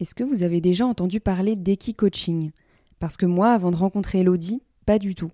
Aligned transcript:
Est-ce 0.00 0.14
que 0.14 0.22
vous 0.22 0.44
avez 0.44 0.60
déjà 0.60 0.86
entendu 0.86 1.18
parler 1.18 1.56
d'Equi-Coaching 1.56 2.52
Parce 3.00 3.16
que 3.16 3.26
moi, 3.26 3.50
avant 3.50 3.72
de 3.72 3.76
rencontrer 3.76 4.20
Elodie, 4.20 4.62
pas 4.86 5.00
du 5.00 5.16
tout. 5.16 5.32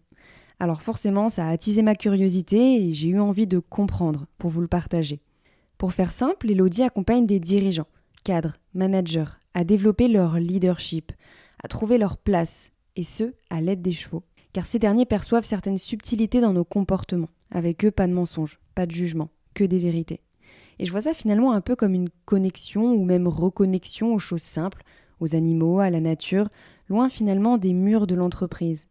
Alors 0.58 0.80
forcément, 0.80 1.28
ça 1.28 1.46
a 1.46 1.50
attisé 1.50 1.82
ma 1.82 1.94
curiosité 1.94 2.82
et 2.82 2.94
j'ai 2.94 3.08
eu 3.08 3.20
envie 3.20 3.46
de 3.46 3.58
comprendre 3.58 4.26
pour 4.38 4.50
vous 4.50 4.62
le 4.62 4.68
partager. 4.68 5.20
Pour 5.76 5.92
faire 5.92 6.12
simple, 6.12 6.50
Elodie 6.50 6.82
accompagne 6.82 7.26
des 7.26 7.40
dirigeants, 7.40 7.88
cadres, 8.24 8.56
managers 8.72 9.26
à 9.52 9.64
développer 9.64 10.08
leur 10.08 10.38
leadership, 10.38 11.12
à 11.62 11.68
trouver 11.68 11.98
leur 11.98 12.16
place, 12.16 12.70
et 12.96 13.02
ce, 13.02 13.34
à 13.50 13.60
l'aide 13.60 13.82
des 13.82 13.92
chevaux. 13.92 14.22
Car 14.52 14.66
ces 14.66 14.78
derniers 14.78 15.06
perçoivent 15.06 15.44
certaines 15.44 15.78
subtilités 15.78 16.40
dans 16.40 16.52
nos 16.52 16.64
comportements. 16.64 17.30
Avec 17.50 17.84
eux, 17.84 17.90
pas 17.90 18.06
de 18.06 18.12
mensonges, 18.12 18.58
pas 18.74 18.86
de 18.86 18.92
jugement, 18.92 19.30
que 19.52 19.64
des 19.64 19.78
vérités. 19.78 20.23
Et 20.78 20.86
je 20.86 20.90
vois 20.90 21.02
ça 21.02 21.14
finalement 21.14 21.52
un 21.52 21.60
peu 21.60 21.76
comme 21.76 21.94
une 21.94 22.10
connexion 22.24 22.92
ou 22.92 23.04
même 23.04 23.28
reconnexion 23.28 24.14
aux 24.14 24.18
choses 24.18 24.42
simples, 24.42 24.82
aux 25.20 25.34
animaux, 25.34 25.80
à 25.80 25.90
la 25.90 26.00
nature, 26.00 26.48
loin 26.88 27.08
finalement 27.08 27.58
des 27.58 27.72
murs 27.72 28.06
de 28.06 28.14
l'entreprise. 28.14 28.86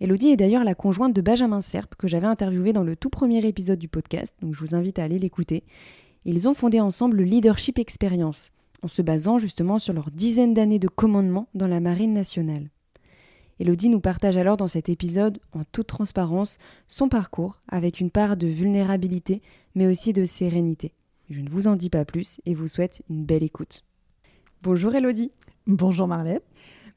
Elodie 0.00 0.28
est 0.28 0.36
d'ailleurs 0.36 0.64
la 0.64 0.74
conjointe 0.74 1.14
de 1.14 1.20
Benjamin 1.20 1.60
Serp 1.60 1.96
que 1.96 2.06
j'avais 2.06 2.26
interviewé 2.26 2.72
dans 2.72 2.84
le 2.84 2.94
tout 2.94 3.10
premier 3.10 3.44
épisode 3.44 3.78
du 3.78 3.88
podcast, 3.88 4.32
donc 4.40 4.54
je 4.54 4.60
vous 4.60 4.74
invite 4.74 4.98
à 4.98 5.04
aller 5.04 5.18
l'écouter. 5.18 5.64
Ils 6.24 6.48
ont 6.48 6.54
fondé 6.54 6.80
ensemble 6.80 7.16
le 7.16 7.24
Leadership 7.24 7.78
Experience, 7.78 8.52
en 8.82 8.88
se 8.88 9.02
basant 9.02 9.38
justement 9.38 9.78
sur 9.78 9.92
leurs 9.92 10.12
dizaines 10.12 10.54
d'années 10.54 10.78
de 10.78 10.88
commandement 10.88 11.48
dans 11.54 11.66
la 11.66 11.80
marine 11.80 12.14
nationale. 12.14 12.70
Elodie 13.60 13.88
nous 13.88 14.00
partage 14.00 14.36
alors 14.36 14.56
dans 14.56 14.68
cet 14.68 14.88
épisode, 14.88 15.40
en 15.52 15.62
toute 15.72 15.88
transparence, 15.88 16.58
son 16.86 17.08
parcours 17.08 17.58
avec 17.68 17.98
une 17.98 18.10
part 18.10 18.36
de 18.36 18.46
vulnérabilité, 18.46 19.42
mais 19.78 19.86
aussi 19.86 20.12
de 20.12 20.24
sérénité. 20.24 20.92
Je 21.30 21.40
ne 21.40 21.48
vous 21.48 21.68
en 21.68 21.76
dis 21.76 21.88
pas 21.88 22.04
plus 22.04 22.40
et 22.44 22.54
vous 22.54 22.66
souhaite 22.66 23.02
une 23.08 23.24
belle 23.24 23.44
écoute. 23.44 23.82
Bonjour 24.60 24.92
Elodie. 24.92 25.30
Bonjour 25.68 26.08
Marlène. 26.08 26.40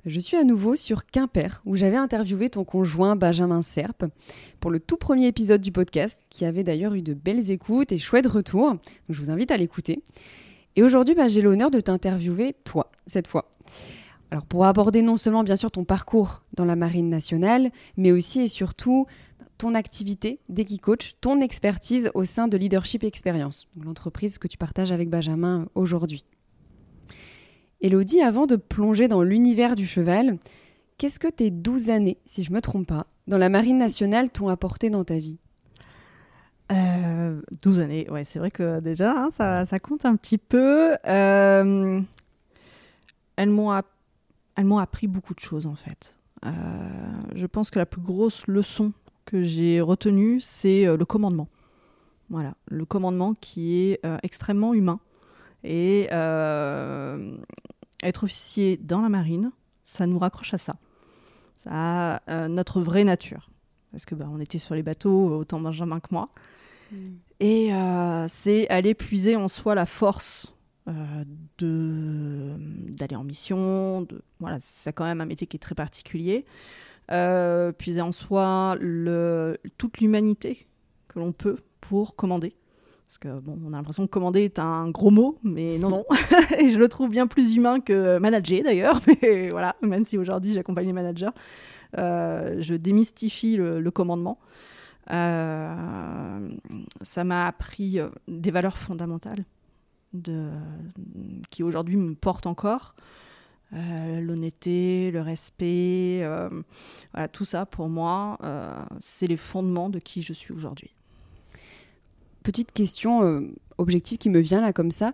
Je 0.08 0.20
suis 0.20 0.36
à 0.36 0.44
nouveau 0.44 0.76
sur 0.76 1.06
Quimper, 1.06 1.62
où 1.68 1.76
j'avais 1.76 1.98
interviewé 1.98 2.50
ton 2.50 2.64
conjoint 2.64 3.16
Benjamin 3.16 3.62
Serp 3.62 4.06
pour 4.60 4.72
le 4.72 4.80
tout 4.80 4.98
premier 4.98 5.28
épisode 5.28 5.62
du 5.62 5.72
podcast, 5.72 6.20
qui 6.32 6.44
avait 6.44 6.64
d'ailleurs 6.64 6.96
eu 6.96 7.04
de 7.04 7.14
belles 7.14 7.52
écoutes 7.52 7.92
et 7.92 8.00
chouettes 8.00 8.26
retours. 8.26 8.78
je 9.10 9.22
vous 9.22 9.30
invite 9.30 9.52
à 9.52 9.58
l'écouter. 9.58 10.02
Et 10.76 10.82
aujourd'hui, 10.82 11.14
bah, 11.14 11.28
j'ai 11.28 11.44
l'honneur 11.44 11.70
de 11.70 11.82
t'interviewer, 11.82 12.56
toi, 12.64 12.90
cette 13.06 13.28
fois. 13.28 13.52
Alors 14.32 14.46
pour 14.46 14.66
aborder 14.66 15.02
non 15.02 15.18
seulement 15.18 15.44
bien 15.44 15.58
sûr 15.58 15.70
ton 15.70 15.84
parcours 15.84 16.42
dans 16.54 16.64
la 16.64 16.78
marine 16.78 17.10
nationale, 17.10 17.70
mais 17.98 18.14
aussi 18.14 18.42
et 18.42 18.48
surtout 18.48 19.06
ton 19.62 19.76
activité 19.76 20.40
d'Equicoach, 20.50 21.14
ton 21.22 21.40
expertise 21.40 22.10
au 22.16 22.26
sein 22.26 22.48
de 22.48 22.58
Leadership 22.58 23.04
Experience, 23.04 23.68
l'entreprise 23.80 24.40
que 24.40 24.48
tu 24.48 24.58
partages 24.58 24.92
avec 24.92 25.08
Benjamin 25.08 25.68
aujourd'hui. 25.76 26.26
Elodie, 27.80 28.22
avant 28.22 28.48
de 28.48 28.56
plonger 28.56 29.08
dans 29.08 29.22
l'univers 29.22 29.76
du 29.76 29.86
cheval, 29.86 30.40
qu'est-ce 30.98 31.20
que 31.20 31.28
tes 31.28 31.52
12 31.52 31.92
années, 31.92 32.18
si 32.26 32.44
je 32.44 32.50
ne 32.50 32.56
me 32.56 32.62
trompe 32.62 32.88
pas, 32.88 33.06
dans 33.28 33.38
la 33.38 33.50
marine 33.50 33.78
nationale 33.78 34.32
t'ont 34.32 34.48
apporté 34.48 34.90
dans 34.90 35.04
ta 35.04 35.20
vie? 35.20 35.38
Euh, 36.72 37.40
12 37.62 37.82
années, 37.82 38.10
ouais, 38.10 38.24
c'est 38.24 38.40
vrai 38.40 38.50
que 38.50 38.80
déjà, 38.80 39.12
hein, 39.12 39.30
ça, 39.30 39.66
ça, 39.66 39.78
compte 39.78 40.06
un 40.06 40.16
petit 40.16 40.40
peu. 40.40 40.96
Euh, 41.08 42.02
elles 43.36 43.50
m'ont 43.52 43.80
elles 44.56 44.66
m'ont 44.66 44.80
appris 44.80 45.06
beaucoup 45.06 45.36
de 45.36 45.40
choses 45.40 45.68
en 45.68 45.76
fait. 45.76 46.18
Euh, 46.48 46.52
je 47.36 47.46
pense 47.46 47.70
que 47.70 47.78
la 47.78 47.86
plus 47.86 48.02
grosse 48.02 48.48
leçon 48.48 48.92
que 49.26 49.42
j'ai 49.42 49.82
retenue, 49.82 50.40
c'est 50.42 50.86
euh, 50.86 50.98
le 50.98 51.06
commandement. 51.06 51.48
Voilà, 52.30 52.56
le 52.68 52.86
commandement 52.86 53.34
qui 53.34 53.76
est 53.76 54.06
euh, 54.06 54.18
extrêmement 54.24 54.74
humain. 54.74 55.00
Et 55.64 56.08
être 58.04 58.24
officier 58.24 58.78
dans 58.78 59.02
la 59.02 59.10
marine, 59.10 59.52
ça 59.84 60.08
nous 60.08 60.18
raccroche 60.18 60.56
à 60.56 60.58
ça. 60.58 60.78
A 61.70 62.20
notre 62.48 62.82
vraie 62.82 63.04
nature. 63.04 63.52
Parce 63.92 64.06
que 64.06 64.16
bah, 64.16 64.28
on 64.32 64.40
était 64.40 64.58
sur 64.58 64.74
les 64.74 64.82
bateaux, 64.82 65.36
autant 65.36 65.60
Benjamin 65.60 66.00
que 66.00 66.08
moi. 66.10 66.30
Mm. 66.92 66.96
Et 67.42 67.70
c'est 68.28 68.68
aller 68.70 68.96
puiser 68.96 69.36
en 69.36 69.48
soi 69.48 69.76
la 69.76 69.86
force 69.86 70.56
euh, 70.88 71.24
de 71.60 72.56
d'aller 72.90 73.16
en 73.16 73.24
mission. 73.24 74.02
De, 74.02 74.24
voilà, 74.40 74.58
c'est 74.62 74.92
quand 74.92 75.06
même 75.06 75.22
un 75.22 75.26
métier 75.26 75.46
qui 75.46 75.58
est 75.58 75.60
très 75.60 75.76
particulier. 75.76 76.44
Euh, 77.12 77.74
puiser 77.74 78.02
en 78.02 78.14
soi 78.14 78.78
le, 78.80 79.58
toute 79.78 80.00
l'humanité 80.00 80.66
que 81.10 81.20
l'on 81.20 81.34
peut 81.34 81.58
pour 81.82 82.16
commander. 82.16 82.56
Parce 83.06 83.18
que 83.18 83.40
bon, 83.42 83.60
on 83.66 83.74
a 83.74 83.76
l'impression 83.76 84.06
que 84.06 84.10
commander 84.12 84.44
est 84.44 84.60
un 84.60 84.90
gros 84.90 85.12
mot, 85.12 85.38
mais 85.44 85.78
non, 85.78 85.90
non. 85.90 86.06
et 86.58 86.70
je 86.70 86.80
le 86.80 86.88
trouve 86.88 87.10
bien 87.10 87.28
plus 87.28 87.58
humain 87.58 87.82
que 87.82 88.18
manager 88.18 88.64
d'ailleurs. 88.64 89.02
Mais 89.22 89.50
voilà, 89.50 89.76
même 89.82 90.06
si 90.06 90.18
aujourd'hui 90.18 90.54
j'accompagne 90.54 90.88
les 90.88 90.94
managers, 90.94 91.32
euh, 91.98 92.56
je 92.60 92.76
démystifie 92.76 93.58
le, 93.58 93.82
le 93.82 93.92
commandement. 93.92 94.40
Euh, 95.12 96.50
ça 97.02 97.24
m'a 97.26 97.48
appris 97.48 98.00
des 98.30 98.52
valeurs 98.52 98.78
fondamentales 98.78 99.44
de, 100.14 100.48
qui 101.50 101.64
aujourd'hui 101.64 101.98
me 101.98 102.16
porte 102.16 102.48
encore. 102.48 102.96
Euh, 103.74 104.20
l'honnêteté, 104.20 105.12
le 105.12 105.22
respect, 105.22 106.20
euh, 106.24 106.50
voilà, 107.14 107.30
tout 107.30 107.46
ça 107.46 107.66
pour 107.66 107.88
moi, 107.88 108.38
euh, 108.44 108.74
c'est 109.00 109.28
les 109.28 109.38
fondements 109.38 109.90
de 109.90 110.00
qui 110.00 110.22
je 110.22 110.34
suis 110.34 110.54
aujourd'hui. 110.54 110.94
Petite 112.44 112.74
question 112.74 113.50
objective 113.78 114.18
qui 114.18 114.30
me 114.30 114.40
vient 114.40 114.62
là 114.62 114.74
comme 114.74 114.92
ça. 114.92 115.14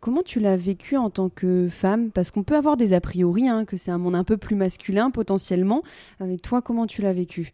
Comment 0.00 0.22
tu 0.22 0.38
l'as 0.38 0.56
vécu 0.56 0.96
en 0.96 1.10
tant 1.10 1.28
que 1.28 1.68
femme? 1.70 2.10
Parce 2.10 2.30
qu'on 2.30 2.42
peut 2.42 2.56
avoir 2.56 2.78
des 2.78 2.94
a 2.94 3.02
priori, 3.02 3.48
hein, 3.48 3.66
que 3.66 3.76
c'est 3.76 3.90
un 3.90 3.98
monde 3.98 4.14
un 4.14 4.24
peu 4.24 4.38
plus 4.38 4.56
masculin 4.56 5.10
potentiellement. 5.10 5.82
Mais 6.20 6.38
toi, 6.38 6.62
comment 6.62 6.86
tu 6.86 7.02
l'as 7.02 7.12
vécu? 7.12 7.52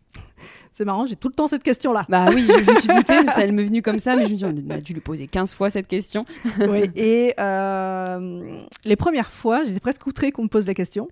C'est 0.70 0.84
marrant, 0.84 1.06
j'ai 1.06 1.16
tout 1.16 1.26
le 1.26 1.34
temps 1.34 1.48
cette 1.48 1.64
question-là. 1.64 2.06
Bah 2.08 2.26
oui, 2.32 2.46
je, 2.46 2.70
me 2.70 2.78
suis 2.78 2.88
doutée, 2.88 3.26
ça 3.26 3.42
elle 3.42 3.52
m'est 3.54 3.64
venue 3.64 3.82
comme 3.82 3.98
ça, 3.98 4.14
mais 4.14 4.26
je 4.26 4.32
me 4.32 4.36
suis 4.36 4.52
dit, 4.52 4.64
on 4.64 4.70
a 4.70 4.78
dû 4.78 4.92
lui 4.92 5.00
poser 5.00 5.26
15 5.26 5.54
fois 5.54 5.70
cette 5.70 5.88
question. 5.88 6.24
oui, 6.68 6.88
et 6.94 7.34
euh, 7.40 8.60
les 8.84 8.96
premières 8.96 9.32
fois, 9.32 9.64
j'étais 9.64 9.80
presque 9.80 10.06
outrée 10.06 10.30
qu'on 10.30 10.44
me 10.44 10.48
pose 10.48 10.68
la 10.68 10.74
question. 10.74 11.08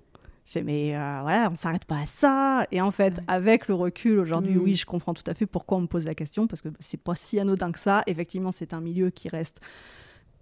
J'ai 0.46 0.62
mais 0.62 0.94
euh, 0.94 1.18
voilà, 1.22 1.48
on 1.50 1.56
s'arrête 1.56 1.86
pas 1.86 2.02
à 2.02 2.06
ça. 2.06 2.66
Et 2.70 2.80
en 2.80 2.92
fait, 2.92 3.20
avec 3.26 3.66
le 3.66 3.74
recul 3.74 4.20
aujourd'hui, 4.20 4.54
mm. 4.54 4.62
oui, 4.62 4.74
je 4.74 4.86
comprends 4.86 5.14
tout 5.14 5.22
à 5.26 5.34
fait 5.34 5.46
pourquoi 5.46 5.78
on 5.78 5.80
me 5.80 5.86
pose 5.88 6.04
la 6.04 6.14
question, 6.14 6.46
parce 6.46 6.62
que 6.62 6.68
c'est 6.78 7.00
pas 7.00 7.16
si 7.16 7.40
anodin 7.40 7.72
que 7.72 7.78
ça. 7.80 8.04
Effectivement, 8.06 8.52
c'est 8.52 8.72
un 8.72 8.80
milieu 8.80 9.10
qui 9.10 9.28
reste 9.28 9.60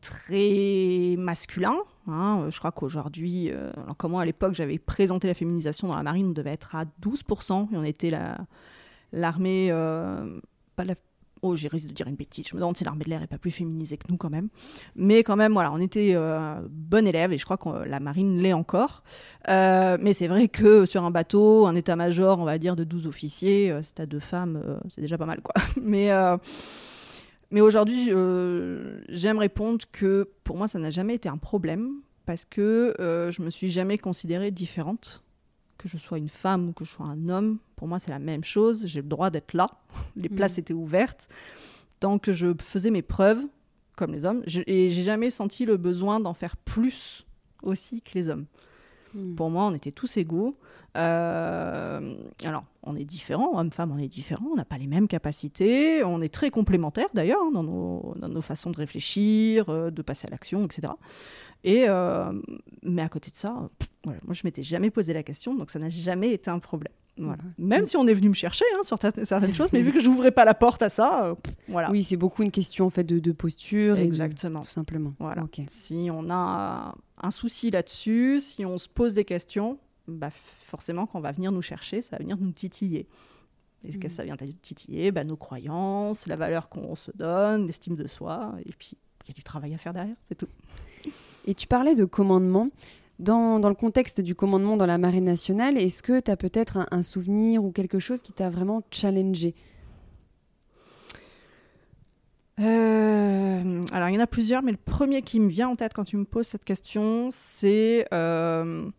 très 0.03 1.15
masculin. 1.17 1.77
Hein. 2.09 2.49
Je 2.51 2.59
crois 2.59 2.73
qu'aujourd'hui, 2.73 3.51
euh, 3.51 3.71
alors 3.83 3.97
comment 3.97 4.19
à 4.19 4.25
l'époque 4.27 4.53
j'avais 4.53 4.79
présenté 4.79 5.29
la 5.29 5.35
féminisation 5.35 5.89
dans 5.89 5.97
la 5.97 6.03
marine, 6.03 6.27
on 6.27 6.33
devait 6.33 6.53
être 6.53 6.75
à 6.75 6.85
12%, 7.01 7.73
et 7.73 7.77
on 7.77 7.85
était 7.85 8.11
l'armée, 9.13 9.69
euh, 9.71 10.41
pas 10.75 10.85
la, 10.85 10.97
oh 11.43 11.55
j'ai 11.55 11.69
risque 11.69 11.89
de 11.89 11.93
dire 11.93 12.09
une 12.09 12.17
bêtise, 12.17 12.49
je 12.49 12.57
me 12.57 12.61
demande 12.61 12.77
si 12.77 12.83
l'armée 12.83 13.05
de 13.05 13.11
l'air 13.11 13.23
est 13.23 13.29
pas 13.29 13.39
plus 13.39 13.53
féminisée 13.53 13.97
que 13.97 14.07
nous 14.09 14.17
quand 14.17 14.29
même, 14.31 14.49
mais 14.97 15.23
quand 15.23 15.37
même 15.37 15.53
voilà, 15.53 15.73
on 15.73 15.79
était 15.79 16.15
euh, 16.15 16.61
bon 16.69 17.07
élève, 17.07 17.33
et 17.33 17.39
je 17.39 17.45
crois 17.45 17.57
que 17.57 17.69
la 17.89 18.01
marine 18.01 18.39
l'est 18.39 18.53
encore, 18.53 19.05
euh, 19.49 19.97
mais 20.01 20.15
c'est 20.15 20.27
vrai 20.27 20.49
que 20.49 20.85
sur 20.85 21.05
un 21.05 21.13
bateau, 21.13 21.69
un 21.69 21.77
état-major, 21.77 22.41
on 22.41 22.45
va 22.45 22.59
dire 22.59 22.75
de 22.75 22.83
12 22.83 23.07
officiers, 23.07 23.73
c'est 23.83 24.01
à 24.01 24.07
deux 24.07 24.21
femmes, 24.21 24.81
c'est 24.93 25.01
déjà 25.01 25.17
pas 25.17 25.27
mal 25.27 25.41
quoi, 25.43 25.55
mais 25.81 26.11
mais 27.53 27.61
aujourd'hui, 27.61 28.11
j'aime 29.09 29.39
répondre 29.39 29.85
que 29.93 30.29
pour 30.43 30.57
moi, 30.57 30.67
ça 30.67 30.79
n'a 30.79 30.91
jamais 30.91 31.15
été 31.15 31.29
un 31.29 31.37
problème 31.37 32.01
parce 32.25 32.45
que 32.45 32.95
euh, 33.01 33.31
je 33.31 33.43
me 33.43 33.51
suis 33.51 33.71
jamais 33.71 33.99
considérée 33.99 34.51
différente. 34.51 35.23
Que 35.79 35.89
je 35.89 35.97
sois 35.97 36.19
une 36.19 36.29
femme 36.29 36.69
ou 36.69 36.73
que 36.73 36.85
je 36.85 36.91
sois 36.91 37.07
un 37.07 37.29
homme, 37.29 37.59
pour 37.77 37.89
moi, 37.89 37.99
c'est 37.99 38.11
la 38.11 38.21
même 38.21 38.45
chose. 38.45 38.87
J'ai 38.87 39.03
le 39.03 39.09
droit 39.09 39.31
d'être 39.31 39.55
là. 39.55 39.69
Les 40.17 40.29
mm. 40.29 40.37
places 40.37 40.59
étaient 40.59 40.75
ouvertes. 40.75 41.29
Tant 41.99 42.19
que 42.19 42.33
je 42.33 42.49
faisais 42.61 42.91
mes 42.91 43.03
preuves, 43.03 43.45
comme 43.97 44.13
les 44.13 44.25
hommes, 44.25 44.43
je, 44.47 44.63
et 44.67 44.91
j'ai 44.91 45.03
jamais 45.03 45.31
senti 45.31 45.65
le 45.65 45.77
besoin 45.77 46.19
d'en 46.21 46.35
faire 46.35 46.57
plus 46.57 47.27
aussi 47.63 48.03
que 48.03 48.11
les 48.15 48.29
hommes. 48.29 48.47
Hmm. 49.15 49.35
Pour 49.35 49.51
moi, 49.51 49.65
on 49.65 49.75
était 49.75 49.93
tous 49.93 50.17
égaux. 50.17 50.57
Euh, 50.97 52.15
alors, 52.45 52.65
on 52.83 52.97
est 52.97 53.05
différents, 53.05 53.59
hommes-femmes, 53.59 53.93
on 53.93 53.99
est 53.99 54.09
différents, 54.09 54.49
on 54.53 54.57
n'a 54.57 54.65
pas 54.65 54.77
les 54.77 54.87
mêmes 54.87 55.09
capacités, 55.09 56.05
on 56.05 56.21
est 56.21 56.33
très 56.33 56.51
complémentaires 56.51 57.09
d'ailleurs 57.15 57.41
hein, 57.43 57.51
dans, 57.53 57.63
nos, 57.63 58.43
façons 58.43 58.71
de 58.71 58.77
réfléchir, 58.77 59.71
euh, 59.71 59.91
de 59.91 60.03
passer 60.03 60.27
à 60.27 60.31
l'action, 60.31 60.65
etc. 60.67 60.93
Et, 61.65 61.87
mais 62.83 63.03
à 63.03 63.09
côté 63.09 63.31
de 63.31 63.37
ça, 63.37 63.71
moi, 64.07 64.35
je 64.35 64.43
m'étais 64.45 64.63
jamais 64.65 64.91
posé 64.91 65.13
la 65.13 65.23
question, 65.23 65.55
donc 65.55 65.71
ça 65.71 65.79
n'a 65.79 65.89
jamais 65.89 66.33
été 66.33 66.51
un 66.51 66.59
problème. 66.59 66.93
Voilà. 67.19 67.43
Même 67.59 67.85
si 67.87 67.97
on 67.97 68.07
est 68.07 68.15
venu 68.15 68.31
me 68.31 68.35
chercher 68.35 68.65
hein, 68.75 68.83
sur 68.83 68.99
certaines 68.99 69.55
choses, 69.55 69.71
mais 69.73 69.83
vu 69.83 69.93
que 69.93 70.01
je 70.01 70.09
n'ouvrais 70.09 70.31
pas 70.31 70.45
la 70.45 70.55
porte 70.55 70.83
à 70.83 70.89
ça, 70.89 71.37
voilà. 71.69 71.91
Oui, 71.91 72.03
c'est 72.03 72.17
beaucoup 72.17 72.43
une 72.43 72.51
question 72.51 72.87
en 72.87 72.91
fait 72.91 73.05
de, 73.05 73.33
posture. 73.33 73.99
Exactement. 73.99 74.63
tout 74.63 74.71
simplement. 74.71 75.13
Voilà. 75.19 75.47
Si 75.69 76.09
on 76.11 76.31
a 76.31 76.95
un 77.21 77.31
souci 77.31 77.71
là-dessus, 77.71 78.41
si 78.41 78.65
on 78.65 78.79
se 78.79 78.89
pose 78.89 79.15
des 79.15 79.25
questions, 79.25 79.79
bah, 80.09 80.31
forcément, 80.31 81.07
quand 81.07 81.19
on 81.19 81.23
va 81.23 81.33
venir 81.33 81.53
nous 81.53 81.63
chercher, 81.63 82.03
ça 82.03 82.17
va 82.17 82.23
venir 82.23 82.37
nous 82.41 82.53
titiller. 82.53 83.07
Et 83.85 83.93
ce 83.93 83.99
que 83.99 84.07
mm. 84.07 84.11
ça 84.11 84.25
vient 84.25 84.37
titiller? 84.63 85.11
Bah, 85.11 85.25
Nos 85.25 85.37
croyances, 85.37 86.27
la 86.27 86.37
valeur 86.37 86.69
qu'on 86.69 86.95
se 86.95 87.11
donne, 87.15 87.67
l'estime 87.67 87.95
de 87.95 88.07
soi. 88.07 88.55
Et 88.65 88.73
puis, 88.73 88.97
il 89.25 89.29
y 89.29 89.33
a 89.33 89.35
du 89.35 89.43
travail 89.43 89.75
à 89.75 89.79
faire 89.79 89.93
derrière, 89.93 90.17
c'est 90.29 90.35
tout. 90.35 90.49
Et 91.47 91.55
tu 91.55 91.67
parlais 91.67 91.95
de 91.95 92.05
commandement. 92.05 92.69
Dans, 93.19 93.59
le 93.59 93.75
contexte 93.75 94.21
du 94.21 94.35
commandement 94.35 94.77
dans 94.77 94.87
la 94.87 94.99
marine 94.99 95.25
nationale, 95.25 95.77
est-ce 95.79 96.03
que 96.03 96.19
tu 96.19 96.31
as 96.31 96.37
peut-être 96.37 96.87
un, 96.91 97.03
souvenir 97.03 97.63
ou 97.65 97.71
quelque 97.71 97.99
chose 97.99 98.23
qui 98.23 98.33
t'a 98.33 98.51
vraiment 98.51 98.83
challengé? 98.91 99.55
Euh, 102.61 103.85
alors, 103.93 104.09
il 104.09 104.15
y 104.15 104.19
en 104.19 104.21
a 104.21 104.27
plusieurs, 104.27 104.63
mais 104.63 104.73
le 104.73 104.79
premier 104.79 105.23
qui 105.23 105.41
me 105.41 105.49
vient 105.49 105.69
en 105.69 105.77
tête 105.77 105.95
quand 105.95 106.05
tu 106.05 106.17
me 106.17 106.25
poses 106.25 106.47
cette 106.47 106.65
question, 106.65 107.29
c'est 107.31 108.07
euh, 108.13 108.91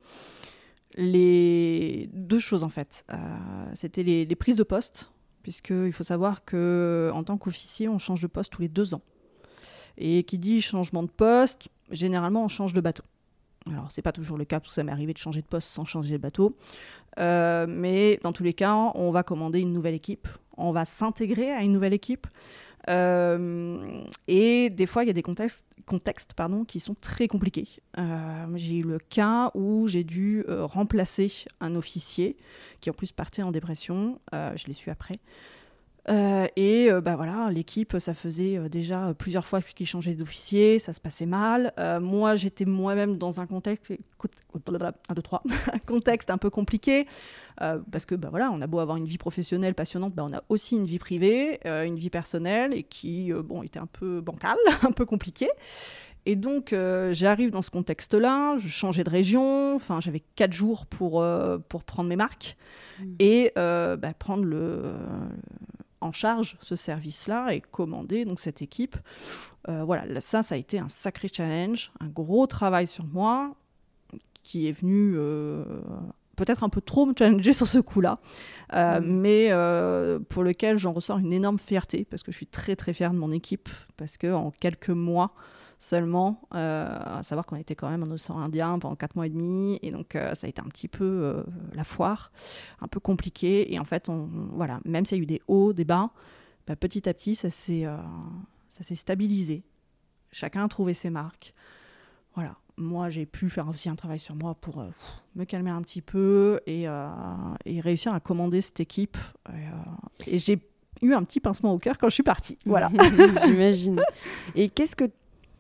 les 0.96 2.10
deux 2.14 2.40
choses 2.40 2.64
en 2.64 2.70
fait. 2.70 3.06
Euh, 3.12 3.18
c'était 3.74 4.04
les, 4.04 4.36
prises 4.36 4.56
de 4.56 4.64
poste, 4.64 5.12
puisqu'il 5.42 5.92
faut 5.92 6.04
savoir 6.04 6.46
que 6.46 7.12
en 7.14 7.24
tant 7.24 7.38
qu'officier, 7.38 7.90
on 7.90 7.98
change 7.98 8.22
de 8.22 8.28
poste 8.28 8.54
tous 8.54 8.62
les 8.62 8.70
deux 8.70 8.94
ans. 8.94 9.02
Et 9.98 10.24
qui 10.24 10.38
dit 10.38 10.62
changement 10.62 11.04
de 11.04 11.10
poste, 11.10 11.70
généralement 11.92 12.44
on 12.44 12.48
change 12.48 12.74
de 12.74 12.82
bateau. 12.82 13.04
Alors 13.70 13.92
c'est 13.92 14.02
pas 14.02 14.12
toujours 14.12 14.38
le 14.38 14.46
cas, 14.46 14.60
parce 14.60 14.70
que 14.70 14.76
ça 14.76 14.84
m'est 14.84 14.92
arrivé 14.92 15.14
de 15.14 15.18
changer 15.18 15.42
de 15.42 15.48
poste 15.48 15.70
sans 15.70 15.86
changer 15.86 16.14
de 16.14 16.18
bateau. 16.18 16.58
Euh, 17.20 17.66
mais 17.68 18.20
dans 18.24 18.34
tous 18.34 18.44
les 18.44 18.54
cas, 18.54 18.92
on 18.96 19.12
va 19.12 19.24
commander 19.24 19.60
une 19.60 19.72
nouvelle 19.72 19.94
équipe, 19.94 20.28
on 20.58 20.72
va 20.72 20.86
s'intégrer 20.86 21.52
à 21.52 21.62
une 21.62 21.72
nouvelle 21.72 21.94
équipe. 21.94 22.28
Euh, 22.90 24.04
et 24.28 24.70
des 24.70 24.86
fois, 24.86 25.06
il 25.06 25.08
y 25.08 25.10
a 25.10 25.14
des 25.14 25.22
contextes, 25.22 25.66
contextes 25.86 26.34
pardon, 26.34 26.66
qui 26.66 26.82
sont 26.82 26.96
très 26.96 27.30
compliqués. 27.30 27.70
Euh, 27.98 28.46
j'ai 28.56 28.80
eu 28.80 28.84
le 28.84 29.00
cas 29.00 29.52
où 29.54 29.88
j'ai 29.88 30.04
dû 30.04 30.44
remplacer 30.50 31.32
un 31.62 31.76
officier 31.76 32.36
qui 32.82 32.90
en 32.90 32.94
plus 32.94 33.14
partait 33.14 33.44
en 33.44 33.52
dépression. 33.52 34.20
je 34.34 34.68
l'ai 34.68 34.74
su 34.74 34.90
après. 34.90 35.16
Euh, 36.10 36.48
et 36.58 36.92
euh, 36.92 37.00
bah 37.00 37.16
voilà, 37.16 37.50
l'équipe, 37.50 37.96
ça 37.98 38.14
faisait 38.14 38.58
euh, 38.58 38.68
déjà 38.68 39.14
plusieurs 39.18 39.46
fois 39.46 39.62
qu'ils 39.62 39.88
changeaient 39.88 40.16
d'officier, 40.16 40.80
ça 40.80 40.92
se 40.94 41.00
passait 41.00 41.26
mal. 41.26 41.72
moi, 42.02 42.36
j'étais 42.36 42.66
moi-même 42.66 43.18
dans 43.18 43.40
un 43.40 43.48
contexte, 43.48 43.92
un, 43.92 45.14
deux, 45.14 45.22
trois, 45.22 45.44
un 45.74 45.80
contexte 45.80 46.30
un 46.30 46.38
peu 46.38 46.50
compliqué, 46.50 47.08
parce 47.58 48.06
que 48.06 48.16
bah 48.16 48.30
voilà, 48.30 48.52
on 48.52 48.62
a 48.62 48.68
beau 48.68 48.80
avoir 48.80 48.98
une 48.98 49.06
vie 49.06 49.18
professionnelle 49.18 49.76
passionnante, 49.76 50.14
bah 50.14 50.26
on 50.30 50.34
a 50.34 50.44
aussi 50.50 50.76
une 50.76 50.86
vie 50.86 51.00
privée, 51.00 51.60
une 51.66 51.96
vie 51.96 52.10
personnelle, 52.10 52.74
et 52.74 52.84
qui 52.84 53.32
bon, 53.32 53.64
était 53.64 53.80
un 53.80 53.88
peu 53.88 54.22
bancale, 54.22 54.58
un 54.84 54.92
peu 54.92 55.06
compliquée. 55.06 55.50
Et 56.26 56.38
donc, 56.38 56.76
j'arrive 57.12 57.52
dans 57.52 57.62
ce 57.62 57.70
contexte-là, 57.70 58.58
je 58.58 58.68
changeais 58.68 59.04
de 59.04 59.10
région, 59.10 59.76
enfin, 59.76 60.00
j'avais 60.00 60.22
quatre 60.36 60.54
jours 60.54 60.86
pour, 60.86 61.26
pour 61.70 61.84
prendre 61.84 62.10
mes 62.10 62.16
marques 62.16 62.58
mmh. 63.00 63.04
et 63.20 63.52
bah, 63.56 64.14
prendre 64.18 64.44
le, 64.44 64.94
en 66.04 66.12
charge 66.12 66.58
ce 66.62 66.76
service-là 66.76 67.54
et 67.54 67.62
commander 67.62 68.26
donc 68.26 68.40
cette 68.40 68.62
équipe. 68.62 68.98
Euh, 69.70 69.84
voilà, 69.84 70.20
ça, 70.20 70.44
ça 70.44 70.56
a 70.56 70.58
été 70.58 70.80
un 70.80 70.90
sacré 70.90 71.30
challenge, 71.32 71.92
un 72.00 72.08
gros 72.08 72.48
travail 72.48 72.88
sur 72.88 73.06
moi 73.06 73.56
qui 74.44 74.68
est 74.68 74.74
venu 74.74 75.14
euh, 75.16 75.64
peut-être 76.36 76.64
un 76.64 76.70
peu 76.70 76.82
trop 76.82 77.06
me 77.06 77.14
challenger 77.18 77.54
sur 77.54 77.68
ce 77.68 77.80
coup-là, 77.80 78.20
euh, 78.74 79.00
mmh. 79.00 79.06
mais 79.06 79.50
pour 80.30 80.44
lequel 80.44 80.78
j'en 80.78 80.92
ressors 80.92 81.20
une 81.20 81.32
énorme 81.32 81.60
fierté 81.60 82.06
parce 82.10 82.24
que 82.24 82.32
je 82.32 82.38
suis 82.38 82.48
très 82.48 82.76
très 82.76 82.94
fière 82.94 83.12
de 83.12 83.18
mon 83.18 83.32
équipe 83.32 83.70
parce 83.96 84.18
que 84.18 84.32
en 84.32 84.52
quelques 84.52 84.90
mois 84.90 85.34
seulement, 85.80 86.42
euh, 86.54 86.98
à 87.04 87.24
savoir 87.24 87.46
qu'on 87.46 87.56
était 87.56 87.76
quand 87.76 87.90
même 87.90 88.04
en 88.04 88.12
océan 88.12 88.40
Indien 88.40 88.80
pendant 88.80 88.96
4 88.96 89.16
mois 89.16 89.28
et 89.28 89.30
demi, 89.30 89.80
et 89.82 89.92
donc 89.92 90.16
euh, 90.16 90.34
ça 90.36 90.48
a 90.48 90.50
été 90.50 90.62
un 90.62 90.70
petit 90.70 90.88
peu 90.88 91.04
euh, 91.04 91.44
la 91.74 91.84
foire, 91.84 92.32
un 92.82 92.88
peu 92.88 93.00
compliqué, 93.00 93.74
et 93.74 93.80
en 93.80 93.84
fait, 93.84 94.10
on, 94.10 94.30
voilà, 94.54 94.80
même 94.86 95.06
s'il 95.06 95.18
y 95.18 95.22
a 95.22 95.24
eu 95.24 95.28
des 95.28 95.42
hauts, 95.48 95.74
des 95.74 95.86
bas, 95.86 96.12
bah, 96.68 96.76
petit 96.76 97.08
à 97.10 97.14
petit, 97.14 97.36
ça 97.36 97.50
s'est 97.50 97.86
stabilisé. 98.96 99.64
Chacun 100.32 100.66
a 100.66 100.68
trouvé 100.68 100.94
ses 100.94 101.10
marques. 101.10 101.54
Voilà, 102.36 102.56
moi 102.78 103.10
j'ai 103.10 103.28
pu 103.28 103.50
faire 103.50 103.68
aussi 103.68 103.90
un 103.90 103.96
travail 103.96 104.20
sur 104.20 104.36
moi 104.36 104.56
pour 104.56 104.84
me 105.36 105.44
calmer 105.44 105.70
un 105.70 105.82
petit 105.84 106.02
peu 106.02 106.60
et, 106.66 106.86
et, 107.66 107.82
réussir 107.82 108.14
à 108.14 108.20
commander 108.20 108.62
cette 108.62 108.80
équipe. 108.80 109.18
et 110.26 110.40
j'ai 110.40 110.60
eu 111.04 111.14
un 111.14 111.24
petit 111.24 111.40
pincement 111.40 111.74
au 111.74 111.78
cœur 111.78 111.98
quand 111.98 112.10
je 112.10 112.16
suis 112.16 112.24
partie. 112.24 112.58
Voilà. 112.66 112.90
J'imagine. 113.46 114.02
Et 114.56 114.70
qu'est-ce 114.70 114.96
que 114.96 115.06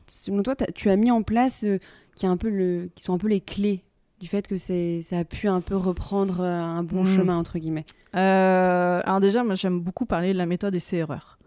selon 0.07 0.43
toi, 0.43 0.55
tu 0.55 0.89
as 0.89 0.95
mis 0.95 1.11
en 1.11 1.23
place 1.23 1.63
euh, 1.63 1.79
qui, 2.15 2.25
un 2.25 2.37
peu 2.37 2.49
le, 2.49 2.89
qui 2.95 3.03
sont 3.03 3.13
un 3.13 3.17
peu 3.17 3.27
les 3.27 3.41
clés 3.41 3.83
du 4.19 4.27
fait 4.27 4.47
que 4.47 4.55
ça 4.57 5.17
a 5.17 5.23
pu 5.25 5.47
un 5.47 5.59
peu 5.59 5.75
reprendre 5.75 6.41
euh, 6.41 6.61
un 6.61 6.83
bon 6.83 7.03
hmm. 7.03 7.07
chemin, 7.07 7.37
entre 7.37 7.59
guillemets? 7.59 7.85
Euh, 8.15 9.01
Alors 9.03 9.19
déjà, 9.19 9.43
moi 9.43 9.55
j'aime 9.55 9.79
beaucoup 9.81 10.05
parler 10.05 10.33
de 10.33 10.37
la 10.37 10.45
méthode 10.45 10.75
et 10.75 10.79
ses 10.79 10.97
erreurs. 10.97 11.37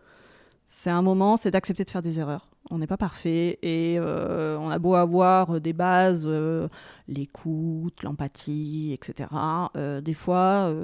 C'est 0.66 0.90
un 0.90 1.00
moment, 1.00 1.36
c'est 1.36 1.52
d'accepter 1.52 1.84
de 1.84 1.90
faire 1.90 2.02
des 2.02 2.18
erreurs. 2.18 2.50
On 2.70 2.78
n'est 2.78 2.88
pas 2.88 2.96
parfait 2.96 3.60
et 3.62 4.00
on 4.00 4.68
a 4.68 4.78
beau 4.80 4.96
avoir 4.96 5.60
des 5.60 5.72
bases, 5.72 6.28
l'écoute, 7.06 8.02
l'empathie, 8.02 8.92
etc. 8.92 9.28
des 10.02 10.14
fois, 10.14 10.74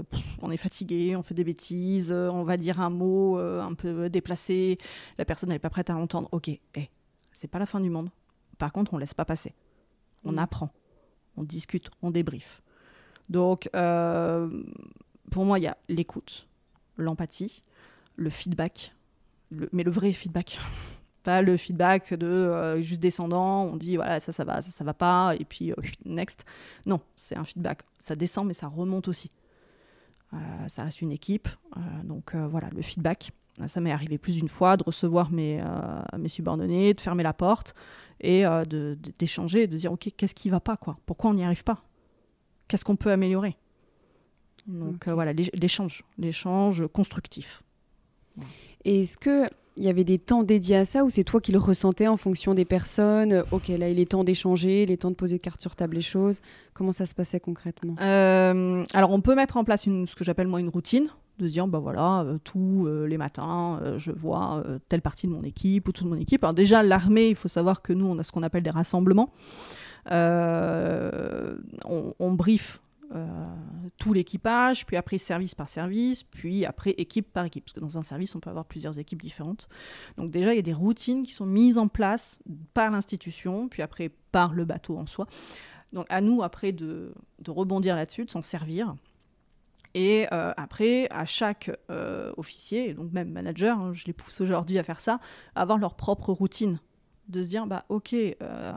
on 0.40 0.52
est 0.52 0.56
fatigué, 0.56 1.16
on 1.16 1.24
fait 1.24 1.34
des 1.34 1.42
bêtises, 1.42 2.12
on 2.12 2.44
va 2.44 2.56
dire 2.56 2.80
un 2.80 2.90
mot 2.90 3.36
un 3.38 3.74
peu 3.74 4.08
déplacé, 4.08 4.78
la 5.19 5.24
personne 5.24 5.48
n'est 5.48 5.58
pas 5.58 5.70
prête 5.70 5.90
à 5.90 5.94
l'entendre. 5.94 6.28
Ok, 6.30 6.46
hey, 6.46 6.60
eh, 6.76 6.88
c'est 7.43 7.49
pas 7.49 7.59
la 7.59 7.67
fin 7.67 7.81
du 7.81 7.91
monde. 7.91 8.09
Par 8.56 8.73
contre, 8.73 8.94
on 8.94 8.99
laisse 8.99 9.15
pas 9.15 9.25
passer. 9.25 9.53
On 10.25 10.35
mm. 10.35 10.39
apprend, 10.39 10.71
on 11.37 11.43
discute, 11.43 11.91
on 12.00 12.12
débriefe. 12.12 12.62
Donc, 13.29 13.69
euh, 13.75 14.62
pour 15.33 15.44
moi, 15.44 15.59
il 15.59 15.62
y 15.62 15.67
a 15.67 15.77
l'écoute, 15.89 16.47
l'empathie, 16.97 17.65
le 18.15 18.31
feedback, 18.31 18.94
mais 19.73 19.83
le 19.83 19.91
vrai 19.91 20.12
feedback. 20.12 20.61
pas 21.25 21.43
le 21.43 21.56
feedback 21.56 22.15
de 22.15 22.27
euh, 22.27 22.81
juste 22.81 23.00
descendant, 23.00 23.65
on 23.65 23.77
dit 23.77 23.97
voilà, 23.97 24.21
ça, 24.21 24.31
ça 24.31 24.44
va, 24.44 24.62
ça, 24.62 24.71
ça 24.71 24.85
va 24.85 24.94
pas, 24.94 25.35
et 25.37 25.44
puis 25.44 25.73
euh, 25.73 25.77
next. 26.05 26.44
Non, 26.87 27.00
c'est 27.17 27.37
un 27.37 27.44
feedback. 27.44 27.82
Ça 27.99 28.15
descend, 28.15 28.46
mais 28.46 28.55
ça 28.55 28.69
remonte 28.69 29.08
aussi. 29.08 29.31
ça 30.69 30.84
reste 30.84 31.03
une 31.03 31.13
équipe. 31.13 31.49
donc 32.05 32.37
voilà, 32.37 32.70
le 32.70 32.82
feedback. 32.82 33.32
Ça 33.67 33.81
m'est 33.81 33.93
arrivé 33.93 34.17
plus 34.19 34.35
d'une 34.37 34.49
fois 34.49 34.77
de 34.77 34.82
recevoir 34.85 35.31
mes, 35.31 35.61
euh, 35.61 36.19
mes 36.19 36.29
subordonnés, 36.29 36.94
de 36.94 37.01
fermer 37.01 37.23
la 37.23 37.35
porte 37.35 37.75
et 38.21 38.47
euh, 38.47 38.65
d'échanger, 39.19 39.67
de, 39.67 39.77
dire 39.77 39.93
ok, 39.93 40.09
qu'est-ce 40.17 40.35
qui 40.35 40.49
va 40.49 40.61
pas 40.61 40.77
quoi? 40.77 40.97
Pourquoi 41.05 41.31
on 41.31 41.35
n'y 41.35 41.44
arrive 41.44 41.65
pas? 41.65 41.82
Qu'est-ce 42.67 42.85
qu'on 42.85 42.97
peut 42.97 43.11
améliorer? 43.11 43.56
Donc 44.67 45.06
euh, 45.06 45.15
voilà, 45.15 45.32
l'échange, 45.32 46.05
l'échange 46.19 46.87
constructif. 46.93 47.63
Et 48.85 49.01
est-ce 49.01 49.19
que 49.19 49.49
il 49.77 49.85
y 49.85 49.89
avait 49.89 50.05
des 50.05 50.19
temps 50.19 50.43
dédiés 50.43 50.77
à 50.77 50.85
ça 50.85 51.03
ou 51.03 51.09
c'est 51.09 51.25
toi 51.25 51.41
qui 51.41 51.51
le 51.51 51.59
ressentais 51.59 52.06
en 52.06 52.17
fonction 52.17 52.55
des 52.55 52.65
personnes? 52.65 53.43
Ok, 53.51 53.69
là 53.69 53.89
il 53.89 54.01
est 54.01 54.11
temps 54.11 54.25
d'échanger, 54.25 54.85
il 54.85 54.91
est 54.91 54.99
temps 54.99 55.11
de 55.11 55.17
poser 55.17 55.39
carte 55.39 55.61
sur 55.61 55.77
table 55.77 55.97
les 55.97 56.03
choses. 56.03 56.41
Comment 56.73 56.93
ça 56.93 57.05
se 57.05 57.15
passait 57.15 57.41
concrètement? 57.41 57.97
Alors 57.99 59.11
on 59.11 59.21
peut 59.21 59.35
mettre 59.35 59.59
en 59.59 59.65
place 59.65 59.85
une, 59.85 60.06
ce 60.06 60.15
que 60.15 60.25
j'appelle 60.25 60.47
moi 60.47 60.61
une 60.61 60.71
routine 60.71 61.09
de 61.39 61.46
se 61.46 61.53
dire 61.53 61.67
bah 61.67 61.79
voilà 61.79 62.22
euh, 62.22 62.39
tous 62.43 62.86
euh, 62.86 63.06
les 63.06 63.19
matins 63.19 63.79
euh, 63.82 63.98
je 63.98 64.12
vois 64.12 64.65
telle 64.89 65.03
partie 65.03 65.27
de 65.27 65.32
mon 65.32 65.43
équipe 65.43 65.89
ou 65.89 65.93
toute 65.93 66.06
mon 66.06 66.17
équipe 66.17 66.44
alors 66.44 66.55
déjà 66.55 66.82
l'armée 66.82 67.29
il 67.29 67.36
faut 67.36 67.48
savoir 67.48 67.82
que 67.82 67.93
nous 67.93 68.06
on 68.06 68.19
a 68.19 68.22
ce 68.22 68.32
qu'on 68.32 68.43
appelle 68.43 68.62
des 68.62 68.70
rassemblements 68.70 69.31
on, 70.10 72.15
on 72.19 72.32
brief 72.32 72.81
tout 73.98 74.15
l'équipage, 74.15 74.86
puis 74.86 74.96
après 74.96 75.19
service 75.19 75.55
par 75.55 75.69
service, 75.69 76.22
puis 76.22 76.65
après 76.65 76.93
équipe 76.93 77.31
par 77.31 77.44
équipe, 77.44 77.65
parce 77.65 77.74
que 77.74 77.81
dans 77.81 77.98
un 77.98 78.03
service, 78.03 78.34
on 78.34 78.41
peut 78.41 78.48
avoir 78.48 78.65
plusieurs 78.65 78.98
équipes 78.98 79.20
différentes. 79.20 79.69
Donc 80.17 80.31
déjà, 80.31 80.55
il 80.55 80.56
y 80.56 80.58
a 80.58 80.62
des 80.62 80.72
routines 80.72 81.22
qui 81.22 81.32
sont 81.32 81.44
mises 81.44 81.77
en 81.77 81.89
place 81.89 82.39
par 82.72 82.91
l'institution, 82.91 83.69
puis 83.69 83.82
après 83.82 84.10
par 84.32 84.55
le 84.55 84.65
bateau 84.65 84.96
en 84.96 85.05
soi. 85.05 85.27
Donc 85.93 86.06
à 86.08 86.22
nous, 86.22 86.43
après, 86.43 86.72
de, 86.72 87.12
de 87.39 87.51
rebondir 87.51 87.96
là-dessus, 87.96 88.24
de 88.24 88.31
s'en 88.31 88.41
servir. 88.41 88.94
Et 89.94 90.27
euh, 90.32 90.53
après, 90.56 91.08
à 91.11 91.25
chaque 91.25 91.70
euh, 91.91 92.32
officier, 92.37 92.91
et 92.91 92.94
donc 92.94 93.13
même 93.13 93.31
manager, 93.31 93.79
hein, 93.79 93.93
je 93.93 94.06
les 94.06 94.13
pousse 94.13 94.41
aujourd'hui 94.41 94.79
à 94.79 94.82
faire 94.82 95.01
ça, 95.01 95.20
à 95.55 95.63
avoir 95.63 95.79
leur 95.79 95.94
propre 95.94 96.32
routine. 96.32 96.79
De 97.29 97.43
se 97.43 97.49
dire, 97.49 97.67
bah 97.67 97.84
ok, 97.89 98.15
euh, 98.15 98.72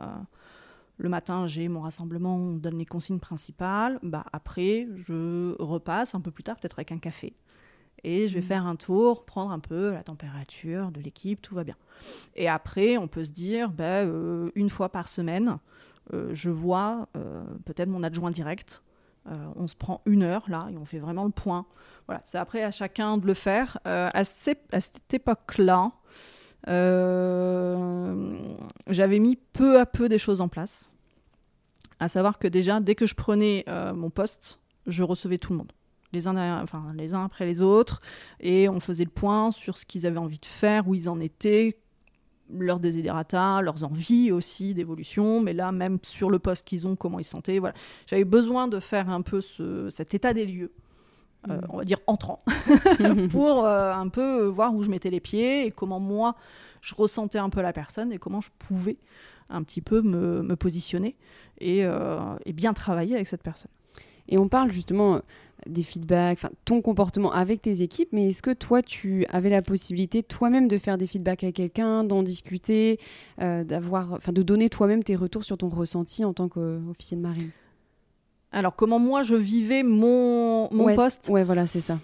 le 0.98 1.08
matin 1.08 1.46
j'ai 1.46 1.68
mon 1.68 1.80
rassemblement, 1.80 2.36
on 2.36 2.52
donne 2.52 2.78
les 2.78 2.84
consignes 2.84 3.18
principales, 3.18 3.98
bah 4.02 4.24
après 4.32 4.86
je 4.94 5.60
repasse 5.60 6.14
un 6.14 6.20
peu 6.20 6.30
plus 6.30 6.44
tard, 6.44 6.56
peut-être 6.56 6.78
avec 6.78 6.92
un 6.92 6.98
café. 6.98 7.34
et 8.04 8.28
je 8.28 8.34
vais 8.34 8.42
faire 8.42 8.66
un 8.66 8.76
tour, 8.76 9.24
prendre 9.24 9.50
un 9.50 9.58
peu 9.58 9.92
la 9.92 10.04
température 10.04 10.92
de 10.92 11.00
l'équipe, 11.00 11.42
tout 11.42 11.54
va 11.54 11.64
bien. 11.64 11.76
Et 12.34 12.48
après, 12.48 12.98
on 12.98 13.08
peut 13.08 13.24
se 13.24 13.32
dire, 13.32 13.70
bah, 13.70 14.04
une 14.54 14.70
fois 14.70 14.90
par 14.90 15.08
semaine, 15.08 15.58
je 16.12 16.50
vois 16.50 17.08
peut-être 17.64 17.88
mon 17.88 18.04
adjoint 18.04 18.30
direct. 18.30 18.82
On 19.56 19.66
se 19.66 19.76
prend 19.76 20.02
une 20.06 20.22
heure 20.22 20.44
là 20.48 20.68
et 20.70 20.76
on 20.76 20.84
fait 20.84 20.98
vraiment 20.98 21.24
le 21.24 21.30
point. 21.30 21.66
Voilà, 22.06 22.20
c'est 22.24 22.38
après 22.38 22.62
à 22.62 22.70
chacun 22.70 23.18
de 23.18 23.26
le 23.26 23.34
faire. 23.34 23.78
à, 23.84 24.16
à, 24.16 24.24
cette 24.24 25.12
époque-là, 25.12 25.92
j'avais 28.86 29.18
mis 29.18 29.36
peu 29.36 29.78
à 29.80 29.86
peu 29.86 30.08
des 30.08 30.18
choses 30.18 30.40
en 30.40 30.48
place. 30.48 30.94
À 31.98 32.08
savoir 32.08 32.38
que 32.38 32.48
déjà, 32.48 32.80
dès 32.80 32.94
que 32.94 33.06
je 33.06 33.14
prenais 33.14 33.64
mon 33.94 34.10
poste, 34.10 34.60
je 34.86 35.02
recevais 35.02 35.38
tout 35.38 35.52
le 35.52 35.58
monde 35.58 35.72
les 36.12 36.28
uns, 36.28 36.62
enfin, 36.62 36.92
les 36.94 37.14
uns 37.14 37.24
après 37.24 37.46
les 37.46 37.62
autres, 37.62 38.00
et 38.40 38.68
on 38.68 38.80
faisait 38.80 39.04
le 39.04 39.10
point 39.10 39.50
sur 39.50 39.76
ce 39.78 39.84
qu'ils 39.84 40.06
avaient 40.06 40.18
envie 40.18 40.38
de 40.38 40.46
faire, 40.46 40.88
où 40.88 40.94
ils 40.94 41.08
en 41.08 41.20
étaient, 41.20 41.78
leurs 42.50 42.80
désidérata, 42.80 43.60
leurs 43.62 43.84
envies 43.84 44.32
aussi 44.32 44.74
d'évolution, 44.74 45.40
mais 45.40 45.52
là 45.52 45.72
même 45.72 45.98
sur 46.02 46.30
le 46.30 46.38
poste 46.38 46.66
qu'ils 46.66 46.86
ont, 46.86 46.96
comment 46.96 47.18
ils 47.18 47.24
se 47.24 47.30
sentaient. 47.30 47.58
Voilà. 47.58 47.74
J'avais 48.06 48.24
besoin 48.24 48.68
de 48.68 48.80
faire 48.80 49.10
un 49.10 49.22
peu 49.22 49.40
ce, 49.40 49.90
cet 49.90 50.14
état 50.14 50.32
des 50.32 50.46
lieux. 50.46 50.72
Euh, 51.48 51.58
mmh. 51.58 51.66
on 51.68 51.76
va 51.76 51.84
dire 51.84 51.98
entrant, 52.06 52.40
pour 53.30 53.64
euh, 53.64 53.92
un 53.92 54.08
peu 54.08 54.46
voir 54.46 54.74
où 54.74 54.82
je 54.82 54.90
mettais 54.90 55.10
les 55.10 55.20
pieds 55.20 55.66
et 55.66 55.70
comment 55.70 56.00
moi 56.00 56.34
je 56.80 56.94
ressentais 56.94 57.38
un 57.38 57.50
peu 57.50 57.62
la 57.62 57.72
personne 57.72 58.12
et 58.12 58.18
comment 58.18 58.40
je 58.40 58.50
pouvais 58.58 58.96
un 59.48 59.62
petit 59.62 59.80
peu 59.80 60.02
me, 60.02 60.42
me 60.42 60.56
positionner 60.56 61.14
et, 61.58 61.84
euh, 61.84 62.18
et, 62.46 62.52
bien 62.52 62.72
travailler 62.72 63.14
avec 63.14 63.28
cette 63.28 63.42
personne. 63.42 63.70
Et 64.28 64.38
on 64.38 64.48
parle 64.48 64.72
justement 64.72 65.20
des 65.66 65.82
feedbacks, 65.82 66.38
enfin 66.38 66.50
ton 66.64 66.82
comportement 66.82 67.32
avec 67.32 67.62
tes 67.62 67.82
équipes, 67.82 68.10
mais 68.12 68.28
est-ce 68.28 68.42
que 68.42 68.52
toi 68.52 68.82
tu 68.82 69.26
avais 69.30 69.50
la 69.50 69.62
possibilité 69.62 70.22
toi-même 70.22 70.68
de 70.68 70.78
faire 70.78 70.98
des 70.98 71.06
feedbacks 71.06 71.44
à 71.44 71.52
quelqu'un, 71.52 72.04
d'en 72.04 72.22
discuter, 72.22 73.00
euh, 73.40 73.64
d'avoir, 73.64 74.12
enfin 74.12 74.32
de 74.32 74.42
donner 74.42 74.68
toi-même 74.68 75.02
tes 75.02 75.16
retours 75.16 75.44
sur 75.44 75.56
ton 75.56 75.68
ressenti 75.68 76.24
en 76.24 76.32
tant 76.32 76.48
qu'officier 76.48 77.16
de 77.16 77.22
marine? 77.22 77.50
Alors 78.52 78.76
comment 78.76 78.98
moi 78.98 79.22
je 79.22 79.34
vivais 79.34 79.82
mon, 79.82 80.68
mon 80.72 80.94
poste? 80.94 81.28
Ouais, 81.30 81.44
voilà, 81.44 81.66
c'est 81.66 81.80
ça. 81.80 81.98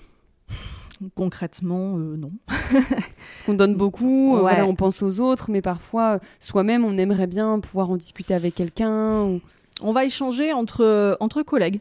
Concrètement, 1.14 1.99
euh, 1.99 2.16
non. 2.16 2.30
Parce 2.49 3.42
qu'on 3.44 3.54
donne 3.54 3.75
beaucoup, 3.75 4.37
euh, 4.37 4.40
voilà, 4.40 4.66
on 4.66 4.75
pense 4.75 5.02
aux 5.02 5.21
autres, 5.21 5.50
mais 5.50 5.61
parfois 5.61 6.21
soi-même 6.40 6.85
on 6.85 6.97
aimerait 6.97 7.26
bien 7.26 7.61
pouvoir 7.61 7.90
en 7.90 7.97
discuter 7.97 8.35
avec 8.35 8.54
quelqu'un. 8.54 9.25
Ou... 9.25 9.40
On 9.82 9.92
va 9.92 10.04
échanger 10.04 10.52
entre, 10.52 11.16
entre 11.21 11.42
collègues. 11.42 11.80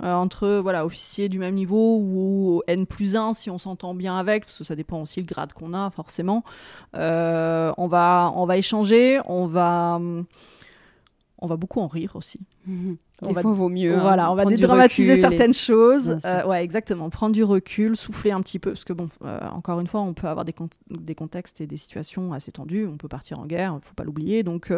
Euh, 0.00 0.12
entre 0.12 0.60
voilà 0.62 0.86
officiers 0.86 1.28
du 1.28 1.40
même 1.40 1.56
niveau 1.56 1.98
ou 1.98 2.62
N 2.68 2.86
plus 2.86 3.16
1 3.16 3.32
si 3.32 3.50
on 3.50 3.58
s'entend 3.58 3.94
bien 3.94 4.16
avec, 4.16 4.44
parce 4.44 4.58
que 4.58 4.64
ça 4.64 4.76
dépend 4.76 5.02
aussi 5.02 5.18
le 5.18 5.26
grade 5.26 5.52
qu'on 5.52 5.74
a 5.74 5.90
forcément. 5.90 6.44
Euh, 6.94 7.72
on, 7.76 7.88
va, 7.88 8.32
on 8.36 8.46
va 8.46 8.56
échanger, 8.56 9.18
on 9.26 9.46
va, 9.46 10.00
on 11.38 11.46
va 11.46 11.56
beaucoup 11.56 11.80
en 11.80 11.88
rire 11.88 12.14
aussi. 12.14 12.40
Mhm. 12.66 12.96
Des 13.22 13.34
fois, 13.34 13.52
vaut 13.52 13.68
mieux. 13.68 13.96
Hein, 13.96 14.00
voilà, 14.00 14.30
on 14.30 14.36
va 14.36 14.44
dédramatiser 14.44 15.16
certaines 15.16 15.52
choses. 15.52 16.18
Euh, 16.24 16.46
ouais, 16.46 16.62
exactement. 16.62 17.10
Prendre 17.10 17.34
du 17.34 17.42
recul, 17.42 17.96
souffler 17.96 18.30
un 18.30 18.40
petit 18.40 18.60
peu, 18.60 18.70
parce 18.70 18.84
que 18.84 18.92
bon, 18.92 19.08
encore 19.50 19.80
une 19.80 19.88
fois, 19.88 20.02
on 20.02 20.14
peut 20.14 20.28
avoir 20.28 20.44
des, 20.44 20.54
des, 20.90 21.16
contextes 21.16 21.60
et 21.60 21.66
des 21.66 21.76
situations 21.76 22.32
assez 22.32 22.52
tendues. 22.52 22.86
On 22.86 22.96
peut 22.96 23.08
partir 23.08 23.40
en 23.40 23.46
guerre, 23.46 23.76
il 23.82 23.84
faut 23.84 23.94
pas 23.94 24.04
l'oublier. 24.04 24.44
Donc 24.44 24.72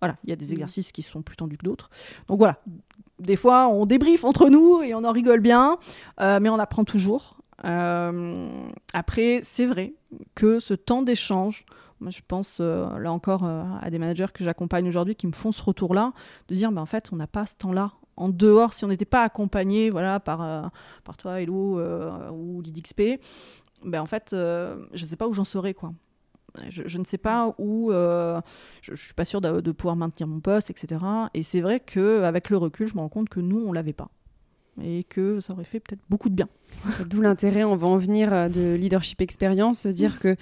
voilà, 0.00 0.16
il 0.24 0.30
y 0.30 0.32
a 0.32 0.36
des 0.36 0.46
mhm. 0.46 0.52
exercices 0.52 0.92
qui 0.92 1.02
sont 1.02 1.20
plus 1.20 1.36
tendus 1.36 1.58
que 1.58 1.64
d'autres. 1.64 1.90
Donc 2.28 2.38
voilà, 2.38 2.58
des 3.18 3.36
fois, 3.36 3.68
on 3.68 3.86
débriefe 3.86 4.24
entre 4.24 4.48
nous 4.48 4.82
et 4.82 4.94
on 4.94 5.04
en 5.04 5.12
rigole 5.12 5.40
bien, 5.40 5.78
euh, 6.20 6.38
mais 6.40 6.48
on 6.48 6.58
apprend 6.58 6.84
toujours. 6.84 7.38
Euh, 7.64 8.68
après, 8.92 9.40
c'est 9.42 9.66
vrai 9.66 9.94
que 10.34 10.58
ce 10.58 10.74
temps 10.74 11.02
d'échange, 11.02 11.64
je 12.06 12.20
pense 12.26 12.58
euh, 12.60 12.98
là 12.98 13.12
encore 13.12 13.44
à 13.44 13.88
des 13.90 13.98
managers 13.98 14.26
que 14.34 14.44
j'accompagne 14.44 14.88
aujourd'hui 14.88 15.14
qui 15.14 15.26
me 15.26 15.32
font 15.32 15.52
ce 15.52 15.62
retour-là, 15.62 16.12
de 16.48 16.54
dire, 16.54 16.72
bah, 16.72 16.82
en 16.82 16.86
fait, 16.86 17.10
on 17.12 17.16
n'a 17.16 17.26
pas 17.26 17.46
ce 17.46 17.56
temps-là 17.56 17.92
en 18.16 18.28
dehors, 18.28 18.72
si 18.74 18.84
on 18.84 18.88
n'était 18.88 19.04
pas 19.04 19.22
accompagné 19.22 19.90
voilà, 19.90 20.20
par, 20.20 20.70
par 21.04 21.16
toi, 21.16 21.40
Hello, 21.40 21.80
ou 22.30 22.62
l'IDXP, 22.62 23.20
ben, 23.84 24.00
en 24.00 24.06
fait, 24.06 24.28
je 24.30 24.76
ne 24.92 25.06
sais 25.06 25.16
pas 25.16 25.26
où 25.26 25.32
j'en 25.32 25.44
serais. 25.44 25.74
Quoi. 25.74 25.92
Je, 26.68 26.98
ne 26.98 27.04
sais 27.04 27.18
pas 27.18 27.54
où, 27.58 27.90
euh, 27.90 28.40
je, 28.82 28.92
ne 28.92 28.96
suis 28.96 29.14
pas 29.14 29.24
sûre 29.24 29.40
de, 29.40 29.72
pouvoir 29.72 29.96
maintenir 29.96 30.28
mon 30.28 30.40
poste, 30.40 30.70
etc. 30.70 31.04
Et 31.34 31.42
c'est 31.42 31.60
vrai 31.60 31.80
qu'avec 31.80 32.50
le 32.50 32.56
recul, 32.56 32.86
je 32.86 32.94
me 32.94 33.00
rends 33.00 33.08
compte 33.08 33.28
que 33.28 33.40
nous, 33.40 33.58
on 33.58 33.72
l'avait 33.72 33.92
pas. 33.92 34.10
Et 34.82 35.04
que 35.04 35.40
ça 35.40 35.52
aurait 35.52 35.64
fait 35.64 35.80
peut-être 35.80 36.02
beaucoup 36.08 36.28
de 36.28 36.34
bien. 36.34 36.48
D'où 37.06 37.20
l'intérêt, 37.20 37.64
on 37.64 37.76
va 37.76 37.86
en 37.86 37.96
venir, 37.96 38.32
euh, 38.32 38.48
de 38.48 38.74
leadership 38.74 39.20
expérience, 39.20 39.86
dire 39.86 40.20
que 40.20 40.36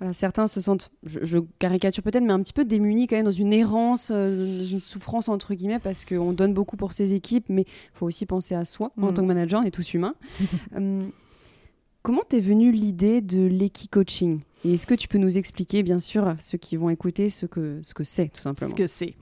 voilà, 0.00 0.14
certains 0.14 0.46
se 0.46 0.62
sentent, 0.62 0.90
je, 1.02 1.38
caricature 1.58 2.02
peut-être, 2.02 2.24
mais 2.24 2.32
un 2.32 2.40
petit 2.40 2.54
peu 2.54 2.64
démunis 2.64 3.06
quand 3.06 3.16
même 3.16 3.26
dans 3.26 3.30
une 3.30 3.52
errance, 3.52 4.10
euh, 4.10 4.60
dans 4.60 4.64
une 4.64 4.80
souffrance 4.80 5.28
entre 5.28 5.54
guillemets, 5.54 5.78
parce 5.78 6.06
qu'on 6.06 6.32
donne 6.32 6.54
beaucoup 6.54 6.78
pour 6.78 6.94
ses 6.94 7.12
équipes, 7.12 7.44
mais 7.50 7.62
il 7.62 7.90
faut 7.92 8.06
aussi 8.06 8.24
penser 8.24 8.54
à 8.54 8.64
soi 8.64 8.92
en 8.96 9.10
mm. 9.10 9.14
tant 9.14 9.22
que 9.22 9.26
manager, 9.26 9.60
on 9.60 9.64
est 9.64 9.70
tous 9.70 9.92
humains. 9.92 10.14
Hum, 10.74 11.10
comment 12.02 12.22
t'es 12.26 12.40
venue 12.40 12.72
l'idée 12.72 13.20
de 13.20 13.46
l'équi-coaching? 13.46 14.40
Et 14.64 14.74
est-ce 14.74 14.86
que 14.86 14.94
tu 14.94 15.08
peux 15.08 15.18
nous 15.18 15.38
expliquer, 15.38 15.82
bien 15.82 15.98
sûr, 15.98 16.34
ceux 16.38 16.58
qui 16.58 16.76
vont 16.76 16.90
écouter, 16.90 17.30
ce 17.30 17.46
que 17.46 17.80
ce 17.82 17.94
que 17.94 18.04
c'est, 18.04 18.28
tout 18.28 18.40
simplement 18.40 18.70
Ce 18.70 18.76
que 18.76 18.86
c'est. 18.86 19.14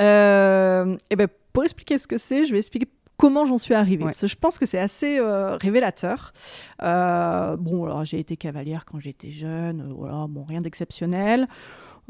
Euh, 0.00 0.96
et 1.10 1.16
ben, 1.16 1.28
pour 1.52 1.64
expliquer 1.64 1.98
ce 1.98 2.06
que 2.06 2.16
c'est, 2.16 2.44
je 2.44 2.52
vais 2.52 2.58
expliquer 2.58 2.88
comment 3.16 3.44
j'en 3.44 3.58
suis 3.58 3.74
arrivée. 3.74 4.04
Parce 4.04 4.20
que 4.20 4.26
je 4.26 4.36
pense 4.36 4.58
que 4.58 4.66
c'est 4.66 4.78
assez 4.78 5.18
euh, 5.18 5.56
révélateur. 5.56 6.32
Euh, 6.82 7.56
bon, 7.56 7.84
alors 7.84 8.04
j'ai 8.04 8.18
été 8.18 8.36
cavalière 8.36 8.84
quand 8.84 8.98
j'étais 8.98 9.30
jeune, 9.30 9.92
voilà, 9.96 10.26
bon, 10.28 10.44
rien 10.44 10.60
d'exceptionnel 10.60 11.46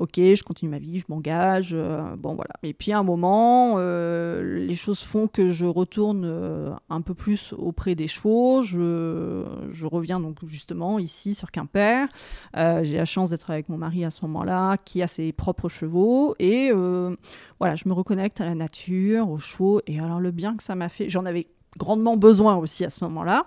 ok, 0.00 0.14
je 0.16 0.42
continue 0.42 0.71
ma 0.71 0.78
vie, 0.78 0.99
je 0.99 1.04
m'engage, 1.09 1.71
euh, 1.75 2.16
bon 2.16 2.35
voilà. 2.35 2.54
Et 2.62 2.73
puis 2.73 2.90
à 2.92 2.99
un 2.99 3.02
moment, 3.02 3.75
euh, 3.76 4.66
les 4.66 4.75
choses 4.75 5.00
font 5.00 5.28
que 5.28 5.50
je 5.50 5.66
retourne 5.66 6.25
euh, 6.25 6.71
un 6.88 7.02
peu 7.02 7.12
plus 7.12 7.52
auprès 7.59 7.95
des 7.95 8.09
chevaux. 8.09 8.62
Je, 8.62 9.45
je, 9.71 9.87
reviens 9.87 10.19
donc 10.19 10.38
justement 10.47 10.99
ici 10.99 11.35
sur 11.35 11.50
Quimper. 11.50 12.09
J'ai 12.54 12.97
la 12.97 13.04
chance 13.04 13.30
d'être 13.30 13.50
avec 13.50 13.69
mon 13.69 13.76
mari 13.76 14.04
à 14.04 14.11
ce 14.11 14.23
moment-là, 14.23 14.78
qui 14.78 15.02
a 15.02 15.07
ses 15.07 15.33
propres 15.33 15.69
chevaux. 15.69 16.35
Et 16.38 16.71
voilà, 17.59 17.76
je 17.76 17.87
me 17.87 17.92
reconnecte 17.92 18.40
à 18.40 18.47
la 18.47 18.54
nature, 18.54 19.28
aux 19.28 19.38
chevaux. 19.38 19.83
Et 19.87 20.00
alors 20.00 20.21
le 20.21 20.30
bien 20.30 20.57
que 20.57 20.62
ça 20.62 20.75
m'a 20.75 20.88
fait, 20.88 21.11
j'en 21.11 21.26
avais 21.26 21.47
grandement 21.76 22.16
besoin 22.16 22.57
aussi 22.57 22.85
à 22.85 22.90
ce 22.90 23.04
moment-là. 23.04 23.47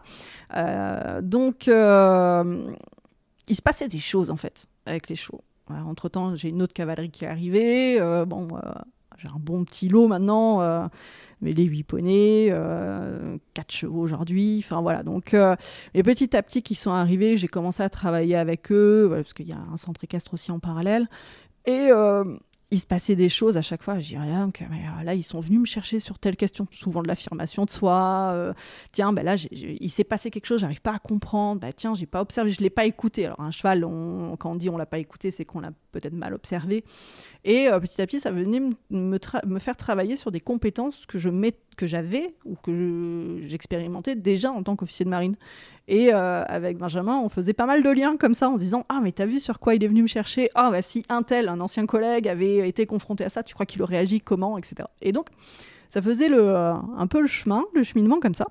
donc, 1.22 1.65
il 1.65 3.55
se 3.55 3.62
passait 3.63 3.88
des 3.88 4.00
choses 4.00 4.29
en 4.29 4.38
fait 4.38 4.67
avec 4.86 5.10
les 5.10 5.15
chevaux. 5.15 5.41
Entre-temps, 5.86 6.36
j'ai 6.36 6.50
une 6.50 6.62
autre 6.62 6.74
cavalerie 6.74 7.10
qui 7.10 7.25
est 7.25 7.27
arrivée. 7.27 8.00
Euh, 8.00 8.25
bon, 8.25 8.48
euh, 8.53 8.60
j'ai 9.18 9.27
un 9.27 9.39
bon 9.39 9.63
petit 9.63 9.89
lot 9.89 10.08
maintenant. 10.08 10.62
Euh, 10.62 10.88
mais 11.42 11.53
les 11.53 11.63
huit 11.63 11.84
poneys, 11.84 12.53
quatre 13.53 13.72
chevaux 13.72 14.00
aujourd'hui. 14.00 14.63
Enfin 14.63 14.82
voilà. 14.82 15.03
Donc, 15.03 15.36
et 15.94 16.03
petit 16.03 16.38
à 16.38 16.42
petit 16.42 16.63
qui 16.63 16.74
sont 16.74 16.92
arrivés, 16.92 17.36
j'ai 17.36 17.50
commencé 17.50 17.84
à 17.84 17.89
travailler 17.89 18.38
avec 18.38 18.72
eux, 18.72 19.12
parce 19.13 19.34
qu'il 19.34 19.50
y 19.50 19.51
a 19.51 19.60
un 19.74 19.75
centre 19.75 20.01
équestre 20.06 20.34
aussi 20.36 20.53
en 20.53 20.60
parallèle. 20.60 21.10
Et 21.65 21.89
il 22.74 22.80
se 22.80 22.88
passait 22.88 23.15
des 23.15 23.30
choses 23.30 23.56
à 23.56 23.62
chaque 23.62 23.84
fois. 23.84 24.00
Je 24.00 24.10
dis 24.10 24.18
rien, 24.18 24.50
que, 24.51 24.63
là, 25.03 25.13
ils 25.13 25.24
sont 25.24 25.39
venus 25.39 25.60
me 25.62 25.65
chercher 25.65 26.00
sur 26.00 26.18
telle 26.20 26.36
question, 26.36 26.68
souvent 26.72 27.01
de 27.01 27.08
l'affirmation 27.08 27.65
de 27.65 27.70
soi. 27.70 28.53
tiens, 28.92 29.13
ben 29.13 29.24
là, 29.24 29.36
il 29.51 29.89
s'est 29.89 30.03
passé 30.03 30.32
quelque 30.32 30.48
chose, 30.48 30.62
j'arrive 30.62 30.82
pas 30.82 30.96
à 30.96 31.00
comprendre. 31.00 31.62
Bah, 31.62 31.72
tiens, 31.72 31.94
j'ai 31.94 32.06
pas 32.06 32.22
observé, 32.22 32.50
je 32.51 32.62
l'ai 32.62 32.70
pas 32.70 32.86
écouté. 32.86 33.25
Alors, 33.25 33.39
un 33.39 33.51
cheval, 33.51 33.82
quand 34.39 34.51
on 34.51 34.56
dit 34.56 34.70
on 34.70 34.77
l'a 34.77 34.86
pas 34.86 34.98
écouté, 34.98 35.32
c'est 35.32 35.46
qu'on 35.46 35.60
l'a 35.60 35.72
peut-être 35.93 36.13
mal 36.13 36.33
observé. 36.33 36.83
Et 37.45 37.69
euh, 37.69 37.79
petit 37.79 38.01
à 38.01 38.05
petit, 38.05 38.19
ça 38.19 38.31
venait 38.31 38.59
me, 38.59 38.71
me, 38.89 39.59
faire 39.59 39.77
travailler 39.77 40.17
sur 40.17 40.31
des 40.31 40.41
compétences 40.41 41.05
que 41.05 41.17
j'avais 41.88 42.35
ou 42.43 42.55
que 42.55 43.38
j'expérimentais 43.41 44.15
déjà 44.15 44.51
en 44.51 44.63
tant 44.63 44.75
qu'officier 44.75 45.05
de 45.05 45.09
marine. 45.09 45.35
Et 45.88 46.13
euh, 46.13 46.43
avec 46.45 46.77
Benjamin, 46.77 47.17
on 47.17 47.29
faisait 47.29 47.53
pas 47.53 47.65
mal 47.65 47.83
de 47.83 47.89
liens 47.89 48.17
comme 48.17 48.33
ça 48.33 48.50
en 48.50 48.55
se 48.55 48.62
disant 48.62 48.85
Ah, 48.89 49.00
mais 49.01 49.12
t'as 49.12 49.25
vu 49.25 49.39
sur 49.39 49.59
quoi 49.59 49.75
il 49.75 49.83
est 49.83 49.88
venu 49.88 50.01
me 50.01 50.07
chercher? 50.07 50.50
Ah, 50.55 50.71
bah 50.71 50.81
si 50.81 51.05
un 51.09 51.23
tel, 51.23 51.50
un 51.50 51.59
ancien 51.59 51.85
collègue, 51.85 52.27
avait 52.27 52.67
été 52.67 52.85
confronté 52.85 53.23
à 53.23 53.29
ça, 53.29 53.43
tu 53.43 53.53
crois 53.53 53.65
qu'il 53.65 53.81
aurait 53.81 53.97
agi 53.97 54.21
comment 54.21 54.57
etc. 54.57 54.88
Et 55.01 55.12
donc, 55.12 55.27
ça 55.89 56.01
faisait 56.01 56.29
le, 56.29 56.39
euh, 56.39 56.73
un 56.73 57.07
peu 57.07 57.21
le 57.21 57.27
chemin, 57.27 57.63
le 57.73 57.83
cheminement 57.83 58.19
comme 58.19 58.33
ça. 58.33 58.47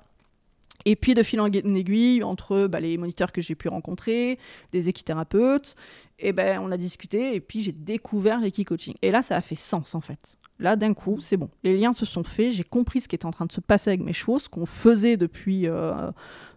Et 0.85 0.95
puis 0.95 1.13
de 1.13 1.23
fil 1.23 1.39
en 1.39 1.47
aiguille, 1.47 2.23
entre 2.23 2.67
bah, 2.67 2.79
les 2.79 2.97
moniteurs 2.97 3.31
que 3.31 3.41
j'ai 3.41 3.55
pu 3.55 3.67
rencontrer, 3.69 4.37
des 4.71 4.89
équithérapeutes, 4.89 5.75
et 6.19 6.33
ben 6.33 6.59
on 6.61 6.71
a 6.71 6.77
discuté, 6.77 7.35
et 7.35 7.39
puis 7.39 7.61
j'ai 7.61 7.71
découvert 7.71 8.39
l'équi-coaching. 8.39 8.95
Et 9.01 9.11
là, 9.11 9.21
ça 9.21 9.35
a 9.35 9.41
fait 9.41 9.55
sens 9.55 9.95
en 9.95 10.01
fait. 10.01 10.37
Là, 10.59 10.75
d'un 10.75 10.93
coup, 10.93 11.19
c'est 11.19 11.35
bon. 11.35 11.49
Les 11.63 11.77
liens 11.77 11.93
se 11.93 12.05
sont 12.05 12.23
faits, 12.23 12.51
j'ai 12.51 12.63
compris 12.63 13.01
ce 13.01 13.07
qui 13.07 13.15
était 13.15 13.25
en 13.25 13.31
train 13.31 13.45
de 13.45 13.51
se 13.51 13.61
passer 13.61 13.89
avec 13.89 14.01
mes 14.01 14.13
chevaux, 14.13 14.39
ce 14.39 14.49
qu'on 14.49 14.65
faisait 14.65 15.17
depuis 15.17 15.67
euh, 15.67 16.11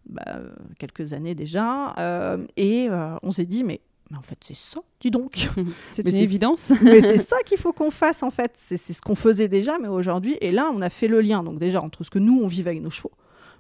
bah, 0.07 0.41
quelques 0.79 1.13
années 1.13 1.35
déjà, 1.35 1.95
euh, 1.99 2.47
et 2.57 2.89
euh, 2.91 3.17
on 3.23 3.33
s'est 3.33 3.47
dit, 3.47 3.65
mais 3.65 3.81
mais 4.11 4.19
en 4.19 4.23
fait, 4.23 4.39
c'est 4.41 4.55
ça, 4.55 4.81
dis 5.01 5.11
donc. 5.11 5.49
c'est 5.91 6.07
une 6.07 6.15
évidence. 6.15 6.73
mais 6.83 7.01
c'est 7.01 7.19
ça 7.19 7.39
qu'il 7.45 7.59
faut 7.59 7.73
qu'on 7.73 7.91
fasse, 7.91 8.23
en 8.23 8.31
fait. 8.31 8.53
C'est 8.55 8.77
ce 8.77 9.03
qu'on 9.03 9.17
faisait 9.17 9.49
déjà, 9.49 9.79
mais 9.81 9.89
aujourd'hui. 9.89 10.37
Et 10.41 10.53
là, 10.53 10.71
on 10.73 10.81
a 10.81 10.91
fait 10.91 11.09
le 11.09 11.21
lien, 11.21 11.43
donc 11.43 11.59
déjà, 11.59 11.83
entre 11.83 12.05
ce 12.05 12.11
que 12.11 12.21
nous, 12.21 12.41
on 12.41 12.47
vivait 12.47 12.71
avec 12.71 12.83
nos 12.83 12.91
chevaux, 12.91 13.11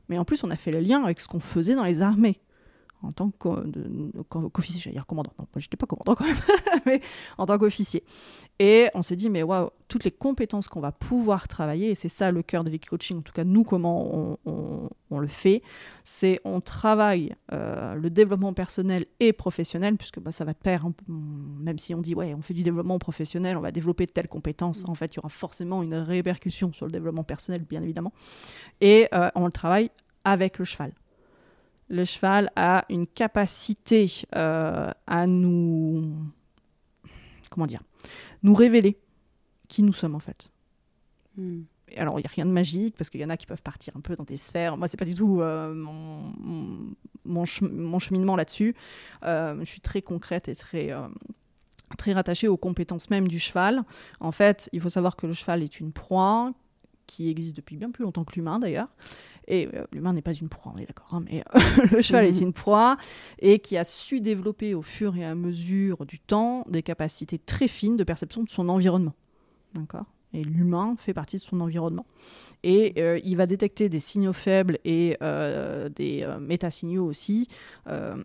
mais 0.09 0.19
en 0.19 0.25
plus, 0.25 0.45
on 0.45 0.51
a 0.51 0.57
fait 0.57 0.71
le 0.71 0.81
lien 0.81 1.03
avec 1.03 1.21
ce 1.21 1.29
qu'on 1.29 1.41
faisait 1.41 1.75
dans 1.75 1.85
les 1.85 2.03
armées. 2.03 2.39
En 3.03 3.13
tant 3.13 3.31
qu'officier, 3.31 4.81
j'allais 4.81 4.95
dire 4.95 5.07
commandant. 5.07 5.33
Non, 5.39 5.47
moi 5.55 5.61
j'étais 5.61 5.77
pas 5.77 5.87
commandant 5.87 6.15
quand 6.15 6.25
même, 6.25 6.37
mais 6.87 7.01
en 7.39 7.47
tant 7.47 7.59
qu'officier. 7.59 8.03
Et 8.59 8.89
on 8.95 9.03
s'est 9.03 9.17
dit, 9.17 9.31
mais 9.31 9.43
waouh, 9.43 9.71
toutes 9.89 10.05
les 10.05 10.11
compétences 10.11 10.69
qu'on 10.69 10.81
va 10.81 10.93
pouvoir 10.93 11.47
travailler, 11.47 11.91
et 11.91 11.95
c'est 11.95 12.09
ça 12.09 12.31
le 12.31 12.43
cœur 12.43 12.65
de 12.65 12.71
l'équicoaching, 12.71 13.19
en 13.19 13.23
tout 13.23 13.33
cas 13.33 13.45
nous, 13.45 13.65
comment 13.65 14.39
on, 14.45 15.19
le 15.19 15.29
fait, 15.29 15.63
c'est 16.05 16.41
on 16.45 16.61
travaille 16.61 17.35
euh, 17.53 17.95
le 17.95 18.11
développement 18.11 18.53
personnel 18.53 19.07
et 19.21 19.33
professionnel, 19.33 19.97
puisque 19.97 20.21
bah, 20.21 20.33
ça 20.33 20.45
va 20.45 20.53
de 20.53 20.59
pair, 20.59 20.85
hein, 20.85 20.93
même 21.09 21.79
si 21.79 21.95
on 21.95 22.01
dit, 22.01 22.15
ouais, 22.15 22.35
on 22.35 22.43
fait 22.43 22.55
du 22.55 22.63
développement 22.63 22.99
professionnel, 22.99 23.57
on 23.57 23.63
va 23.63 23.73
développer 23.73 24.07
telle 24.07 24.29
compétence, 24.29 24.85
en 24.89 24.95
fait, 24.95 25.15
il 25.15 25.17
y 25.17 25.19
aura 25.21 25.29
forcément 25.29 25.83
une 25.83 25.95
répercussion 25.95 26.73
sur 26.73 26.87
le 26.87 26.93
développement 26.93 27.25
personnel, 27.25 27.65
bien 27.69 27.83
évidemment. 27.83 28.13
Et 28.81 29.09
euh, 29.15 29.31
on 29.35 29.47
le 29.47 29.53
travaille 29.53 29.91
avec 30.25 30.59
le 30.59 30.65
cheval 30.65 30.93
le 31.89 32.05
cheval 32.05 32.51
a 32.57 32.85
une 32.89 33.07
capacité 33.07 34.11
euh, 34.35 34.91
à 35.07 35.27
nous, 35.27 36.15
comment 37.51 37.67
dire, 37.67 37.81
nous 38.43 38.55
révéler 38.55 38.99
qui 39.69 39.83
nous 39.83 39.93
sommes 39.93 40.15
en 40.15 40.21
fait. 40.21 40.51
Hmm. 41.37 41.63
Alors, 41.97 42.19
il 42.19 42.23
n'y 42.23 42.27
a 42.27 42.31
rien 42.35 42.47
de 42.47 42.51
magique 42.51 42.97
parce 42.97 43.11
qu'il 43.11 43.21
y 43.21 43.25
en 43.25 43.31
a 43.31 43.37
qui 43.37 43.47
peuvent 43.47 43.63
partir 43.63 43.97
un 43.97 44.01
peu 44.01 44.17
dans 44.17 44.25
des 44.25 44.37
sphères. 44.37 44.77
Moi, 44.77 44.89
c'est 44.89 44.97
pas 44.97 45.05
du 45.05 45.15
tout 45.15 45.41
euh, 45.41 45.73
mon, 45.73 46.33
mon, 47.25 47.45
cheminement 47.45 48.35
là-dessus. 48.35 48.75
Euh, 49.23 49.57
je 49.61 49.65
suis 49.65 49.81
très 49.81 50.03
concrète 50.03 50.49
et 50.49 50.57
très, 50.57 50.93
très 51.97 52.13
rattachée 52.13 52.49
aux 52.49 52.57
compétences 52.57 53.09
même 53.09 53.29
du 53.29 53.39
cheval. 53.39 53.85
En 54.19 54.33
fait, 54.33 54.69
il 54.73 54.81
faut 54.81 54.89
savoir 54.89 55.15
que 55.15 55.29
le 55.29 55.33
cheval 55.33 55.63
est 55.63 55.79
une 55.79 55.93
proie 55.93 56.53
qui 57.07 57.31
existe 57.31 57.57
depuis 57.57 57.77
bien 57.77 57.91
plus 57.91 58.03
longtemps 58.03 58.25
que 58.25 58.35
l'humain 58.35 58.59
d'ailleurs. 58.59 58.89
Et 59.49 59.69
euh, 59.75 59.85
l'humain 59.93 60.13
n'est 60.13 60.23
pas 60.23 60.33
une 60.33 60.49
proie, 60.49 60.73
on 60.75 60.79
est 60.79 60.87
d'accord, 60.87 61.09
hein, 61.13 61.23
mais 61.25 61.43
euh, 61.55 61.87
le 61.93 62.01
cheval 62.01 62.27
est 62.27 62.41
mhm. 62.41 62.49
une 62.49 62.53
proie 62.53 62.97
et 63.39 63.59
qui 63.59 63.77
a 63.77 63.85
su 63.85 64.21
développer 64.21 64.75
au 64.75 64.83
fur 64.83 65.17
et 65.17 65.25
à 65.25 65.35
mesure 65.35 66.05
du 66.05 66.19
temps 66.19 66.65
des 66.69 66.83
capacités 66.83 67.39
très 67.39 67.69
fines 67.69 67.97
de 67.97 68.05
perception 68.05 68.43
de 68.43 68.49
son 68.49 68.69
environnement. 68.69 69.15
D'accord? 69.75 70.07
Et 70.33 70.43
l'humain 70.43 70.97
fait 70.99 71.15
partie 71.15 71.37
de 71.37 71.43
son 71.43 71.61
environnement. 71.61 72.05
Et 72.63 72.95
euh, 72.99 73.21
il 73.25 73.37
va 73.37 73.47
détecter 73.47 73.89
des 73.89 74.01
signaux 74.01 74.33
faibles 74.33 74.79
et 74.85 75.17
des 75.21 76.37
métasignaux 76.41 77.07
aussi 77.07 77.49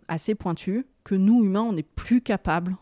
assez 0.08 0.34
pointus 0.34 0.84
que 1.04 1.14
nous, 1.14 1.44
humains, 1.44 1.62
on 1.62 1.72
n'est 1.72 1.82
plus 1.82 2.20
capable 2.20 2.76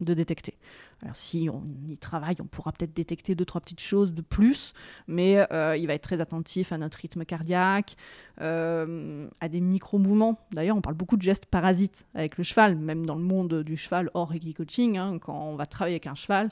de 0.00 0.14
détecter. 0.14 0.54
Alors 1.02 1.16
si 1.16 1.48
on 1.52 1.62
y 1.88 1.98
travaille, 1.98 2.36
on 2.40 2.46
pourra 2.46 2.72
peut-être 2.72 2.94
détecter 2.94 3.34
deux, 3.34 3.44
trois 3.44 3.60
petites 3.60 3.80
choses 3.80 4.12
de 4.12 4.22
plus, 4.22 4.72
mais 5.06 5.46
euh, 5.52 5.76
il 5.76 5.86
va 5.86 5.94
être 5.94 6.02
très 6.02 6.20
attentif 6.20 6.72
à 6.72 6.78
notre 6.78 6.98
rythme 6.98 7.24
cardiaque, 7.24 7.96
euh, 8.40 9.28
à 9.40 9.48
des 9.48 9.60
micro-mouvements. 9.60 10.38
D'ailleurs, 10.52 10.76
on 10.76 10.80
parle 10.80 10.96
beaucoup 10.96 11.16
de 11.16 11.22
gestes 11.22 11.46
parasites 11.46 12.06
avec 12.14 12.38
le 12.38 12.44
cheval, 12.44 12.76
même 12.76 13.04
dans 13.04 13.16
le 13.16 13.22
monde 13.22 13.62
du 13.62 13.76
cheval 13.76 14.10
hors 14.14 14.34
équicoaching. 14.34 14.96
Hein, 14.96 15.18
quand 15.18 15.38
on 15.38 15.56
va 15.56 15.66
travailler 15.66 15.96
avec 15.96 16.06
un 16.06 16.14
cheval, 16.14 16.48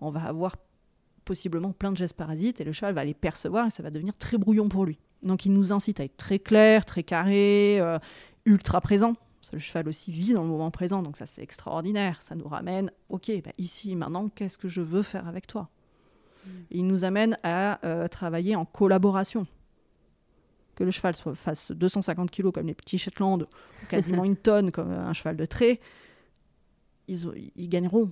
on 0.00 0.10
va 0.10 0.24
avoir 0.24 0.56
possiblement 1.24 1.72
plein 1.72 1.90
de 1.90 1.96
gestes 1.96 2.16
parasites 2.16 2.60
et 2.60 2.64
le 2.64 2.72
cheval 2.72 2.94
va 2.94 3.04
les 3.04 3.14
percevoir 3.14 3.66
et 3.66 3.70
ça 3.70 3.82
va 3.82 3.90
devenir 3.90 4.14
très 4.16 4.36
brouillon 4.36 4.68
pour 4.68 4.84
lui. 4.84 4.98
Donc 5.22 5.46
il 5.46 5.52
nous 5.52 5.72
incite 5.72 6.00
à 6.00 6.04
être 6.04 6.16
très 6.16 6.38
clair, 6.38 6.84
très 6.84 7.02
carré, 7.02 7.78
euh, 7.80 7.98
ultra 8.44 8.80
présent 8.80 9.14
le 9.52 9.58
cheval 9.58 9.88
aussi 9.88 10.10
vit 10.10 10.34
dans 10.34 10.42
le 10.42 10.48
moment 10.48 10.70
présent, 10.70 11.02
donc 11.02 11.16
ça 11.16 11.26
c'est 11.26 11.42
extraordinaire. 11.42 12.20
Ça 12.22 12.34
nous 12.34 12.48
ramène, 12.48 12.90
ok, 13.08 13.30
bah, 13.44 13.52
ici, 13.58 13.94
maintenant, 13.94 14.28
qu'est-ce 14.28 14.58
que 14.58 14.68
je 14.68 14.80
veux 14.80 15.02
faire 15.02 15.28
avec 15.28 15.46
toi? 15.46 15.68
Mm. 16.44 16.50
Il 16.70 16.86
nous 16.86 17.04
amène 17.04 17.38
à 17.42 17.84
euh, 17.86 18.08
travailler 18.08 18.56
en 18.56 18.64
collaboration. 18.64 19.46
Que 20.74 20.84
le 20.84 20.90
cheval 20.90 21.16
soit, 21.16 21.34
fasse 21.34 21.72
250 21.72 22.30
kg 22.30 22.50
comme 22.50 22.66
les 22.66 22.74
petits 22.74 22.98
Shetland, 22.98 23.42
ou 23.42 23.86
quasiment 23.88 24.24
une 24.24 24.36
tonne 24.36 24.70
comme 24.70 24.90
un 24.90 25.12
cheval 25.12 25.36
de 25.36 25.46
trait, 25.46 25.80
ils, 27.08 27.52
ils 27.56 27.68
gagneront. 27.68 28.10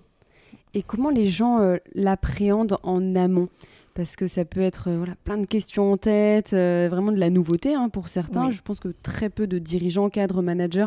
Et 0.74 0.82
comment 0.82 1.10
les 1.10 1.26
gens 1.26 1.60
euh, 1.60 1.76
l'appréhendent 1.94 2.78
en 2.82 3.14
amont? 3.14 3.48
Parce 3.94 4.16
que 4.16 4.26
ça 4.26 4.44
peut 4.44 4.60
être 4.60 4.90
euh, 4.90 4.96
voilà, 4.98 5.14
plein 5.22 5.38
de 5.38 5.46
questions 5.46 5.92
en 5.92 5.96
tête, 5.96 6.52
euh, 6.52 6.88
vraiment 6.90 7.12
de 7.12 7.18
la 7.18 7.30
nouveauté 7.30 7.74
hein, 7.74 7.88
pour 7.88 8.08
certains. 8.08 8.50
Je 8.50 8.60
pense 8.60 8.80
que 8.80 8.88
très 9.02 9.30
peu 9.30 9.46
de 9.46 9.58
dirigeants, 9.58 10.10
cadres, 10.10 10.42
managers 10.42 10.86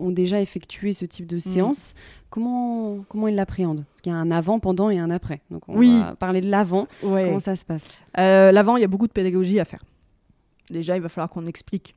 ont 0.00 0.10
déjà 0.10 0.40
effectué 0.40 0.92
ce 0.92 1.04
type 1.04 1.26
de 1.26 1.36
mm. 1.36 1.40
séance. 1.40 1.94
Comment, 2.30 3.04
comment 3.08 3.28
ils 3.28 3.36
l'appréhendent? 3.36 3.84
Parce 3.84 4.02
qu'il 4.02 4.12
y 4.12 4.14
a 4.14 4.18
un 4.18 4.32
avant, 4.32 4.58
pendant 4.58 4.90
et 4.90 4.98
un 4.98 5.10
après. 5.10 5.40
Donc 5.50 5.62
on 5.68 5.76
oui. 5.76 6.00
va 6.00 6.16
parler 6.16 6.40
de 6.40 6.50
l'avant. 6.50 6.88
Comment 7.00 7.40
ça 7.40 7.54
se 7.54 7.64
passe? 7.64 7.86
L'avant, 8.16 8.76
il 8.76 8.80
y 8.80 8.84
a 8.84 8.88
beaucoup 8.88 9.06
de 9.06 9.12
pédagogie 9.12 9.60
à 9.60 9.64
faire. 9.64 9.84
Déjà, 10.68 10.96
il 10.96 11.02
va 11.02 11.08
falloir 11.08 11.30
qu'on 11.30 11.46
explique 11.46 11.94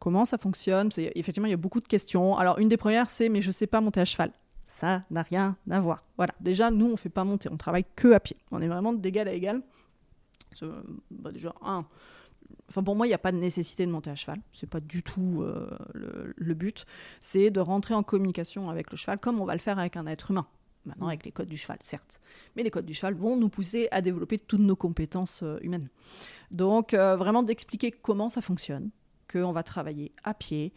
comment 0.00 0.24
ça 0.24 0.38
fonctionne. 0.38 0.88
Effectivement, 1.14 1.46
il 1.46 1.50
y 1.50 1.54
a 1.54 1.58
beaucoup 1.58 1.80
de 1.80 1.86
questions. 1.86 2.36
Alors, 2.36 2.58
une 2.58 2.68
des 2.68 2.76
premières, 2.76 3.10
c'est 3.10 3.28
mais 3.28 3.40
je 3.40 3.48
ne 3.48 3.52
sais 3.52 3.66
pas 3.66 3.80
monter 3.80 4.00
à 4.00 4.04
cheval. 4.04 4.32
Ça 4.70 5.02
n'a 5.10 5.22
rien 5.22 5.56
à 5.68 5.80
voir. 5.80 6.04
Voilà. 6.16 6.32
Déjà, 6.40 6.70
nous, 6.70 6.86
on 6.86 6.92
ne 6.92 6.96
fait 6.96 7.08
pas 7.08 7.24
monter, 7.24 7.48
on 7.50 7.56
travaille 7.56 7.84
que 7.96 8.12
à 8.12 8.20
pied. 8.20 8.36
On 8.52 8.62
est 8.62 8.68
vraiment 8.68 8.92
d'égal 8.92 9.28
à 9.28 9.32
égal. 9.32 9.62
Bah, 11.10 11.32
déjà, 11.32 11.52
un, 11.62 11.84
Enfin, 12.68 12.84
pour 12.84 12.94
moi, 12.94 13.06
il 13.06 13.10
n'y 13.10 13.14
a 13.14 13.18
pas 13.18 13.32
de 13.32 13.36
nécessité 13.36 13.84
de 13.84 13.90
monter 13.90 14.10
à 14.10 14.14
cheval. 14.14 14.40
C'est 14.52 14.70
pas 14.70 14.80
du 14.80 15.02
tout 15.02 15.42
euh, 15.42 15.76
le, 15.92 16.54
but. 16.54 16.86
C'est 17.18 17.50
de 17.50 17.58
rentrer 17.58 17.94
en 17.94 18.04
communication 18.04 18.70
avec 18.70 18.92
le 18.92 18.96
cheval 18.96 19.18
comme 19.18 19.40
on 19.40 19.44
va 19.44 19.54
le 19.54 19.60
faire 19.60 19.78
avec 19.78 19.96
un 19.96 20.06
être 20.06 20.30
humain. 20.30 20.46
Maintenant, 20.86 21.08
avec 21.08 21.24
les 21.24 21.32
codes 21.32 21.48
du 21.48 21.56
cheval, 21.56 21.78
certes. 21.80 22.20
Mais 22.56 22.62
les 22.62 22.70
codes 22.70 22.86
du 22.86 22.94
cheval 22.94 23.14
vont 23.14 23.36
nous 23.36 23.48
pousser 23.48 23.88
à 23.90 24.00
développer 24.00 24.38
toutes 24.38 24.60
nos 24.60 24.76
compétences 24.76 25.42
euh, 25.42 25.58
humaines. 25.62 25.88
Donc, 26.52 26.94
euh, 26.94 27.16
vraiment 27.16 27.42
d'expliquer 27.42 27.90
comment 27.90 28.28
ça 28.28 28.40
fonctionne, 28.40 28.90
qu'on 29.30 29.52
va 29.52 29.62
travailler 29.62 30.12
à 30.22 30.32
pied, 30.32 30.72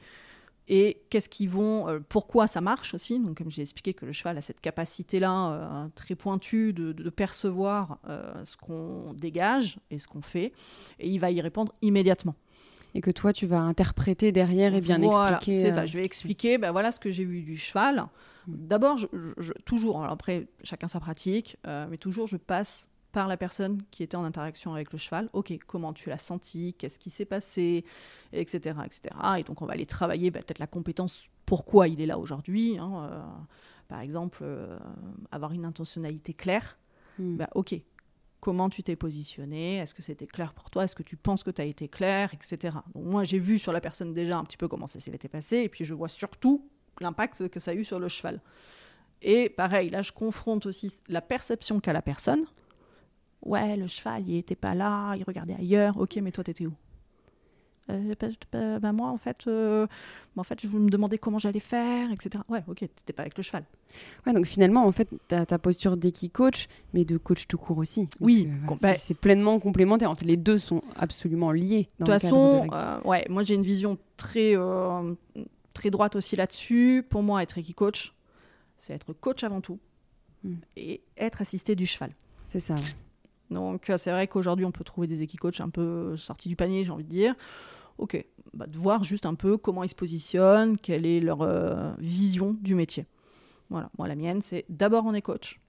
et 0.67 1.01
qu'est-ce 1.09 1.27
qu'ils 1.27 1.49
vont, 1.49 1.89
euh, 1.89 1.99
pourquoi 2.07 2.47
ça 2.47 2.61
marche 2.61 2.93
aussi? 2.93 3.19
Donc, 3.19 3.37
comme 3.37 3.51
j'ai 3.51 3.61
expliqué 3.61 3.93
que 3.93 4.05
le 4.05 4.13
cheval 4.13 4.37
a 4.37 4.41
cette 4.41 4.61
capacité-là 4.61 5.51
euh, 5.51 5.87
très 5.93 6.15
pointue 6.15 6.71
de, 6.73 7.09
percevoir 7.09 7.99
euh, 8.07 8.31
ce 8.43 8.55
qu'on 8.57 9.13
dégage 9.13 9.77
et 9.91 9.99
ce 9.99 10.07
qu'on 10.07 10.21
fait, 10.21 10.53
et 10.99 11.09
il 11.09 11.19
va 11.19 11.31
y 11.31 11.41
répondre 11.41 11.73
immédiatement. 11.81 12.35
Et 12.95 13.01
que 13.01 13.11
toi, 13.11 13.33
tu 13.33 13.45
vas 13.45 13.59
interpréter 13.59 14.31
derrière 14.31 14.75
et 14.75 14.81
bien 14.81 15.01
expliquer. 15.01 15.59
C'est 15.59 15.71
ça, 15.71 15.85
je 15.85 15.97
vais 15.97 16.05
expliquer, 16.05 16.57
ben 16.57 16.71
voilà 16.71 16.91
ce 16.91 16.99
que 16.99 17.11
j'ai 17.11 17.25
vu 17.25 17.41
du 17.41 17.57
cheval. 17.57 18.05
Mm. 18.47 18.67
D'abord, 18.67 18.99
toujours, 19.65 19.99
alors 20.01 20.13
après, 20.13 20.47
chacun 20.63 20.87
sa 20.87 20.99
pratique, 20.99 21.57
mais 21.65 21.97
toujours, 21.97 22.27
je 22.27 22.37
passe 22.37 22.87
par 23.13 23.27
la 23.27 23.37
personne 23.37 23.81
qui 23.91 24.03
était 24.03 24.17
en 24.17 24.25
interaction 24.25 24.73
avec 24.73 24.91
le 24.91 24.97
cheval. 24.97 25.29
Ok, 25.31 25.53
comment 25.65 25.93
tu 25.93 26.09
l'as 26.09 26.17
senti? 26.17 26.73
Qu'est-ce 26.73 26.99
qui 26.99 27.11
s'est 27.11 27.25
passé? 27.25 27.85
Etc. 28.33 28.75
etc. 28.83 29.01
Et 29.37 29.43
donc 29.43 29.61
on 29.61 29.65
va 29.65 29.73
aller 29.73 29.85
travailler 29.85 30.31
bah, 30.31 30.41
peut-être 30.41 30.59
la 30.59 30.67
compétence 30.67 31.27
pourquoi 31.45 31.87
il 31.87 32.01
est 32.01 32.07
là 32.07 32.17
aujourd'hui. 32.17 32.77
Hein, 32.79 33.09
euh, 33.11 33.21
par 33.87 34.01
exemple, 34.01 34.39
euh, 34.41 34.79
avoir 35.31 35.53
une 35.53 35.63
intentionnalité 35.63 36.33
claire. 36.33 36.79
Hmm. 37.19 37.37
Bah, 37.37 37.49
ok, 37.53 37.75
comment 38.39 38.67
tu 38.67 38.81
t'es 38.81 38.95
positionné? 38.95 39.77
Est-ce 39.77 39.93
que 39.93 40.01
c'était 40.01 40.25
clair 40.25 40.55
pour 40.55 40.71
toi? 40.71 40.85
Est-ce 40.85 40.95
que 40.95 41.03
tu 41.03 41.15
penses 41.15 41.43
que 41.43 41.51
tu 41.51 41.61
as 41.61 41.65
été 41.65 41.87
clair? 41.87 42.33
Etc. 42.33 42.75
Donc 42.95 43.05
moi 43.05 43.23
j'ai 43.23 43.37
vu 43.37 43.59
sur 43.59 43.71
la 43.71 43.79
personne 43.79 44.11
déjà 44.11 44.39
un 44.39 44.43
petit 44.43 44.57
peu 44.57 44.67
comment 44.67 44.87
ça 44.87 44.99
s'était 44.99 45.29
passé. 45.29 45.57
Et 45.57 45.69
puis 45.69 45.85
je 45.85 45.93
vois 45.93 46.09
surtout 46.09 46.67
l'impact 46.99 47.47
que 47.49 47.59
ça 47.59 47.71
a 47.71 47.73
eu 47.75 47.83
sur 47.83 47.99
le 47.99 48.07
cheval. 48.07 48.41
Et 49.21 49.49
pareil, 49.49 49.89
là 49.89 50.01
je 50.01 50.11
confronte 50.11 50.65
aussi 50.65 50.91
la 51.09 51.21
perception 51.21 51.79
qu'a 51.79 51.93
la 51.93 52.01
personne 52.01 52.43
Ouais, 53.43 53.75
le 53.75 53.87
cheval, 53.87 54.23
il 54.27 54.37
était 54.37 54.55
pas 54.55 54.73
là, 54.73 55.15
il 55.15 55.23
regardait 55.23 55.55
ailleurs. 55.55 55.97
Ok, 55.97 56.17
mais 56.17 56.31
toi, 56.31 56.43
t'étais 56.43 56.65
où? 56.65 56.73
Euh, 57.89 58.79
bah, 58.79 58.93
moi 58.93 59.09
en 59.09 59.17
fait 59.17 59.45
euh, 59.47 59.87
bah, 60.37 60.39
en 60.39 60.43
fait 60.43 60.61
je 60.61 60.69
me 60.69 60.89
demandais 60.89 61.17
comment 61.17 61.37
j'allais 61.37 61.59
faire 61.59 62.13
etc 62.13 62.41
ouais 62.47 62.63
ok 62.65 62.77
t'étais 62.77 63.11
pas 63.11 63.23
avec 63.23 63.35
le 63.35 63.43
cheval. 63.43 63.65
Ouais 64.25 64.31
donc 64.31 64.45
finalement 64.45 64.85
en 64.85 64.91
fait 64.93 65.09
ta, 65.27 65.45
ta 65.45 65.59
posture 65.59 65.97
d'équipe 65.97 66.31
coach 66.31 66.67
mais 66.93 67.03
de 67.03 67.17
coach 67.17 67.45
tout 67.45 67.57
court 67.57 67.79
aussi. 67.79 68.07
Oui 68.21 68.47
bah 68.81 68.97
c'est 68.97 69.17
pleinement 69.17 69.59
complémentaire. 69.59 70.09
En 70.09 70.15
fait 70.15 70.23
les 70.23 70.37
deux 70.37 70.59
sont 70.59 70.81
absolument 70.95 71.51
liés 71.51 71.89
de 71.99 72.05
toute 72.05 72.13
façon 72.13 72.69
euh, 72.71 73.01
ouais 73.01 73.25
moi 73.29 73.43
j'ai 73.43 73.55
une 73.55 73.63
vision 73.63 73.97
très 74.15 74.55
euh, 74.55 75.13
très 75.73 75.89
droite 75.89 76.15
aussi 76.15 76.37
là-dessus. 76.37 77.05
Pour 77.09 77.21
moi 77.21 77.43
être 77.43 77.57
équipe 77.57 77.75
coach 77.75 78.13
c'est 78.77 78.93
être 78.93 79.11
coach 79.11 79.43
avant 79.43 79.59
tout 79.59 79.79
hmm. 80.45 80.53
et 80.77 81.01
être 81.17 81.41
assisté 81.41 81.75
du 81.75 81.85
cheval. 81.85 82.13
C'est 82.47 82.61
ça 82.61 82.75
donc 83.53 83.89
euh, 83.89 83.97
c'est 83.97 84.11
vrai 84.11 84.27
qu'aujourd'hui 84.27 84.65
on 84.65 84.71
peut 84.71 84.83
trouver 84.83 85.07
des 85.07 85.21
équicoachs 85.21 85.59
un 85.61 85.69
peu 85.69 86.17
sortis 86.17 86.49
du 86.49 86.55
panier, 86.55 86.83
j'ai 86.83 86.91
envie 86.91 87.03
de 87.03 87.09
dire. 87.09 87.35
Ok, 87.97 88.23
bah, 88.53 88.65
de 88.67 88.77
voir 88.77 89.03
juste 89.03 89.25
un 89.25 89.35
peu 89.35 89.57
comment 89.57 89.83
ils 89.83 89.89
se 89.89 89.95
positionnent, 89.95 90.77
quelle 90.77 91.05
est 91.05 91.19
leur 91.19 91.41
euh, 91.41 91.91
vision 91.99 92.57
du 92.61 92.75
métier. 92.75 93.05
Voilà, 93.69 93.89
moi 93.97 94.07
la 94.07 94.15
mienne 94.15 94.41
c'est 94.41 94.65
d'abord 94.69 95.05
on 95.05 95.13
est 95.13 95.21
coach. 95.21 95.59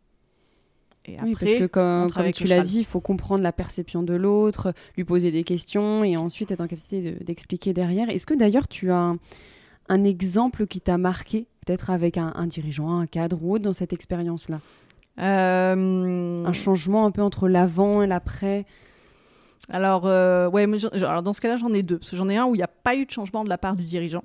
Et 1.07 1.17
après, 1.17 1.27
oui, 1.27 1.37
parce 1.39 1.55
que 1.57 1.67
comme, 1.67 2.33
tu 2.33 2.45
l'as 2.45 2.63
dit, 2.63 2.79
il 2.79 2.85
faut 2.87 3.01
comprendre 3.01 3.43
la 3.43 3.53
perception 3.53 4.03
de 4.03 4.15
l'autre, 4.15 4.73
lui 4.97 5.05
poser 5.05 5.31
des 5.31 5.45
questions 5.45 6.03
et 6.03 6.17
ensuite 6.17 6.51
être 6.51 6.63
en 6.63 6.67
capacité 6.67 7.13
d'expliquer 7.13 7.75
derrière. 7.75 8.09
Est-ce 8.09 8.25
que 8.25 8.33
d'ailleurs 8.33 8.69
tu 8.69 8.91
as 8.91 9.13
un, 9.91 10.05
exemple 10.05 10.67
qui 10.67 10.81
t'a 10.81 10.97
marqué, 10.97 11.47
peut-être 11.67 11.91
avec 11.91 12.17
un, 12.17 12.33
un, 12.37 12.47
dirigeant, 12.47 12.99
un 12.99 13.07
cadre 13.07 13.39
ou 13.43 13.55
autre 13.55 13.65
dans 13.65 13.75
cette 13.75 13.93
expérience-là? 13.93 14.61
euh, 14.61 14.94
Un 15.17 16.53
changement 16.53 17.07
un 17.07 17.11
peu 17.11 17.23
entre 17.23 17.49
l'avant 17.49 18.03
et 18.03 18.07
l'après 18.07 18.67
alors, 19.71 20.07
euh, 20.07 20.49
ouais, 20.51 20.67
alors 20.95 21.23
dans 21.23 21.33
ce 21.33 21.41
cas-là, 21.41 21.57
j'en 21.57 21.73
ai 21.73 21.83
deux. 21.83 21.99
Parce 21.99 22.11
que 22.11 22.17
j'en 22.17 22.29
ai 22.29 22.37
un 22.37 22.47
où 22.47 22.55
il 22.55 22.59
n'y 22.59 22.65
a 22.65 22.69
pas 22.69 22.97
eu 22.97 23.07
de 23.07 23.11
changement 23.11 23.45
de 23.45 23.49
la 23.49 23.59
part 23.59 23.77
du 23.77 23.85
dirigeant. 23.85 24.25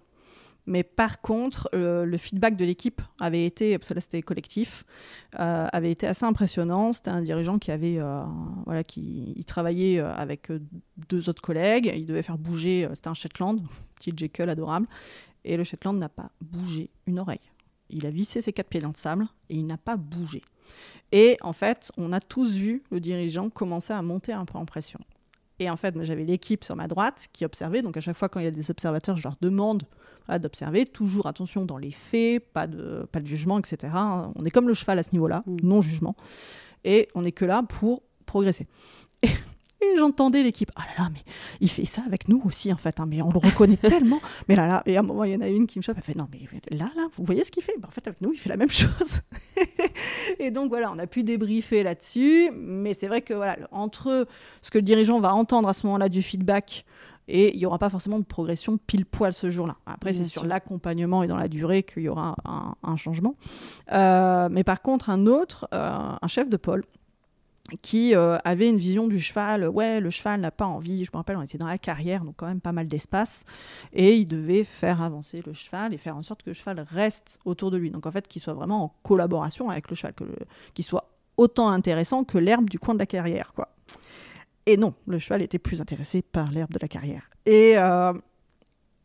Mais 0.65 0.83
par 0.83 1.21
contre, 1.21 1.67
le 1.73 2.17
feedback 2.17 2.55
de 2.55 2.63
l'équipe 2.63 3.01
avait 3.19 3.43
été, 3.43 3.77
parce 3.77 3.89
que 3.89 3.93
là 3.95 4.01
c'était 4.01 4.21
collectif, 4.21 4.83
avait 5.33 5.89
été 5.89 6.05
assez 6.05 6.25
impressionnant. 6.25 6.91
C'était 6.91 7.09
un 7.09 7.21
dirigeant 7.21 7.57
qui 7.57 7.71
avait, 7.71 7.97
voilà, 8.65 8.83
qui 8.83 9.33
il 9.35 9.45
travaillait 9.45 9.99
avec 9.99 10.51
deux 11.09 11.27
autres 11.27 11.41
collègues. 11.41 11.91
Il 11.95 12.05
devait 12.05 12.21
faire 12.21 12.37
bouger. 12.37 12.87
C'était 12.93 13.07
un 13.07 13.15
Shetland, 13.15 13.61
petit 13.95 14.13
Jekyll 14.15 14.49
adorable, 14.49 14.85
et 15.43 15.57
le 15.57 15.63
Shetland 15.63 15.97
n'a 15.97 16.09
pas 16.09 16.29
bougé 16.39 16.91
une 17.07 17.17
oreille. 17.17 17.39
Il 17.89 18.05
a 18.05 18.11
vissé 18.11 18.41
ses 18.41 18.53
quatre 18.53 18.69
pieds 18.69 18.81
dans 18.81 18.89
le 18.89 18.95
sable 18.95 19.27
et 19.49 19.55
il 19.55 19.65
n'a 19.65 19.77
pas 19.77 19.97
bougé. 19.97 20.41
Et 21.11 21.37
en 21.41 21.53
fait, 21.53 21.91
on 21.97 22.13
a 22.13 22.19
tous 22.19 22.55
vu 22.55 22.83
le 22.91 22.99
dirigeant 22.99 23.49
commencer 23.49 23.93
à 23.93 24.01
monter 24.01 24.33
un 24.33 24.45
peu 24.45 24.57
en 24.57 24.65
pression. 24.65 24.99
Et 25.59 25.69
en 25.69 25.75
fait, 25.75 25.95
j'avais 26.03 26.23
l'équipe 26.23 26.63
sur 26.63 26.75
ma 26.75 26.87
droite 26.87 27.27
qui 27.33 27.43
observait. 27.45 27.81
Donc 27.81 27.97
à 27.97 28.01
chaque 28.01 28.15
fois 28.15 28.29
quand 28.29 28.39
il 28.39 28.45
y 28.45 28.47
a 28.47 28.51
des 28.51 28.71
observateurs, 28.71 29.17
je 29.17 29.23
leur 29.23 29.35
demande 29.41 29.83
d'observer. 30.37 30.85
Toujours 30.85 31.25
attention 31.25 31.65
dans 31.65 31.77
les 31.77 31.91
faits, 31.91 32.45
pas 32.53 32.67
de, 32.67 33.07
pas 33.11 33.19
de 33.19 33.25
jugement, 33.25 33.57
etc. 33.57 33.93
On 34.35 34.45
est 34.45 34.51
comme 34.51 34.67
le 34.67 34.75
cheval 34.75 34.99
à 34.99 35.03
ce 35.03 35.09
niveau-là, 35.13 35.43
mmh. 35.47 35.57
non 35.63 35.81
jugement. 35.81 36.15
Et 36.83 37.09
on 37.15 37.23
n'est 37.23 37.31
que 37.31 37.45
là 37.45 37.63
pour 37.67 38.03
progresser. 38.25 38.67
Et 39.81 39.97
j'entendais 39.97 40.43
l'équipe, 40.43 40.71
ah 40.75 40.81
là 40.81 41.03
là, 41.03 41.09
mais 41.13 41.21
il 41.61 41.69
fait 41.69 41.85
ça 41.85 42.01
avec 42.05 42.27
nous 42.27 42.41
aussi 42.45 42.73
en 42.73 42.77
fait, 42.77 42.99
hein, 42.99 43.05
mais 43.07 43.21
on 43.21 43.31
le 43.31 43.37
reconnaît 43.37 43.77
tellement. 43.81 44.19
Mais 44.49 44.55
là 44.55 44.67
là, 44.67 44.83
et 44.85 44.97
à 44.97 44.99
un 44.99 45.03
moment 45.03 45.23
il 45.23 45.31
y 45.31 45.35
en 45.35 45.41
a 45.41 45.47
une 45.47 45.67
qui 45.67 45.79
me 45.79 45.83
chope, 45.83 45.95
elle 45.97 46.03
fait 46.03 46.17
non 46.17 46.27
mais 46.31 46.39
là 46.75 46.91
là, 46.95 47.07
vous 47.15 47.23
voyez 47.23 47.45
ce 47.45 47.51
qu'il 47.51 47.63
fait? 47.63 47.75
Bah, 47.79 47.87
En 47.87 47.91
fait 47.91 48.05
avec 48.05 48.19
nous 48.19 48.33
il 48.33 48.39
fait 48.39 48.49
la 48.49 48.57
même 48.57 48.69
chose. 48.69 49.21
et 50.39 50.51
donc 50.51 50.69
voilà, 50.69 50.91
on 50.91 50.99
a 50.99 51.07
pu 51.07 51.23
débriefer 51.23 51.83
là-dessus, 51.83 52.51
mais 52.53 52.93
c'est 52.93 53.07
vrai 53.07 53.21
que 53.21 53.33
voilà, 53.33 53.57
entre 53.71 54.27
ce 54.61 54.69
que 54.69 54.77
le 54.77 54.83
dirigeant 54.83 55.19
va 55.21 55.33
entendre 55.33 55.69
à 55.69 55.73
ce 55.73 55.85
moment-là 55.85 56.09
du 56.09 56.21
feedback 56.21 56.85
et 57.29 57.53
il 57.53 57.59
n'y 57.59 57.65
aura 57.65 57.77
pas 57.77 57.89
forcément 57.89 58.19
de 58.19 58.25
progression 58.25 58.77
pile 58.77 59.05
poil 59.05 59.31
ce 59.31 59.49
jour-là. 59.49 59.77
Après, 59.85 60.11
c'est 60.13 60.23
sur 60.23 60.45
l'accompagnement 60.45 61.23
et 61.23 61.27
dans 61.27 61.37
la 61.37 61.47
durée 61.47 61.83
qu'il 61.83 62.03
y 62.03 62.09
aura 62.09 62.35
un, 62.83 62.95
changement. 62.97 63.35
Euh, 63.91 64.49
mais 64.51 64.63
par 64.63 64.81
contre, 64.81 65.09
un 65.11 65.27
autre, 65.27 65.67
euh, 65.73 66.15
un 66.19 66.27
chef 66.27 66.49
de 66.49 66.57
pôle, 66.57 66.83
qui 67.81 68.15
euh, 68.15 68.37
avait 68.43 68.69
une 68.69 68.77
vision 68.77 69.07
du 69.07 69.19
cheval. 69.19 69.67
Ouais, 69.67 69.99
le 69.99 70.09
cheval 70.09 70.41
n'a 70.41 70.51
pas 70.51 70.65
envie. 70.65 71.05
Je 71.05 71.11
me 71.13 71.17
rappelle, 71.17 71.37
on 71.37 71.41
était 71.41 71.57
dans 71.57 71.67
la 71.67 71.77
carrière, 71.77 72.23
donc 72.23 72.35
quand 72.37 72.47
même 72.47 72.61
pas 72.61 72.71
mal 72.71 72.87
d'espace. 72.87 73.43
Et 73.93 74.15
il 74.15 74.25
devait 74.25 74.63
faire 74.63 75.01
avancer 75.01 75.41
le 75.45 75.53
cheval 75.53 75.93
et 75.93 75.97
faire 75.97 76.15
en 76.15 76.21
sorte 76.21 76.43
que 76.43 76.49
le 76.49 76.53
cheval 76.53 76.85
reste 76.91 77.39
autour 77.45 77.71
de 77.71 77.77
lui. 77.77 77.91
Donc 77.91 78.05
en 78.05 78.11
fait, 78.11 78.27
qu'il 78.27 78.41
soit 78.41 78.53
vraiment 78.53 78.83
en 78.83 78.93
collaboration 79.03 79.69
avec 79.69 79.89
le 79.89 79.95
cheval, 79.95 80.13
qu'il 80.73 80.85
soit 80.85 81.09
autant 81.37 81.69
intéressant 81.69 82.23
que 82.23 82.37
l'herbe 82.37 82.69
du 82.69 82.79
coin 82.79 82.93
de 82.93 82.99
la 82.99 83.05
carrière, 83.05 83.53
quoi. 83.53 83.69
Et 84.65 84.77
non, 84.77 84.93
le 85.07 85.17
cheval 85.17 85.41
était 85.41 85.57
plus 85.57 85.81
intéressé 85.81 86.21
par 86.21 86.51
l'herbe 86.51 86.71
de 86.71 86.79
la 86.79 86.87
carrière. 86.87 87.29
Et, 87.45 87.73
euh, 87.77 88.13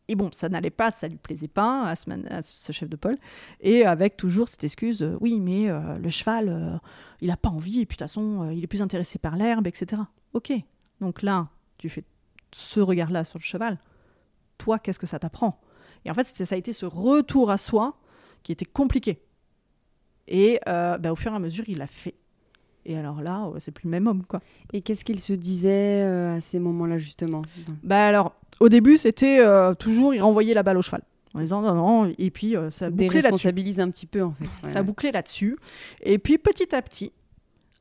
et 0.09 0.17
bon, 0.17 0.31
ça 0.33 0.49
n'allait 0.49 0.71
pas, 0.71 0.91
ça 0.91 1.09
lui 1.09 1.17
plaisait 1.17 1.49
pas 1.49 1.87
à 1.89 2.43
ce, 2.43 2.73
chef 2.73 2.89
de 2.89 2.97
pôle. 2.97 3.17
Et 3.61 3.85
avec 3.85 4.17
toujours 4.17 4.49
cette 4.49 4.63
excuse 4.63 4.99
de, 4.99 5.17
oui, 5.21 5.41
mais 5.41 5.71
euh, 5.71 5.97
le 5.97 6.11
cheval, 6.11 6.49
euh, 6.49 6.77
il 7.21 7.29
n'a 7.29 7.37
pas 7.37 7.49
envie, 7.49 7.81
et 7.81 7.87
puis 7.87 7.97
de 7.97 7.99
toute 7.99 8.11
façon, 8.11 8.43
euh, 8.43 8.53
il 8.53 8.63
est 8.63 8.67
plus 8.67 8.83
intéressé 8.83 9.19
par 9.19 9.37
l'herbe, 9.37 9.67
etc. 9.67 10.03
Ok, 10.35 10.53
donc 11.01 11.23
là, 11.23 11.49
tu 11.79 11.89
fais 11.89 12.05
ce 12.53 12.81
regard-là 12.81 13.25
sur 13.25 13.39
le 13.39 13.45
cheval. 13.45 13.79
Toi, 14.59 14.79
qu'est-ce 14.79 14.99
que 14.99 15.07
ça 15.07 15.19
t'apprend? 15.19 15.61
Et 16.05 16.11
en 16.11 16.15
fait, 16.15 16.25
ça 16.25 16.55
a 16.55 16.59
été 16.59 16.75
ce 16.75 16.85
retour 16.85 17.51
à 17.51 17.57
soi 17.57 17.99
qui 18.43 18.53
était 18.53 18.67
compliqué. 18.67 19.23
Et 20.29 20.61
bah, 20.67 21.13
au 21.13 21.17
fur 21.17 21.33
et 21.33 21.37
à 21.37 21.39
mesure, 21.39 21.65
il 21.67 21.79
l'a 21.79 21.87
fait. 21.87 22.15
Et 22.87 22.97
alors 22.97 23.23
là, 23.23 23.51
c'est 23.59 23.73
plus 23.73 23.87
le 23.87 23.91
même 23.91 24.07
homme, 24.07 24.25
quoi. 24.27 24.41
Et 24.73 24.83
qu'est-ce 24.83 25.05
qu'il 25.05 25.21
se 25.21 25.33
disait 25.33 26.03
à 26.03 26.41
ces 26.41 26.59
moments-là, 26.59 26.99
justement? 26.99 27.43
Bah 27.83 28.07
alors, 28.07 28.35
au 28.61 28.69
début, 28.69 28.99
c'était 28.99 29.41
euh, 29.41 29.75
toujours, 29.75 30.15
il 30.15 30.21
renvoyait 30.21 30.55
la 30.55 30.63
balle 30.63 30.79
au 30.79 30.83
cheval. 30.83 31.03
En 31.35 31.41
disant 31.41 31.63
non, 31.63 31.75
non, 31.75 32.13
et 32.17 32.31
puis 32.31 32.57
euh, 32.57 32.71
ça 32.71 32.91
bouclait 32.91 33.21
là-dessus. 33.21 33.49
un 33.49 33.91
petit 33.91 34.07
peu, 34.07 34.23
en 34.23 34.35
fait. 34.35 34.69
Ça 34.69 34.85
bouclait 34.85 35.11
là-dessus. 35.11 35.57
Et 36.03 36.19
puis 36.19 36.39
petit 36.39 36.73
à 36.75 36.81
petit, 36.81 37.13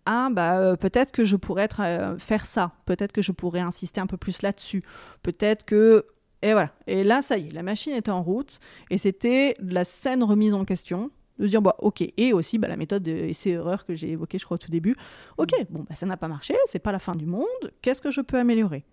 ah, 0.07 0.29
bah, 0.31 0.57
euh, 0.57 0.75
peut-être 0.75 1.11
que 1.11 1.23
je 1.23 1.35
pourrais 1.35 1.63
être, 1.63 2.15
faire 2.17 2.47
ça. 2.47 2.71
Peut-être 2.85 3.11
que 3.11 3.21
je 3.21 3.31
pourrais 3.31 3.59
insister 3.59 4.01
un 4.01 4.07
peu 4.07 4.17
plus 4.17 4.41
là-dessus. 4.41 4.83
Peut-être 5.21 5.65
que. 5.65 6.05
Et 6.41 6.53
voilà. 6.53 6.71
Et 6.87 7.03
là, 7.03 7.21
ça 7.21 7.37
y 7.37 7.47
est, 7.47 7.51
la 7.51 7.63
machine 7.63 7.93
était 7.93 8.09
en 8.09 8.23
route. 8.23 8.59
Et 8.89 8.97
c'était 8.97 9.55
la 9.59 9.83
scène 9.83 10.23
remise 10.23 10.55
en 10.55 10.65
question 10.65 11.11
de 11.39 11.45
se 11.45 11.49
dire 11.49 11.61
bah 11.61 11.75
ok 11.79 12.03
et 12.17 12.33
aussi 12.33 12.57
bah, 12.57 12.67
la 12.67 12.77
méthode 12.77 13.07
essai-erreur 13.07 13.85
que 13.85 13.95
j'ai 13.95 14.11
évoquée 14.11 14.37
je 14.37 14.45
crois 14.45 14.55
au 14.55 14.59
tout 14.59 14.69
début 14.69 14.95
ok 15.37 15.51
bon 15.69 15.83
bah 15.87 15.95
ça 15.95 16.05
n'a 16.05 16.17
pas 16.17 16.27
marché 16.27 16.55
c'est 16.67 16.79
pas 16.79 16.91
la 16.91 16.99
fin 16.99 17.15
du 17.15 17.25
monde 17.25 17.47
qu'est-ce 17.81 18.01
que 18.01 18.11
je 18.11 18.21
peux 18.21 18.37
améliorer? 18.37 18.83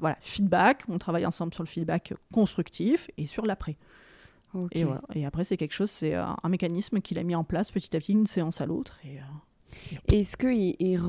Voilà, 0.00 0.16
feedback, 0.20 0.84
on 0.88 0.98
travaille 0.98 1.26
ensemble 1.26 1.54
sur 1.54 1.62
le 1.62 1.68
feedback 1.68 2.14
constructif 2.32 3.10
et 3.16 3.26
sur 3.26 3.46
l'après. 3.46 3.76
Et, 4.72 4.84
voilà. 4.84 5.00
et 5.14 5.24
après, 5.24 5.44
c'est 5.44 5.56
quelque 5.56 5.72
chose, 5.72 5.90
c'est 5.90 6.14
un, 6.14 6.36
mécanisme 6.48 7.00
qu'il 7.00 7.18
a 7.18 7.22
mis 7.22 7.34
en 7.34 7.44
place 7.44 7.70
petit 7.70 7.96
à 7.96 8.00
petit, 8.00 8.12
une 8.12 8.26
séance 8.26 8.60
à 8.60 8.66
l'autre. 8.66 8.98
Et, 9.04 9.18
euh, 9.18 9.96
Est-ce 10.08 10.36
qu'il 10.36 10.76
il, 10.78 11.00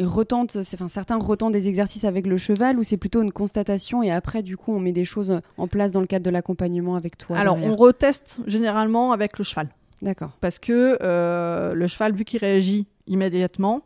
il 0.00 0.06
retente, 0.06 0.56
enfin, 0.56 0.88
certains 0.88 1.18
retentent 1.18 1.52
des 1.52 1.68
exercices 1.68 2.04
avec 2.04 2.26
le 2.26 2.38
cheval 2.38 2.78
ou 2.78 2.82
c'est 2.82 2.96
plutôt 2.96 3.20
une 3.20 3.32
constatation 3.32 4.02
et 4.02 4.10
après, 4.10 4.42
du 4.42 4.56
coup, 4.56 4.72
on 4.72 4.80
met 4.80 4.92
des 4.92 5.04
choses 5.04 5.40
en 5.58 5.68
place 5.68 5.92
dans 5.92 6.00
le 6.00 6.06
cadre 6.06 6.24
de 6.24 6.30
l'accompagnement 6.30 6.96
avec 6.96 7.18
toi 7.18 7.36
Alors, 7.36 7.58
on 7.58 7.76
reteste 7.76 8.40
généralement 8.46 9.12
avec 9.12 9.36
le 9.36 9.44
cheval. 9.44 9.68
D'accord. 10.00 10.30
Parce 10.40 10.58
que 10.58 10.96
euh, 11.02 11.74
le 11.74 11.86
cheval, 11.86 12.14
vu 12.14 12.24
qu'il 12.24 12.40
réagit 12.40 12.86
immédiatement, 13.06 13.82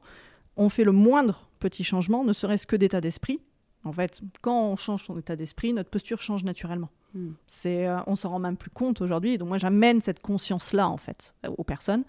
on 0.57 0.68
fait 0.68 0.85
le 0.85 0.92
moindre 0.92 1.48
petit 1.59 1.83
changement, 1.83 2.22
ne 2.22 2.33
serait-ce 2.33 2.68
que 2.68 2.77
d'état 2.77 3.00
d'esprit, 3.00 3.40
en 3.84 3.92
fait, 3.92 4.20
quand 4.40 4.68
on 4.68 4.76
change 4.76 5.04
son 5.04 5.18
état 5.18 5.36
d'esprit, 5.36 5.72
notre 5.72 5.90
posture 5.90 6.20
change 6.20 6.42
naturellement. 6.42 6.88
Hmm. 7.14 7.32
C'est, 7.46 7.86
euh, 7.86 7.98
on 8.06 8.16
s'en 8.16 8.30
rend 8.30 8.38
même 8.38 8.56
plus 8.56 8.70
compte 8.70 9.00
aujourd'hui. 9.00 9.36
Donc 9.38 9.48
moi, 9.48 9.58
j'amène 9.58 10.00
cette 10.00 10.20
conscience-là 10.20 10.88
en 10.88 10.96
fait 10.96 11.34
euh, 11.46 11.50
aux 11.58 11.64
personnes. 11.64 12.04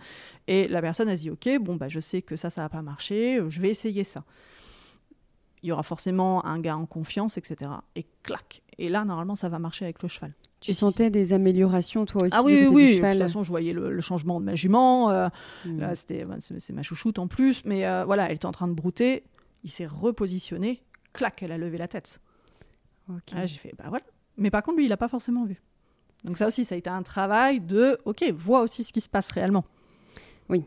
Et 0.47 0.67
la 0.67 0.81
personne 0.81 1.09
elle 1.09 1.17
se 1.17 1.23
dit, 1.23 1.29
ok, 1.29 1.49
bon 1.59 1.75
bah 1.75 1.89
je 1.89 1.99
sais 1.99 2.21
que 2.21 2.35
ça, 2.35 2.49
ça 2.49 2.61
va 2.61 2.69
pas 2.69 2.81
marcher. 2.81 3.39
Euh, 3.39 3.49
je 3.49 3.59
vais 3.59 3.69
essayer 3.69 4.03
ça. 4.05 4.23
Il 5.63 5.69
y 5.69 5.71
aura 5.71 5.83
forcément 5.83 6.45
un 6.45 6.59
gars 6.59 6.77
en 6.77 6.85
confiance, 6.85 7.38
etc. 7.38 7.71
Et 7.95 8.05
clac. 8.23 8.61
Et 8.77 8.88
là, 8.88 9.03
normalement, 9.03 9.35
ça 9.35 9.49
va 9.49 9.59
marcher 9.59 9.85
avec 9.85 10.01
le 10.01 10.07
cheval. 10.07 10.33
Tu 10.61 10.73
sentais 10.73 11.09
des 11.09 11.33
améliorations, 11.33 12.05
toi 12.05 12.23
aussi 12.23 12.35
Ah 12.35 12.43
oui, 12.43 12.67
oui. 12.71 12.99
De 12.99 13.09
toute 13.11 13.19
façon, 13.19 13.43
je 13.43 13.49
voyais 13.49 13.73
le, 13.73 13.99
changement 14.01 14.39
de 14.39 14.45
ma 14.45 14.55
jument. 14.55 15.09
Hmm. 15.65 15.93
c'était, 15.95 16.25
c'est, 16.39 16.73
ma 16.73 16.83
chouchoute 16.83 17.17
en 17.17 17.27
plus. 17.27 17.63
Mais 17.65 17.81
voilà, 18.03 18.27
elle 18.27 18.35
était 18.35 18.45
en 18.45 18.51
train 18.51 18.67
de 18.67 18.73
brouter. 18.73 19.23
Il 19.63 19.71
s'est 19.71 19.88
repositionné 19.88 20.83
clac, 21.15 21.41
elle 21.43 21.51
a 21.51 21.58
levé 21.58 21.78
la 21.78 21.88
tête. 21.88 22.19
Ah, 23.34 23.45
j'ai 23.45 23.58
fait, 23.58 23.73
bah 23.78 23.86
voilà. 23.89 24.06
Mais 24.38 24.49
par 24.49 24.63
contre, 24.63 24.78
lui, 24.78 24.86
il 24.86 24.89
n'a 24.89 24.97
pas 24.97 25.08
forcément 25.08 25.45
vu. 25.45 25.62
Donc 26.23 26.38
ça 26.38 26.47
aussi, 26.47 26.65
ça 26.65 26.75
a 26.75 26.78
été 26.78 26.89
un 26.89 27.04
travail 27.04 27.60
de, 27.60 27.99
ok, 28.06 28.23
vois 28.36 28.62
aussi 28.62 28.84
ce 28.84 28.91
qui 28.91 29.01
se 29.01 29.10
passe 29.10 29.32
réellement. 29.32 29.63
Oui. 30.49 30.63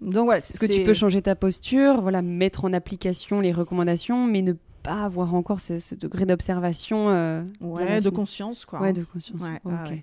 Donc 0.00 0.24
voilà. 0.24 0.38
Est-ce 0.38 0.58
que 0.58 0.66
tu 0.66 0.82
peux 0.82 0.94
changer 0.94 1.22
ta 1.22 1.36
posture, 1.36 2.00
voilà, 2.00 2.22
mettre 2.22 2.64
en 2.64 2.72
application 2.72 3.40
les 3.40 3.52
recommandations, 3.52 4.26
mais 4.26 4.42
ne 4.42 4.54
pas 4.82 5.04
avoir 5.04 5.34
encore 5.34 5.60
ce, 5.60 5.94
degré 5.94 6.26
d'observation. 6.26 7.10
Euh, 7.10 7.44
ouais, 7.60 8.00
de 8.00 8.10
conscience, 8.10 8.64
quoi. 8.64 8.80
Ouais, 8.80 8.92
de 8.92 9.04
conscience. 9.04 9.42
ok. 9.64 10.02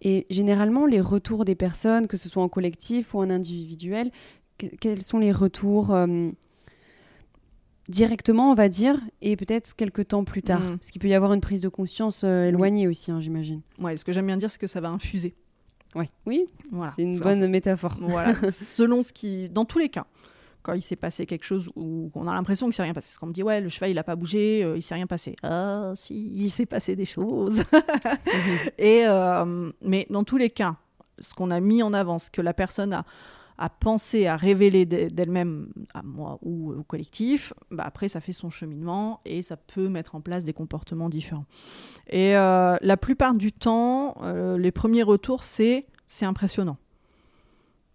Et 0.00 0.26
généralement, 0.30 0.86
les 0.86 1.00
retours 1.00 1.44
des 1.44 1.56
personnes, 1.56 2.06
que 2.06 2.16
ce 2.16 2.28
soit 2.28 2.42
en 2.42 2.48
collectif 2.48 3.14
ou 3.14 3.18
en 3.18 3.30
individuel, 3.30 4.12
quels 4.80 5.02
sont 5.02 5.18
les 5.18 5.32
retours 5.32 5.92
euh, 5.92 6.30
directement, 7.88 8.50
on 8.50 8.54
va 8.54 8.68
dire, 8.68 9.00
et 9.22 9.36
peut-être 9.36 9.74
quelques 9.74 10.08
temps 10.08 10.24
plus 10.24 10.42
tard. 10.42 10.60
Mm. 10.60 10.78
Parce 10.78 10.90
qu'il 10.90 11.00
peut 11.00 11.08
y 11.08 11.14
avoir 11.14 11.32
une 11.32 11.40
prise 11.40 11.60
de 11.60 11.68
conscience 11.68 12.22
euh, 12.24 12.48
éloignée 12.48 12.88
aussi, 12.88 13.10
hein, 13.10 13.20
j'imagine. 13.20 13.62
Ouais, 13.78 13.96
ce 13.96 14.04
que 14.04 14.12
j'aime 14.12 14.26
bien 14.26 14.36
dire, 14.36 14.50
c'est 14.50 14.60
que 14.60 14.66
ça 14.66 14.80
va 14.80 14.88
infuser. 14.88 15.34
Ouais. 15.94 16.08
Oui, 16.26 16.46
voilà. 16.70 16.92
c'est 16.94 17.02
une 17.02 17.18
bonne 17.18 17.46
métaphore. 17.48 17.96
Voilà, 18.00 18.34
selon 18.50 19.02
ce 19.02 19.12
qui. 19.12 19.48
Dans 19.48 19.64
tous 19.64 19.78
les 19.78 19.88
cas, 19.88 20.06
quand 20.62 20.74
il 20.74 20.82
s'est 20.82 20.96
passé 20.96 21.24
quelque 21.24 21.44
chose 21.44 21.70
où 21.76 22.10
on 22.14 22.28
a 22.28 22.34
l'impression 22.34 22.66
qu'il 22.66 22.74
s'est 22.74 22.82
rien 22.82 22.92
passé. 22.92 23.06
Parce 23.06 23.18
qu'on 23.18 23.28
me 23.28 23.32
dit, 23.32 23.42
ouais, 23.42 23.60
le 23.60 23.68
cheval, 23.70 23.90
il 23.90 23.94
n'a 23.94 24.04
pas 24.04 24.16
bougé, 24.16 24.62
euh, 24.62 24.76
il 24.76 24.82
s'est 24.82 24.94
rien 24.94 25.06
passé. 25.06 25.34
Ah, 25.42 25.92
si, 25.94 26.30
il 26.34 26.50
s'est 26.50 26.66
passé 26.66 26.94
des 26.94 27.06
choses. 27.06 27.62
et, 28.78 29.06
euh, 29.06 29.70
mais 29.80 30.06
dans 30.10 30.24
tous 30.24 30.36
les 30.36 30.50
cas, 30.50 30.76
ce 31.18 31.32
qu'on 31.32 31.50
a 31.50 31.60
mis 31.60 31.82
en 31.82 31.94
avant, 31.94 32.18
ce 32.18 32.30
que 32.30 32.42
la 32.42 32.52
personne 32.52 32.92
a 32.92 33.04
à 33.58 33.68
penser, 33.68 34.26
à 34.26 34.36
révéler 34.36 34.86
d'elle-même 34.86 35.72
à 35.92 36.02
moi 36.02 36.38
ou 36.42 36.72
au 36.72 36.82
collectif, 36.84 37.52
bah 37.72 37.82
après 37.84 38.08
ça 38.08 38.20
fait 38.20 38.32
son 38.32 38.50
cheminement 38.50 39.20
et 39.24 39.42
ça 39.42 39.56
peut 39.56 39.88
mettre 39.88 40.14
en 40.14 40.20
place 40.20 40.44
des 40.44 40.52
comportements 40.52 41.08
différents. 41.08 41.44
Et 42.08 42.36
euh, 42.36 42.76
la 42.80 42.96
plupart 42.96 43.34
du 43.34 43.52
temps, 43.52 44.16
euh, 44.22 44.56
les 44.58 44.70
premiers 44.70 45.02
retours, 45.02 45.42
c'est 45.42 45.86
impressionnant. 46.22 46.76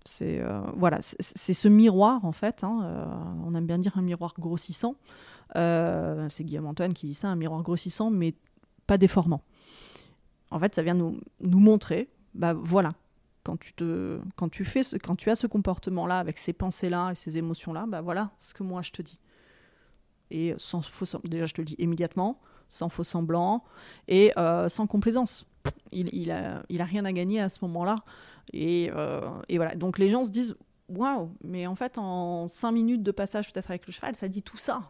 C'est 0.03 0.41
euh, 0.41 0.59
voilà, 0.75 0.99
c'est 1.01 1.53
ce 1.53 1.69
miroir 1.69 2.25
en 2.25 2.33
fait. 2.33 2.65
Hein, 2.65 3.07
on 3.45 3.55
aime 3.55 3.65
bien 3.65 3.79
dire 3.79 3.97
un 3.97 4.01
miroir 4.01 4.33
grossissant. 4.37 4.95
c'est 5.55 6.43
Guillaume 6.43 6.67
Antoine 6.67 6.93
qui 6.93 7.07
dit 7.07 7.13
ça, 7.13 7.29
un 7.29 7.37
miroir 7.37 7.63
grossissant, 7.63 8.11
mais 8.11 8.35
pas 8.85 8.97
déformant. 8.97 9.41
En 10.51 10.59
fait, 10.59 10.75
ça 10.75 10.83
vient 10.83 10.93
nous, 10.93 11.19
nous 11.39 11.59
montrer, 11.59 12.09
bah 12.35 12.53
voilà, 12.53 12.93
quand 13.43 13.57
tu, 13.59 13.73
te, 13.73 14.19
quand 14.35 14.49
tu, 14.49 14.65
fais 14.65 14.81
quand 15.03 15.15
tu 15.15 15.29
as 15.29 15.35
ce 15.35 15.47
comportement-là, 15.47 16.19
avec 16.19 16.37
ces 16.37 16.53
pensées-là 16.53 17.11
et 17.11 17.15
ces 17.15 17.37
émotions-là, 17.37 17.85
bah 17.87 18.01
voilà 18.01 18.31
ce 18.39 18.53
que 18.53 18.63
moi 18.63 18.81
je 18.81 18.91
te 18.91 19.01
dis. 19.01 19.19
et 20.31 20.53
sans 20.57 20.81
faux 20.81 21.05
semblant. 21.05 21.29
Déjà, 21.29 21.45
je 21.45 21.53
te 21.53 21.61
le 21.61 21.65
dis 21.65 21.75
immédiatement, 21.79 22.39
sans 22.67 22.89
faux 22.89 23.03
semblant 23.03 23.63
et 24.07 24.31
euh, 24.37 24.69
sans 24.69 24.87
complaisance. 24.87 25.45
Il, 25.91 26.09
il, 26.13 26.31
a, 26.31 26.63
il 26.69 26.81
a 26.81 26.85
rien 26.85 27.05
à 27.05 27.13
gagner 27.13 27.39
à 27.39 27.49
ce 27.49 27.59
moment-là. 27.63 27.95
Et, 28.51 28.91
euh, 28.95 29.29
et 29.47 29.57
voilà. 29.57 29.75
Donc 29.75 29.99
les 29.99 30.09
gens 30.09 30.23
se 30.23 30.29
disent 30.31 30.55
waouh, 30.89 31.31
mais 31.43 31.67
en 31.67 31.75
fait, 31.75 31.97
en 31.97 32.47
cinq 32.47 32.71
minutes 32.71 33.03
de 33.03 33.11
passage 33.11 33.51
peut-être 33.51 33.69
avec 33.69 33.85
le 33.87 33.93
cheval, 33.93 34.15
ça 34.15 34.27
dit 34.27 34.43
tout 34.43 34.57
ça. 34.57 34.81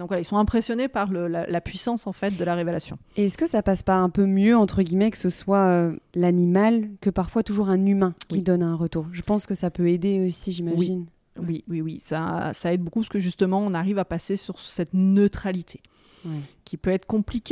Donc 0.00 0.08
voilà, 0.08 0.20
ils 0.22 0.24
sont 0.24 0.38
impressionnés 0.38 0.88
par 0.88 1.10
le, 1.12 1.28
la, 1.28 1.46
la, 1.46 1.60
puissance 1.60 2.06
en 2.06 2.12
fait 2.12 2.36
de 2.36 2.42
la 2.44 2.54
révélation. 2.54 2.98
Et 3.16 3.26
est-ce 3.26 3.36
que 3.38 3.46
ça 3.46 3.62
passe 3.62 3.82
pas 3.82 3.96
un 3.96 4.08
peu 4.08 4.26
mieux 4.26 4.56
entre 4.56 4.82
guillemets 4.82 5.10
que 5.10 5.18
ce 5.18 5.30
soit 5.30 5.66
euh, 5.68 5.96
l'animal 6.14 6.88
que 7.00 7.10
parfois 7.10 7.42
toujours 7.42 7.68
un 7.68 7.84
humain 7.86 8.14
qui 8.28 8.36
Oui. 8.38 8.42
donne 8.42 8.62
un 8.62 8.74
retour? 8.74 9.06
Je 9.12 9.22
pense 9.22 9.46
que 9.46 9.54
ça 9.54 9.70
peut 9.70 9.88
aider 9.88 10.26
aussi, 10.26 10.52
j'imagine. 10.52 11.06
Oui, 11.38 11.64
oui, 11.68 11.80
oui, 11.82 12.00
ça, 12.00 12.50
ça 12.54 12.72
aide 12.72 12.80
beaucoup 12.82 13.00
parce 13.00 13.08
que 13.08 13.20
justement, 13.20 13.60
on 13.60 13.72
arrive 13.72 13.98
à 13.98 14.04
passer 14.04 14.36
sur 14.36 14.58
cette 14.58 14.94
neutralité 14.94 15.80
Ouais. 16.24 16.32
qui 16.66 16.76
peut 16.76 16.90
être 16.90 17.06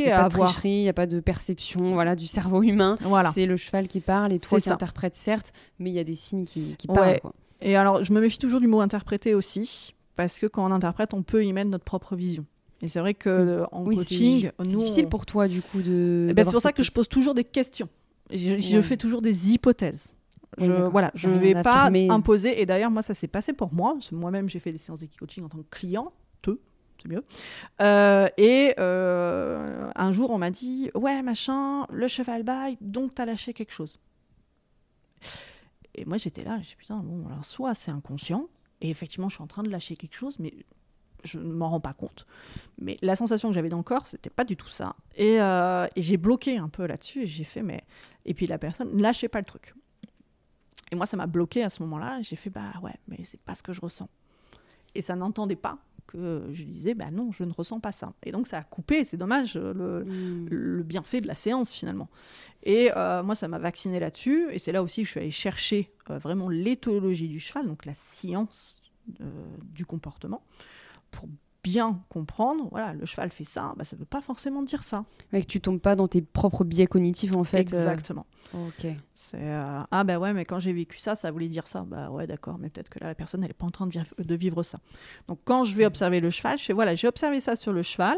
n'y 0.06 0.12
a 0.12 0.18
à 0.20 0.22
pas 0.24 0.28
de 0.28 0.34
avoir. 0.34 0.50
il 0.80 0.82
n'y 0.82 0.88
a 0.90 0.92
pas 0.92 1.06
de 1.06 1.20
perception 1.20 1.92
voilà, 1.94 2.16
du 2.16 2.26
cerveau 2.26 2.62
humain. 2.62 2.96
Voilà. 3.00 3.30
C'est 3.30 3.46
le 3.46 3.56
cheval 3.56 3.88
qui 3.88 4.00
parle 4.00 4.32
et 4.32 4.38
toi 4.38 4.58
qui 4.60 4.68
interprètes, 4.70 5.16
certes, 5.16 5.52
mais 5.78 5.90
il 5.90 5.94
y 5.94 5.98
a 5.98 6.04
des 6.04 6.14
signes 6.14 6.44
qui, 6.44 6.74
qui 6.76 6.86
Ouais. 6.88 6.94
parlent. 6.94 7.20
quoi. 7.20 7.32
Et 7.60 7.76
alors, 7.76 8.04
je 8.04 8.12
me 8.12 8.20
méfie 8.20 8.38
toujours 8.38 8.60
du 8.60 8.66
mot 8.68 8.80
interpréter 8.80 9.34
aussi 9.34 9.94
parce 10.18 10.40
que 10.40 10.46
quand 10.46 10.68
on 10.68 10.72
interprète, 10.74 11.14
on 11.14 11.22
peut 11.22 11.44
y 11.44 11.52
mettre 11.52 11.70
notre 11.70 11.84
propre 11.84 12.16
vision. 12.16 12.44
Et 12.82 12.88
c'est 12.88 12.98
vrai 12.98 13.14
que 13.14 13.28
euh, 13.28 13.66
en 13.70 13.86
Oui, 13.86 13.94
coaching, 13.94 14.50
c'est 14.58 14.64
difficile 14.64 15.04
on- 15.06 15.10
pour 15.10 15.26
toi, 15.26 15.46
du 15.46 15.62
coup, 15.62 15.80
de. 15.80 16.26
Eh 16.28 16.34
ben, 16.34 16.44
c'est 16.44 16.50
pour 16.50 16.60
ça 16.60 16.72
que 16.72 16.82
je 16.82 16.90
pose 16.90 17.08
toujours 17.08 17.34
des 17.34 17.44
questions. 17.44 17.88
Je, 18.32 18.82
fais 18.82 18.96
toujours 18.96 19.22
des 19.22 19.52
hypothèses. 19.52 20.14
Je, 20.58 20.72
voilà, 20.90 21.12
je 21.14 21.28
ne 21.28 21.38
vais 21.38 21.62
pas 21.62 21.88
imposer. 22.10 22.60
Et 22.60 22.66
d'ailleurs, 22.66 22.90
moi, 22.90 23.00
ça 23.00 23.14
s'est 23.14 23.28
passé 23.28 23.52
pour 23.52 23.72
moi. 23.72 23.96
Moi-même, 24.10 24.48
j'ai 24.48 24.58
fait 24.58 24.72
des 24.72 24.78
séances 24.78 25.00
d'équicoaching 25.00 25.44
en 25.44 25.48
tant 25.48 25.58
que 25.58 25.70
cliente. 25.70 26.12
C'est 27.00 27.08
mieux. 27.08 27.22
Euh, 27.80 28.26
et 28.38 28.74
euh, 28.80 29.88
un 29.94 30.10
jour, 30.10 30.30
on 30.32 30.38
m'a 30.38 30.50
dit 30.50 30.90
Ouais, 30.96 31.22
machin, 31.22 31.86
le 31.92 32.08
cheval 32.08 32.42
baille, 32.42 32.76
donc 32.80 33.14
tu 33.14 33.22
as 33.22 33.24
lâché 33.24 33.52
quelque 33.54 33.72
chose. 33.72 34.00
Et 35.94 36.04
moi, 36.04 36.16
j'étais 36.16 36.42
là, 36.42 36.58
je 36.60 36.70
dis 36.70 36.74
Putain, 36.76 36.96
bon, 36.96 37.24
alors 37.28 37.44
soit 37.44 37.74
c'est 37.74 37.92
inconscient, 37.92 38.48
et 38.80 38.90
effectivement, 38.90 39.28
je 39.28 39.34
suis 39.34 39.42
en 39.42 39.46
train 39.46 39.62
de 39.62 39.70
lâcher 39.70 39.96
quelque 39.96 40.14
chose, 40.14 40.38
mais 40.38 40.54
je 41.24 41.38
ne 41.38 41.52
m'en 41.52 41.70
rends 41.70 41.80
pas 41.80 41.92
compte. 41.92 42.26
Mais 42.78 42.96
la 43.02 43.16
sensation 43.16 43.48
que 43.48 43.54
j'avais 43.54 43.68
dans 43.68 43.78
le 43.78 43.82
corps, 43.82 44.06
c'était 44.06 44.30
pas 44.30 44.44
du 44.44 44.56
tout 44.56 44.68
ça. 44.68 44.94
Et, 45.16 45.40
euh, 45.40 45.86
et 45.96 46.02
j'ai 46.02 46.16
bloqué 46.16 46.58
un 46.58 46.68
peu 46.68 46.86
là-dessus, 46.86 47.22
et 47.22 47.26
j'ai 47.26 47.44
fait 47.44 47.62
Mais. 47.62 47.82
Et 48.24 48.34
puis 48.34 48.46
la 48.46 48.58
personne, 48.58 49.00
lâchez 49.00 49.28
pas 49.28 49.40
le 49.40 49.44
truc. 49.44 49.74
Et 50.90 50.96
moi, 50.96 51.06
ça 51.06 51.16
m'a 51.16 51.26
bloqué 51.26 51.62
à 51.62 51.70
ce 51.70 51.82
moment-là. 51.82 52.20
J'ai 52.22 52.36
fait, 52.36 52.50
bah 52.50 52.72
ouais, 52.82 52.94
mais 53.08 53.18
c'est 53.22 53.40
pas 53.40 53.54
ce 53.54 53.62
que 53.62 53.72
je 53.72 53.80
ressens. 53.80 54.08
Et 54.94 55.02
ça 55.02 55.16
n'entendait 55.16 55.56
pas 55.56 55.78
que 56.08 56.48
je 56.52 56.64
disais, 56.64 56.94
bah 56.94 57.10
non, 57.12 57.30
je 57.30 57.44
ne 57.44 57.52
ressens 57.52 57.78
pas 57.78 57.92
ça. 57.92 58.12
Et 58.24 58.32
donc, 58.32 58.48
ça 58.48 58.58
a 58.58 58.62
coupé, 58.64 59.04
c'est 59.04 59.16
dommage, 59.16 59.54
le, 59.54 60.04
Hmm. 60.04 60.46
le 60.50 60.82
bienfait 60.82 61.20
de 61.20 61.26
la 61.28 61.34
séance 61.34 61.70
finalement. 61.70 62.08
Et 62.64 62.90
euh, 62.96 63.22
moi, 63.22 63.34
ça 63.34 63.46
m'a 63.46 63.58
vacciné 63.58 64.00
là-dessus. 64.00 64.48
Et 64.50 64.58
c'est 64.58 64.72
là 64.72 64.82
aussi 64.82 65.02
que 65.02 65.06
je 65.06 65.10
suis 65.12 65.20
allée 65.20 65.30
chercher 65.30 65.92
euh, 66.10 66.18
vraiment 66.18 66.48
l'éthologie 66.48 67.28
du 67.28 67.38
cheval, 67.38 67.66
donc 67.66 67.84
la 67.84 67.94
science 67.94 68.76
euh, 69.20 69.24
du 69.74 69.86
comportement, 69.86 70.42
pour 71.10 71.28
bien 71.64 72.00
comprendre, 72.08 72.68
voilà, 72.70 72.92
le 72.94 73.04
cheval 73.04 73.30
fait 73.30 73.44
ça, 73.44 73.74
bah, 73.76 73.84
ça 73.84 73.96
ne 73.96 74.00
veut 74.00 74.06
pas 74.06 74.20
forcément 74.20 74.62
dire 74.62 74.82
ça. 74.82 75.04
Ouais, 75.32 75.42
que 75.42 75.46
tu 75.46 75.60
tombes 75.60 75.80
pas 75.80 75.96
dans 75.96 76.08
tes 76.08 76.22
propres 76.22 76.64
biais 76.64 76.86
cognitifs, 76.86 77.34
en 77.36 77.44
fait. 77.44 77.58
euh. 77.58 77.60
Exactement. 77.60 78.26
Ok. 78.54 78.86
C'est 79.14 79.36
euh, 79.42 79.80
ah 79.90 80.04
bah 80.04 80.18
ouais 80.18 80.32
mais 80.32 80.46
quand 80.46 80.58
j'ai 80.58 80.72
vécu 80.72 80.96
ça 80.98 81.14
ça 81.14 81.30
voulait 81.30 81.48
dire 81.48 81.66
ça 81.66 81.82
bah 81.82 82.08
ouais 82.10 82.26
d'accord 82.26 82.56
mais 82.58 82.70
peut-être 82.70 82.88
que 82.88 82.98
là 83.00 83.08
la 83.08 83.14
personne 83.14 83.44
elle 83.44 83.50
est 83.50 83.52
pas 83.52 83.66
en 83.66 83.70
train 83.70 83.86
de, 83.86 83.90
vivre- 83.90 84.06
de 84.16 84.34
vivre 84.34 84.62
ça 84.62 84.78
donc 85.26 85.40
quand 85.44 85.64
je 85.64 85.76
vais 85.76 85.84
observer 85.84 86.20
le 86.20 86.30
cheval 86.30 86.56
je 86.56 86.64
fais 86.64 86.72
voilà 86.72 86.94
j'ai 86.94 87.08
observé 87.08 87.40
ça 87.40 87.56
sur 87.56 87.74
le 87.74 87.82
cheval 87.82 88.16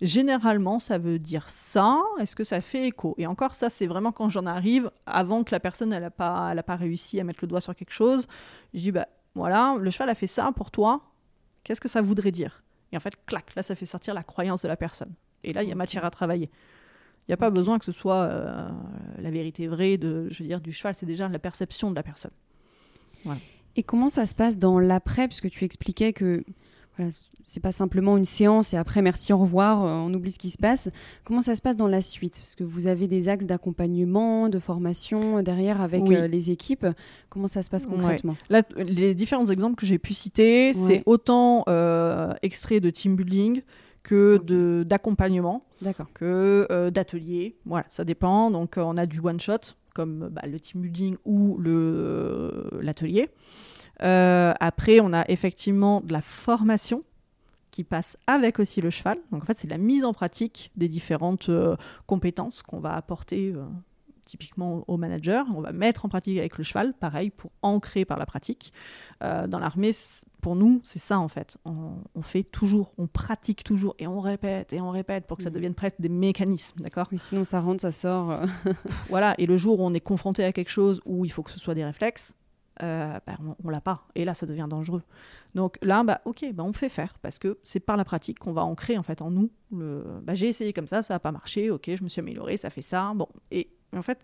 généralement 0.00 0.78
ça 0.78 0.98
veut 0.98 1.18
dire 1.20 1.48
ça 1.48 2.02
est-ce 2.18 2.34
que 2.34 2.42
ça 2.42 2.60
fait 2.60 2.88
écho? 2.88 3.14
Et 3.18 3.26
encore 3.26 3.54
ça 3.54 3.70
c'est 3.70 3.86
vraiment 3.86 4.12
quand 4.12 4.28
j'en 4.28 4.46
arrive 4.46 4.90
avant 5.06 5.44
que 5.44 5.52
la 5.54 5.60
personne 5.60 5.92
elle 5.92 6.04
a 6.04 6.10
pas 6.10 6.48
elle 6.50 6.58
a 6.58 6.62
pas 6.64 6.76
réussi 6.76 7.20
à 7.20 7.24
mettre 7.24 7.40
le 7.42 7.48
doigt 7.48 7.60
sur 7.60 7.76
quelque 7.76 7.92
chose 7.92 8.26
je 8.74 8.80
dis 8.80 8.92
bah 8.92 9.06
voilà 9.34 9.76
le 9.78 9.90
cheval 9.90 10.08
a 10.08 10.14
fait 10.16 10.26
ça 10.26 10.50
pour 10.52 10.70
toi 10.72 11.02
qu'est-ce 11.62 11.80
que 11.80 11.88
ça 11.88 12.00
voudrait 12.02 12.32
dire? 12.32 12.62
Et 12.92 12.96
en 12.96 13.00
fait 13.00 13.14
clac 13.26 13.54
là 13.54 13.62
ça 13.62 13.74
fait 13.74 13.86
sortir 13.86 14.14
la 14.14 14.22
croyance 14.22 14.62
de 14.62 14.68
la 14.68 14.76
personne. 14.76 15.12
Et 15.44 15.52
là 15.52 15.62
il 15.62 15.68
y 15.68 15.72
a 15.72 15.74
matière 15.74 16.04
à 16.04 16.10
travailler. 16.10 16.50
Il 17.28 17.30
n'y 17.30 17.34
a 17.34 17.36
pas 17.36 17.50
besoin 17.50 17.78
que 17.78 17.84
ce 17.84 17.92
soit 17.92 18.22
euh, 18.22 18.68
la 19.18 19.30
vérité 19.30 19.68
vraie 19.68 19.98
de, 19.98 20.26
je 20.30 20.42
veux 20.42 20.48
dire, 20.48 20.60
du 20.60 20.72
cheval, 20.72 20.94
c'est 20.94 21.06
déjà 21.06 21.28
la 21.28 21.38
perception 21.38 21.90
de 21.90 21.94
la 21.94 22.02
personne. 22.02 22.32
Et 23.76 23.82
comment 23.82 24.08
ça 24.08 24.26
se 24.26 24.34
passe 24.34 24.58
dans 24.58 24.80
l'après 24.80 25.28
Parce 25.28 25.40
que 25.40 25.46
tu 25.46 25.64
expliquais 25.64 26.12
que 26.12 26.44
voilà, 27.00 27.16
c'est 27.44 27.60
pas 27.60 27.72
simplement 27.72 28.16
une 28.18 28.24
séance 28.26 28.74
et 28.74 28.76
après 28.76 29.00
merci, 29.00 29.32
au 29.32 29.38
revoir, 29.38 29.84
euh, 29.84 29.88
on 30.06 30.12
oublie 30.12 30.30
ce 30.30 30.38
qui 30.38 30.50
se 30.50 30.58
passe. 30.58 30.90
Comment 31.24 31.40
ça 31.40 31.54
se 31.54 31.62
passe 31.62 31.76
dans 31.76 31.86
la 31.86 32.02
suite? 32.02 32.36
Parce 32.38 32.54
que 32.54 32.64
vous 32.64 32.86
avez 32.86 33.08
des 33.08 33.28
axes 33.28 33.46
d'accompagnement, 33.46 34.48
de 34.50 34.58
formation 34.58 35.38
euh, 35.38 35.42
derrière 35.42 35.80
avec 35.80 36.02
Oui. 36.04 36.14
euh, 36.16 36.26
les 36.28 36.50
équipes. 36.50 36.86
Comment 37.30 37.48
ça 37.48 37.62
se 37.62 37.70
passe 37.70 37.86
Ouais. 37.86 37.92
concrètement? 37.92 38.36
Là, 38.50 38.62
les 38.76 39.14
différents 39.14 39.46
exemples 39.46 39.76
que 39.76 39.86
j'ai 39.86 39.98
pu 39.98 40.12
citer, 40.12 40.74
c'est 40.74 41.02
autant 41.06 41.64
euh, 41.68 42.34
extraits 42.42 42.82
de 42.82 42.90
team 42.90 43.16
building 43.16 43.62
que 44.02 44.38
de 44.44 44.82
d'accompagnement, 44.86 45.64
que 46.14 46.66
euh, 46.70 46.90
d'ateliers. 46.90 47.56
Voilà, 47.64 47.86
ça 47.88 48.04
dépend. 48.04 48.50
Donc, 48.50 48.74
on 48.76 48.96
a 48.96 49.06
du 49.06 49.20
one 49.20 49.40
shot 49.40 49.74
comme 49.94 50.28
bah, 50.30 50.42
le 50.46 50.60
team 50.60 50.82
building 50.82 51.16
ou 51.24 51.58
l'atelier. 52.80 53.28
Euh, 54.02 54.52
après, 54.60 55.00
on 55.00 55.12
a 55.12 55.24
effectivement 55.28 56.00
de 56.00 56.12
la 56.12 56.22
formation 56.22 57.02
qui 57.70 57.84
passe 57.84 58.16
avec 58.26 58.58
aussi 58.58 58.80
le 58.80 58.90
cheval. 58.90 59.18
Donc 59.30 59.42
en 59.42 59.46
fait, 59.46 59.58
c'est 59.58 59.68
la 59.70 59.78
mise 59.78 60.04
en 60.04 60.12
pratique 60.12 60.72
des 60.76 60.88
différentes 60.88 61.48
euh, 61.48 61.76
compétences 62.06 62.62
qu'on 62.62 62.80
va 62.80 62.94
apporter 62.96 63.52
euh, 63.54 63.62
typiquement 64.24 64.82
au 64.88 64.96
manager. 64.96 65.46
On 65.54 65.60
va 65.60 65.70
mettre 65.72 66.04
en 66.04 66.08
pratique 66.08 66.38
avec 66.38 66.58
le 66.58 66.64
cheval, 66.64 66.94
pareil, 66.94 67.30
pour 67.30 67.52
ancrer 67.62 68.04
par 68.04 68.18
la 68.18 68.26
pratique. 68.26 68.72
Euh, 69.22 69.46
dans 69.46 69.58
l'armée, 69.60 69.92
pour 70.40 70.56
nous, 70.56 70.80
c'est 70.82 70.98
ça 70.98 71.20
en 71.20 71.28
fait. 71.28 71.58
On, 71.64 71.92
on 72.16 72.22
fait 72.22 72.42
toujours, 72.42 72.92
on 72.98 73.06
pratique 73.06 73.62
toujours 73.62 73.94
et 74.00 74.06
on 74.08 74.18
répète 74.20 74.72
et 74.72 74.80
on 74.80 74.90
répète 74.90 75.26
pour 75.26 75.36
que 75.36 75.42
ça 75.44 75.50
Mhm. 75.50 75.54
devienne 75.54 75.74
presque 75.74 76.00
des 76.00 76.08
mécanismes, 76.08 76.80
d'accord? 76.80 77.06
Mais 77.12 77.18
sinon, 77.18 77.44
ça 77.44 77.60
rentre, 77.60 77.82
ça 77.82 77.92
sort. 77.92 78.40
Voilà, 79.10 79.34
et 79.38 79.46
le 79.46 79.56
jour 79.56 79.78
où 79.78 79.84
on 79.84 79.94
est 79.94 80.00
confronté 80.00 80.42
à 80.44 80.52
quelque 80.52 80.70
chose 80.70 81.00
où 81.04 81.24
il 81.24 81.30
faut 81.30 81.42
que 81.44 81.50
ce 81.52 81.60
soit 81.60 81.74
des 81.74 81.84
réflexes, 81.84 82.34
euh, 82.82 83.18
bah, 83.26 83.36
on, 83.44 83.56
on 83.64 83.68
l'a 83.70 83.80
pas. 83.80 84.06
Et 84.14 84.24
là, 84.24 84.34
ça 84.34 84.46
devient 84.46 84.66
dangereux. 84.68 85.02
Donc 85.54 85.78
là, 85.82 86.02
bah, 86.04 86.20
ok, 86.24 86.44
bah, 86.52 86.62
on 86.64 86.72
fait 86.72 86.88
faire 86.88 87.18
parce 87.20 87.38
que 87.38 87.58
c'est 87.62 87.80
par 87.80 87.96
la 87.96 88.04
pratique 88.04 88.38
qu'on 88.38 88.52
va 88.52 88.64
ancrer 88.64 88.96
en 88.98 89.02
fait 89.02 89.22
en 89.22 89.30
nous. 89.30 89.50
Le... 89.72 90.04
Bah, 90.22 90.34
j'ai 90.34 90.48
essayé 90.48 90.72
comme 90.72 90.86
ça, 90.86 91.02
ça 91.02 91.14
n'a 91.14 91.20
pas 91.20 91.32
marché. 91.32 91.70
Ok, 91.70 91.90
je 91.94 92.02
me 92.02 92.08
suis 92.08 92.20
améliorée, 92.20 92.56
ça 92.56 92.70
fait 92.70 92.82
ça. 92.82 93.12
Bon, 93.14 93.28
et 93.50 93.68
en 93.96 94.02
fait, 94.02 94.18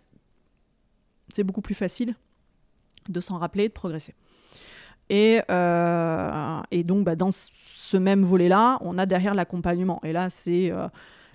c'est 1.35 1.45
beaucoup 1.45 1.63
plus 1.63 1.75
facile 1.75 2.15
de 3.09 3.21
s'en 3.21 3.39
rappeler, 3.39 3.69
de 3.69 3.73
progresser. 3.73 4.15
Et, 5.09 5.41
euh, 5.51 6.61
et 6.71 6.83
donc, 6.83 7.05
bah, 7.05 7.15
dans 7.15 7.31
ce 7.33 7.97
même 7.97 8.25
volet-là, 8.25 8.79
on 8.81 8.99
a 8.99 9.07
derrière 9.07 9.35
l'accompagnement. 9.35 10.01
Et 10.03 10.13
là, 10.13 10.31
c'est 10.31 10.71
euh, 10.73 10.89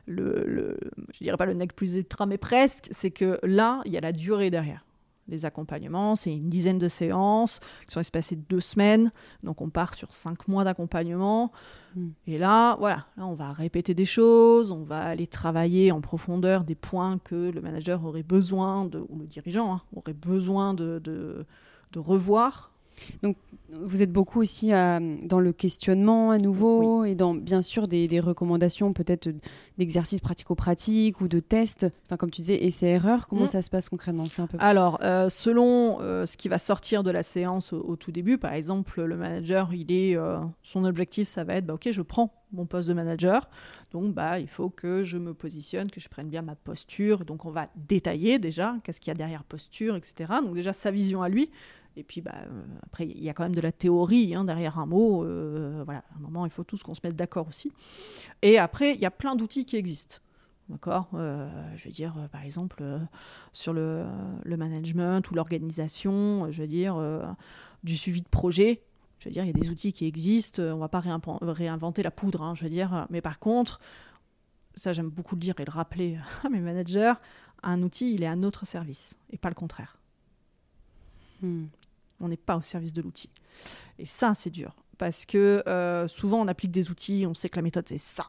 le, 0.05 0.43
le- 0.45 0.77
je 1.13 1.23
dirais 1.23 1.37
pas 1.37 1.45
le 1.45 1.53
nec 1.53 1.73
plus 1.73 1.95
ultra, 1.95 2.25
mais 2.25 2.37
presque, 2.37 2.89
c'est 2.91 3.11
que 3.11 3.39
là, 3.43 3.81
il 3.85 3.93
y 3.93 3.97
a 3.97 4.01
la 4.01 4.11
durée 4.11 4.49
derrière. 4.49 4.85
Les 5.31 5.45
accompagnements, 5.45 6.15
c'est 6.15 6.33
une 6.33 6.49
dizaine 6.49 6.77
de 6.77 6.87
séances 6.87 7.59
qui 7.87 7.93
sont 7.93 8.01
espacées 8.01 8.35
de 8.35 8.43
deux 8.49 8.59
semaines. 8.59 9.11
Donc, 9.43 9.61
on 9.61 9.69
part 9.69 9.95
sur 9.95 10.13
cinq 10.13 10.47
mois 10.47 10.63
d'accompagnement. 10.63 11.51
Mm. 11.95 12.09
Et 12.27 12.37
là, 12.37 12.75
voilà, 12.77 13.05
là, 13.17 13.25
on 13.25 13.33
va 13.33 13.53
répéter 13.53 13.93
des 13.93 14.05
choses, 14.05 14.71
on 14.71 14.83
va 14.83 15.01
aller 15.03 15.27
travailler 15.27 15.91
en 15.91 16.01
profondeur 16.01 16.63
des 16.63 16.75
points 16.75 17.17
que 17.17 17.49
le 17.49 17.61
manager 17.61 18.05
aurait 18.05 18.23
besoin, 18.23 18.85
de, 18.85 18.99
ou 19.09 19.17
le 19.17 19.25
dirigeant 19.25 19.73
hein, 19.73 19.81
aurait 19.95 20.13
besoin 20.13 20.73
de, 20.73 20.99
de, 20.99 21.45
de 21.93 21.99
revoir. 21.99 22.70
Vous 23.73 24.03
êtes 24.03 24.11
beaucoup 24.11 24.41
aussi 24.41 24.73
euh, 24.73 24.99
dans 25.23 25.39
le 25.39 25.53
questionnement 25.53 26.31
à 26.31 26.37
nouveau 26.37 27.05
et 27.05 27.15
dans 27.15 27.33
bien 27.33 27.61
sûr 27.61 27.87
des, 27.87 28.09
des 28.09 28.19
recommandations 28.19 28.91
peut-être 28.91 29.29
d'exercices 29.77 30.19
pratico-pratiques 30.19 31.21
ou 31.21 31.29
de 31.29 31.39
tests. 31.39 31.87
Enfin, 32.05 32.17
comme 32.17 32.31
tu 32.31 32.41
disais, 32.41 32.65
essais-erreurs. 32.65 33.29
Comment 33.29 33.43
Mm. 33.43 33.47
ça 33.47 33.61
se 33.61 33.69
passe 33.69 33.87
concrètement? 33.87 34.25
C'est 34.29 34.41
un 34.41 34.47
peu. 34.47 34.57
Alors, 34.59 34.99
euh, 35.03 35.29
selon 35.29 35.99
euh, 36.01 36.25
ce 36.25 36.35
qui 36.35 36.49
va 36.49 36.57
sortir 36.59 37.01
de 37.03 37.11
la 37.11 37.23
séance 37.23 37.71
au, 37.71 37.79
au 37.79 37.95
tout 37.95 38.11
début, 38.11 38.37
par 38.37 38.51
exemple, 38.53 39.01
le 39.01 39.15
manager, 39.15 39.73
il 39.73 39.89
est, 39.93 40.17
euh, 40.17 40.39
son 40.63 40.83
objectif, 40.83 41.29
ça 41.29 41.45
va 41.45 41.55
être, 41.55 41.65
bah, 41.65 41.75
ok, 41.75 41.89
je 41.91 42.01
prends 42.01 42.33
mon 42.51 42.65
poste 42.65 42.89
de 42.89 42.93
manager, 42.93 43.49
donc 43.93 44.13
bah, 44.13 44.37
il 44.37 44.49
faut 44.49 44.69
que 44.69 45.03
je 45.03 45.17
me 45.17 45.33
positionne, 45.33 45.89
que 45.89 46.01
je 46.01 46.09
prenne 46.09 46.27
bien 46.27 46.41
ma 46.41 46.55
posture. 46.55 47.23
Donc, 47.23 47.45
on 47.45 47.51
va 47.51 47.69
détailler 47.87 48.37
déjà 48.39 48.75
qu'est-ce 48.83 48.99
qu'il 48.99 49.11
y 49.11 49.15
a 49.15 49.17
derrière 49.17 49.45
posture, 49.45 49.95
etc. 49.95 50.33
Donc 50.43 50.53
déjà 50.55 50.73
sa 50.73 50.91
vision 50.91 51.21
à 51.21 51.29
lui. 51.29 51.49
Et 51.97 52.03
puis 52.03 52.21
bah, 52.21 52.35
euh, 52.45 52.61
après, 52.83 53.05
il 53.05 53.21
y 53.21 53.29
a 53.29 53.33
quand 53.33 53.43
même 53.43 53.55
de 53.55 53.61
la 53.61 53.71
théorie 53.71 54.33
hein, 54.33 54.43
derrière 54.43 54.79
un 54.79 54.85
mot. 54.85 55.23
euh, 55.23 55.81
voilà, 55.85 56.03
à 56.13 56.17
un 56.17 56.21
moment, 56.21 56.45
il 56.45 56.51
faut 56.51 56.63
tous 56.63 56.83
qu'on 56.83 56.95
se 56.95 57.01
mette 57.03 57.15
d'accord 57.15 57.47
aussi. 57.47 57.71
Et 58.41 58.57
après, 58.57 58.93
il 58.93 59.01
y 59.01 59.05
a 59.05 59.11
plein 59.11 59.35
d'outils 59.35 59.65
qui 59.65 59.75
existent. 59.75 60.17
D'accord? 60.69 61.09
Euh, 61.15 61.49
Je 61.75 61.85
veux 61.85 61.91
dire, 61.91 62.13
par 62.31 62.43
exemple, 62.43 62.83
sur 63.51 63.73
le, 63.73 64.05
management 64.45 65.29
ou 65.29 65.35
l'organisation, 65.35 66.49
je 66.51 66.61
veux 66.61 66.67
dire, 66.67 66.95
du 67.83 67.97
suivi 67.97 68.21
de 68.21 68.29
projet. 68.29 68.81
Je 69.19 69.29
veux 69.29 69.33
dire, 69.33 69.43
il 69.43 69.47
y 69.47 69.51
a 69.51 69.53
des 69.53 69.69
outils 69.69 69.93
qui 69.93 70.07
existent, 70.07 70.63
on 70.63 70.75
ne 70.75 70.79
va 70.79 70.87
pas 70.87 71.01
réinventer 71.01 72.03
la 72.03 72.11
poudre, 72.11 72.41
hein, 72.41 72.55
je 72.55 72.63
veux 72.63 72.69
dire. 72.69 73.05
Mais 73.09 73.21
par 73.21 73.37
contre, 73.37 73.79
ça 74.75 74.93
j'aime 74.93 75.09
beaucoup 75.09 75.35
le 75.35 75.41
dire 75.41 75.59
et 75.59 75.65
le 75.65 75.71
rappeler 75.71 76.17
à 76.43 76.49
mes 76.49 76.59
managers, 76.59 77.13
un 77.63 77.83
outil, 77.83 78.13
il 78.13 78.23
est 78.23 78.27
à 78.27 78.35
notre 78.35 78.65
service 78.65 79.19
et 79.31 79.37
pas 79.37 79.49
le 79.49 79.55
contraire. 79.55 79.97
Hmm. 81.41 81.65
On 82.21 82.29
n'est 82.29 82.37
pas 82.37 82.55
au 82.55 82.61
service 82.61 82.93
de 82.93 83.01
l'outil. 83.01 83.29
Et 83.99 84.05
ça, 84.05 84.33
c'est 84.35 84.49
dur. 84.49 84.75
Parce 84.97 85.25
que 85.25 85.63
euh, 85.67 86.07
souvent, 86.07 86.39
on 86.39 86.47
applique 86.47 86.71
des 86.71 86.91
outils, 86.91 87.25
on 87.27 87.33
sait 87.33 87.49
que 87.49 87.55
la 87.55 87.63
méthode, 87.63 87.87
c'est 87.87 87.99
ça. 87.99 88.27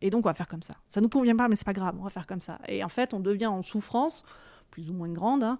Et 0.00 0.10
donc, 0.10 0.24
on 0.26 0.28
va 0.28 0.34
faire 0.34 0.48
comme 0.48 0.62
ça. 0.62 0.74
Ça 0.88 1.00
ne 1.00 1.04
nous 1.06 1.08
convient 1.08 1.36
pas, 1.36 1.48
mais 1.48 1.56
c'est 1.56 1.64
pas 1.64 1.72
grave, 1.72 1.96
on 1.98 2.04
va 2.04 2.10
faire 2.10 2.26
comme 2.26 2.40
ça. 2.40 2.58
Et 2.68 2.84
en 2.84 2.88
fait, 2.88 3.14
on 3.14 3.20
devient 3.20 3.46
en 3.46 3.62
souffrance, 3.62 4.22
plus 4.70 4.90
ou 4.90 4.92
moins 4.92 5.08
grande, 5.08 5.42
hein, 5.42 5.58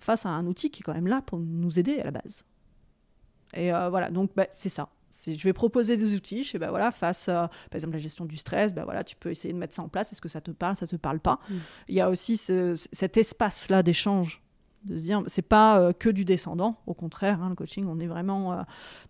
face 0.00 0.26
à 0.26 0.30
un 0.30 0.46
outil 0.46 0.70
qui 0.70 0.82
est 0.82 0.84
quand 0.84 0.94
même 0.94 1.06
là 1.06 1.22
pour 1.22 1.38
nous 1.38 1.78
aider 1.78 2.00
à 2.00 2.04
la 2.04 2.10
base. 2.10 2.44
Et 3.54 3.72
euh, 3.72 3.90
voilà, 3.90 4.10
donc 4.10 4.30
bah, 4.34 4.46
c'est 4.50 4.68
ça. 4.68 4.88
Je 5.26 5.42
vais 5.44 5.52
proposer 5.52 5.98
des 5.98 6.14
outils, 6.14 6.42
je 6.42 6.52
sais, 6.52 6.58
bah, 6.58 6.70
voilà, 6.70 6.90
face, 6.90 7.28
à, 7.28 7.48
par 7.70 7.74
exemple, 7.74 7.92
la 7.92 7.98
gestion 7.98 8.24
du 8.24 8.36
stress, 8.36 8.74
bah, 8.74 8.84
voilà, 8.84 9.04
tu 9.04 9.14
peux 9.14 9.30
essayer 9.30 9.52
de 9.52 9.58
mettre 9.58 9.74
ça 9.74 9.82
en 9.82 9.88
place. 9.88 10.10
Est-ce 10.10 10.22
que 10.22 10.28
ça 10.28 10.40
te 10.40 10.50
parle, 10.50 10.74
ça 10.74 10.86
te 10.86 10.96
parle 10.96 11.20
pas? 11.20 11.38
Mm. 11.48 11.54
Il 11.88 11.94
y 11.94 12.00
a 12.00 12.08
aussi 12.08 12.38
cet 12.38 13.16
espace-là 13.16 13.82
d'échange 13.82 14.42
de 14.84 14.96
se 14.96 15.02
dire 15.02 15.22
c'est 15.26 15.42
pas 15.42 15.80
euh, 15.80 15.92
que 15.92 16.08
du 16.08 16.24
descendant. 16.24 16.76
Au 16.86 16.94
contraire 16.94 17.42
hein, 17.42 17.48
le 17.48 17.54
coaching 17.54 17.86
on 17.88 17.98
est 18.00 18.06
vraiment 18.06 18.52
euh, 18.52 18.62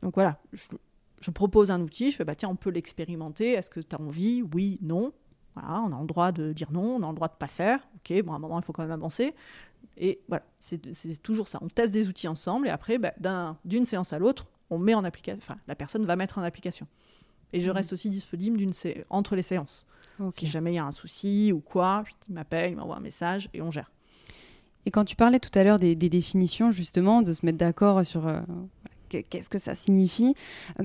donc 0.03 0.15
voilà 0.15 0.39
je, 0.53 1.31
propose 1.31 1.71
un 1.71 1.81
outil 1.81 2.11
je 2.11 2.17
fais 2.17 2.25
bah 2.25 2.35
tiens 2.35 2.49
on 2.49 2.57
peut 2.57 2.71
l'expérimenter. 2.71 3.53
Est-ce 3.53 3.71
que 3.71 3.81
tu 3.81 3.95
as 3.97 4.01
envie? 4.01 4.43
Oui 4.55 4.79
non. 4.83 5.13
Voilà 5.55 5.83
on 5.83 5.97
a 5.97 6.01
le 6.01 6.07
droit 6.07 6.33
de 6.33 6.53
dire 6.53 6.73
non 6.73 6.97
on 6.97 7.03
a 7.03 7.09
le 7.09 7.15
droit 7.15 7.29
de 7.29 7.37
pas 7.39 7.49
faire. 7.49 7.81
Ok 7.97 8.23
bon 8.23 8.33
à 8.33 8.37
un 8.37 8.39
moment 8.39 8.59
il 8.59 8.65
faut 8.65 8.73
quand 8.73 8.83
même 8.83 8.93
avancer. 8.93 9.35
Et 9.97 10.21
voilà 10.29 10.45
c'est 10.59 11.23
toujours 11.23 11.49
ça. 11.49 11.59
On 11.63 11.69
teste 11.69 11.93
des 11.93 12.09
outils 12.09 12.29
ensemble 12.29 12.67
et 12.67 12.71
après 12.71 12.99
bah, 12.99 13.57
d'une 13.65 13.85
séance 13.85 14.13
à 14.13 14.19
l'autre 14.19 14.47
on 14.71 14.79
met 14.79 14.95
en 14.95 15.05
application 15.05 15.39
enfin 15.43 15.61
la 15.69 15.75
personne 15.75 16.05
va 16.05 16.17
mettre 16.17 16.39
en 16.39 16.43
application. 16.43 16.87
Et 17.55 17.61
je 17.61 17.71
mmh. 17.71 17.75
reste 17.75 17.93
aussi 17.93 18.09
disponible 18.09 18.59
entre 19.11 19.37
les 19.37 19.43
séances. 19.43 19.87
Si 20.33 20.47
jamais 20.47 20.73
il 20.73 20.77
y 20.77 20.79
a 20.79 20.85
un 20.85 20.93
souci 20.93 21.53
ou 21.53 21.61
quoi 21.61 22.05
il 22.29 22.35
m'appelle 22.35 22.73
il 22.73 22.77
m'envoie 22.77 22.97
un 22.97 23.01
message 23.01 23.49
et 23.53 23.61
on 23.61 23.71
gère 23.71 23.91
et 24.87 24.91
quand 24.91 25.05
tu 25.05 25.17
parlais 25.17 25.39
tout 25.39 25.57
à 25.57 25.65
l'heure 25.65 25.79
des, 25.79 25.95
définitions, 25.95 26.73
justement, 26.73 27.23
de 27.23 27.33
se 27.33 27.47
mettre 27.47 27.59
d'accord 27.59 28.05
sur 28.05 28.27
euh, 28.27 28.41
qu'est-ce 29.09 29.49
que 29.49 29.59
ça 29.59 29.75
signifie, 29.75 30.35
euh, 30.81 30.85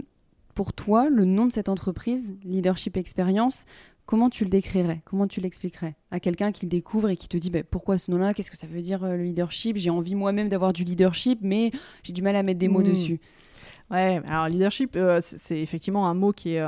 pour 0.53 0.73
toi, 0.73 1.09
le 1.09 1.25
nom 1.25 1.45
de 1.45 1.51
cette 1.51 1.69
entreprise, 1.69 2.35
Leadership 2.43 2.97
Experience, 2.97 3.65
comment 4.05 4.29
tu 4.29 4.43
le 4.43 4.49
décrirais? 4.49 5.01
Comment 5.05 5.27
tu 5.27 5.41
l'expliquerais 5.41 5.95
à 6.11 6.19
quelqu'un 6.19 6.51
qui 6.51 6.65
le 6.65 6.69
découvre 6.69 7.09
et 7.09 7.17
qui 7.17 7.27
te 7.27 7.37
dit 7.37 7.49
bah, 7.49 7.63
pourquoi 7.63 7.97
ce 7.97 8.11
nom-là? 8.11 8.33
Qu'est-ce 8.33 8.51
que 8.51 8.57
ça 8.57 8.67
veut 8.67 8.81
dire 8.81 9.03
euh, 9.03 9.15
le 9.15 9.23
leadership? 9.23 9.77
J'ai 9.77 9.89
envie 9.89 10.15
moi-même 10.15 10.49
d'avoir 10.49 10.73
du 10.73 10.83
leadership, 10.83 11.39
mais 11.41 11.71
j'ai 12.03 12.13
du 12.13 12.21
mal 12.21 12.35
à 12.35 12.43
mettre 12.43 12.59
des 12.59 12.67
mots 12.67 12.81
mmh. 12.81 12.91
dessus. 12.91 13.19
Ouais, 13.89 14.21
alors 14.27 14.49
leadership, 14.49 14.97
c'est 15.21 15.61
effectivement 15.61 16.07
un 16.07 16.13
mot 16.13 16.33
qui 16.33 16.55
est 16.55 16.65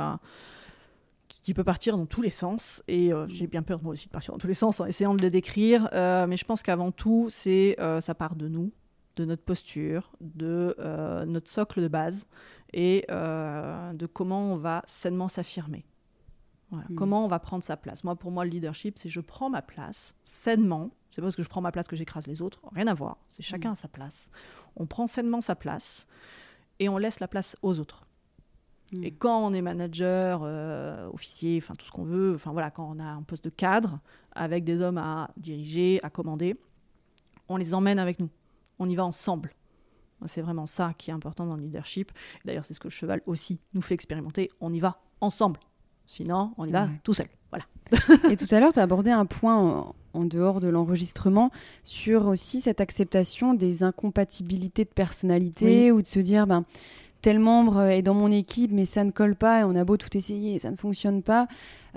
qui 1.42 1.54
peut 1.54 1.64
partir 1.64 1.96
dans 1.96 2.06
tous 2.06 2.22
les 2.22 2.30
sens. 2.30 2.82
Et 2.88 3.12
euh, 3.12 3.26
j'ai 3.28 3.46
bien 3.46 3.62
peur 3.62 3.82
moi 3.82 3.92
aussi 3.92 4.06
de 4.06 4.12
partir 4.12 4.32
dans 4.32 4.38
tous 4.38 4.46
les 4.46 4.54
sens 4.54 4.80
en 4.80 4.86
essayant 4.86 5.14
de 5.14 5.22
le 5.22 5.30
décrire. 5.30 5.88
Euh, 5.92 6.26
mais 6.26 6.36
je 6.36 6.44
pense 6.44 6.62
qu'avant 6.62 6.92
tout, 6.92 7.28
c'est 7.30 7.76
euh, 7.80 8.00
ça 8.00 8.14
part 8.14 8.36
de 8.36 8.48
nous, 8.48 8.72
de 9.16 9.24
notre 9.24 9.42
posture, 9.42 10.12
de 10.20 10.76
notre 11.26 11.50
socle 11.50 11.80
de 11.80 11.88
base 11.88 12.26
et 12.72 13.04
de 13.08 14.06
comment 14.06 14.52
on 14.52 14.56
va 14.56 14.82
sainement 14.86 15.28
s'affirmer. 15.28 15.84
Hmm. 16.70 16.94
Comment 16.94 17.24
on 17.24 17.28
va 17.28 17.40
prendre 17.40 17.64
sa 17.64 17.76
place. 17.76 18.04
Moi, 18.04 18.14
pour 18.14 18.30
moi, 18.30 18.44
le 18.44 18.50
leadership, 18.50 18.96
c'est 18.96 19.08
je 19.08 19.20
prends 19.20 19.50
ma 19.50 19.60
place 19.60 20.14
sainement. 20.24 20.90
C'est 21.10 21.20
pas 21.20 21.26
parce 21.26 21.34
que 21.34 21.42
je 21.42 21.48
prends 21.48 21.60
ma 21.60 21.72
place 21.72 21.88
que 21.88 21.96
j'écrase 21.96 22.28
les 22.28 22.42
autres. 22.42 22.60
Rien 22.72 22.86
à 22.86 22.94
voir. 22.94 23.18
C'est 23.26 23.42
chacun 23.42 23.70
à 23.70 23.72
hmm. 23.72 23.76
sa 23.76 23.88
place. 23.88 24.30
On 24.76 24.86
prend 24.86 25.08
sainement 25.08 25.40
sa 25.40 25.56
place 25.56 26.06
et 26.78 26.88
on 26.88 26.96
laisse 26.96 27.18
la 27.18 27.26
place 27.28 27.56
aux 27.62 27.80
autres. 27.80 28.06
Et 29.02 29.10
mm. 29.10 29.14
quand 29.18 29.46
on 29.46 29.52
est 29.52 29.62
manager, 29.62 30.40
euh, 30.42 31.08
officier, 31.12 31.58
enfin 31.62 31.74
tout 31.74 31.86
ce 31.86 31.90
qu'on 31.90 32.04
veut, 32.04 32.34
enfin 32.34 32.52
voilà, 32.52 32.70
quand 32.70 32.88
on 32.90 32.98
a 32.98 33.04
un 33.04 33.22
poste 33.22 33.44
de 33.44 33.50
cadre 33.50 34.00
avec 34.32 34.64
des 34.64 34.82
hommes 34.82 34.98
à 34.98 35.30
diriger, 35.36 36.00
à 36.02 36.10
commander, 36.10 36.56
on 37.48 37.56
les 37.56 37.74
emmène 37.74 37.98
avec 37.98 38.20
nous. 38.20 38.30
On 38.78 38.88
y 38.88 38.94
va 38.94 39.04
ensemble. 39.04 39.52
C'est 40.26 40.42
vraiment 40.42 40.66
ça 40.66 40.92
qui 40.98 41.10
est 41.10 41.14
important 41.14 41.46
dans 41.46 41.56
le 41.56 41.62
leadership. 41.62 42.12
D'ailleurs, 42.44 42.64
c'est 42.64 42.74
ce 42.74 42.80
que 42.80 42.88
le 42.88 42.92
cheval 42.92 43.22
aussi 43.26 43.58
nous 43.72 43.80
fait 43.80 43.94
expérimenter. 43.94 44.50
On 44.60 44.72
y 44.72 44.80
va 44.80 45.00
ensemble. 45.20 45.60
Sinon, 46.06 46.52
on 46.58 46.66
y 46.66 46.70
va 46.70 46.88
tout 47.04 47.14
seul. 47.14 47.28
Voilà. 47.50 47.64
Et 48.30 48.36
tout 48.36 48.46
à 48.50 48.60
l'heure, 48.60 48.72
tu 48.72 48.78
as 48.78 48.82
abordé 48.82 49.10
un 49.10 49.26
point 49.26 49.92
en, 50.12 50.24
dehors 50.24 50.60
de 50.60 50.68
l'enregistrement 50.68 51.50
sur 51.84 52.26
aussi 52.26 52.60
cette 52.60 52.80
acceptation 52.80 53.54
des 53.54 53.82
incompatibilités 53.82 54.84
de 54.84 54.90
personnalité 54.90 55.92
ou 55.92 56.02
de 56.02 56.06
se 56.06 56.18
dire, 56.18 56.46
ben, 56.46 56.64
tel 57.22 57.38
membre 57.38 57.82
est 57.82 58.02
dans 58.02 58.14
mon 58.14 58.30
équipe, 58.30 58.72
mais 58.72 58.84
ça 58.84 59.04
ne 59.04 59.10
colle 59.10 59.36
pas 59.36 59.60
et 59.60 59.64
on 59.64 59.76
a 59.76 59.84
beau 59.84 59.96
tout 59.96 60.16
essayer 60.16 60.54
et 60.54 60.58
ça 60.58 60.70
ne 60.70 60.76
fonctionne 60.76 61.22
pas. 61.22 61.48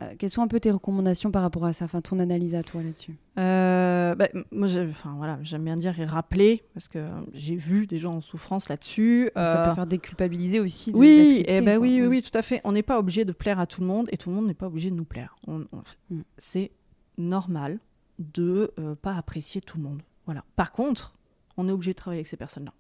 Euh, 0.02 0.14
quelles 0.18 0.30
sont 0.30 0.42
un 0.42 0.48
peu 0.48 0.60
tes 0.60 0.72
recommandations 0.72 1.32
par 1.32 1.44
rapport 1.44 1.66
à 1.66 1.74
ça, 1.74 1.86
enfin 1.86 2.02
ton 2.02 2.20
analyse 2.20 2.56
à 2.56 2.64
toi 2.64 2.82
là-dessus? 2.82 3.16
Euh, 3.38 4.16
bah, 4.16 4.28
Moi, 4.52 4.68
enfin, 4.90 5.14
voilà, 5.18 5.38
j'aime 5.44 5.64
bien 5.64 5.78
dire 5.78 6.00
et 6.00 6.06
rappeler 6.06 6.64
parce 6.74 6.88
que 6.88 7.06
j'ai 7.34 7.56
vu 7.56 7.86
des 7.86 8.00
gens 8.00 8.16
en 8.16 8.22
souffrance 8.22 8.70
là-dessus. 8.70 9.30
Ça 9.36 9.64
peut 9.64 9.70
euh, 9.70 9.76
faire 9.76 9.88
déculpabiliser 9.88 10.60
aussi. 10.60 10.92
De 10.92 10.98
oui, 10.98 11.44
et 11.48 11.58
eh 11.58 11.62
ben 11.62 11.78
oui, 11.78 12.00
oui, 12.02 12.08
oui, 12.08 12.24
tout 12.24 12.38
à 12.38 12.42
fait. 12.42 12.60
On 12.64 12.72
n'est 12.72 12.84
pas 12.84 13.00
obligé 13.00 13.24
de 13.24 13.32
plaire 13.32 13.60
à 13.60 13.68
tout 13.68 13.82
le 13.82 13.88
monde 13.88 14.08
et 14.12 14.18
tout 14.18 14.30
le 14.30 14.36
monde 14.36 14.48
n'est 14.48 14.54
pas 14.54 14.68
obligé 14.68 14.90
de 14.90 14.96
nous 14.96 15.06
plaire. 15.06 15.36
Mm. 15.48 16.22
C'est 16.38 16.72
normal 17.18 17.80
de 18.20 18.74
pas 19.02 19.16
apprécier 19.16 19.62
tout 19.62 19.78
le 19.78 19.84
monde. 19.84 20.02
Voilà. 20.26 20.44
Par 20.56 20.72
contre, 20.72 21.14
on 21.58 21.68
est 21.68 21.72
obligé 21.72 21.92
de 21.92 21.98
travailler 21.98 22.20
avec 22.20 22.28
ces 22.28 22.38
personnes-là. 22.38 22.74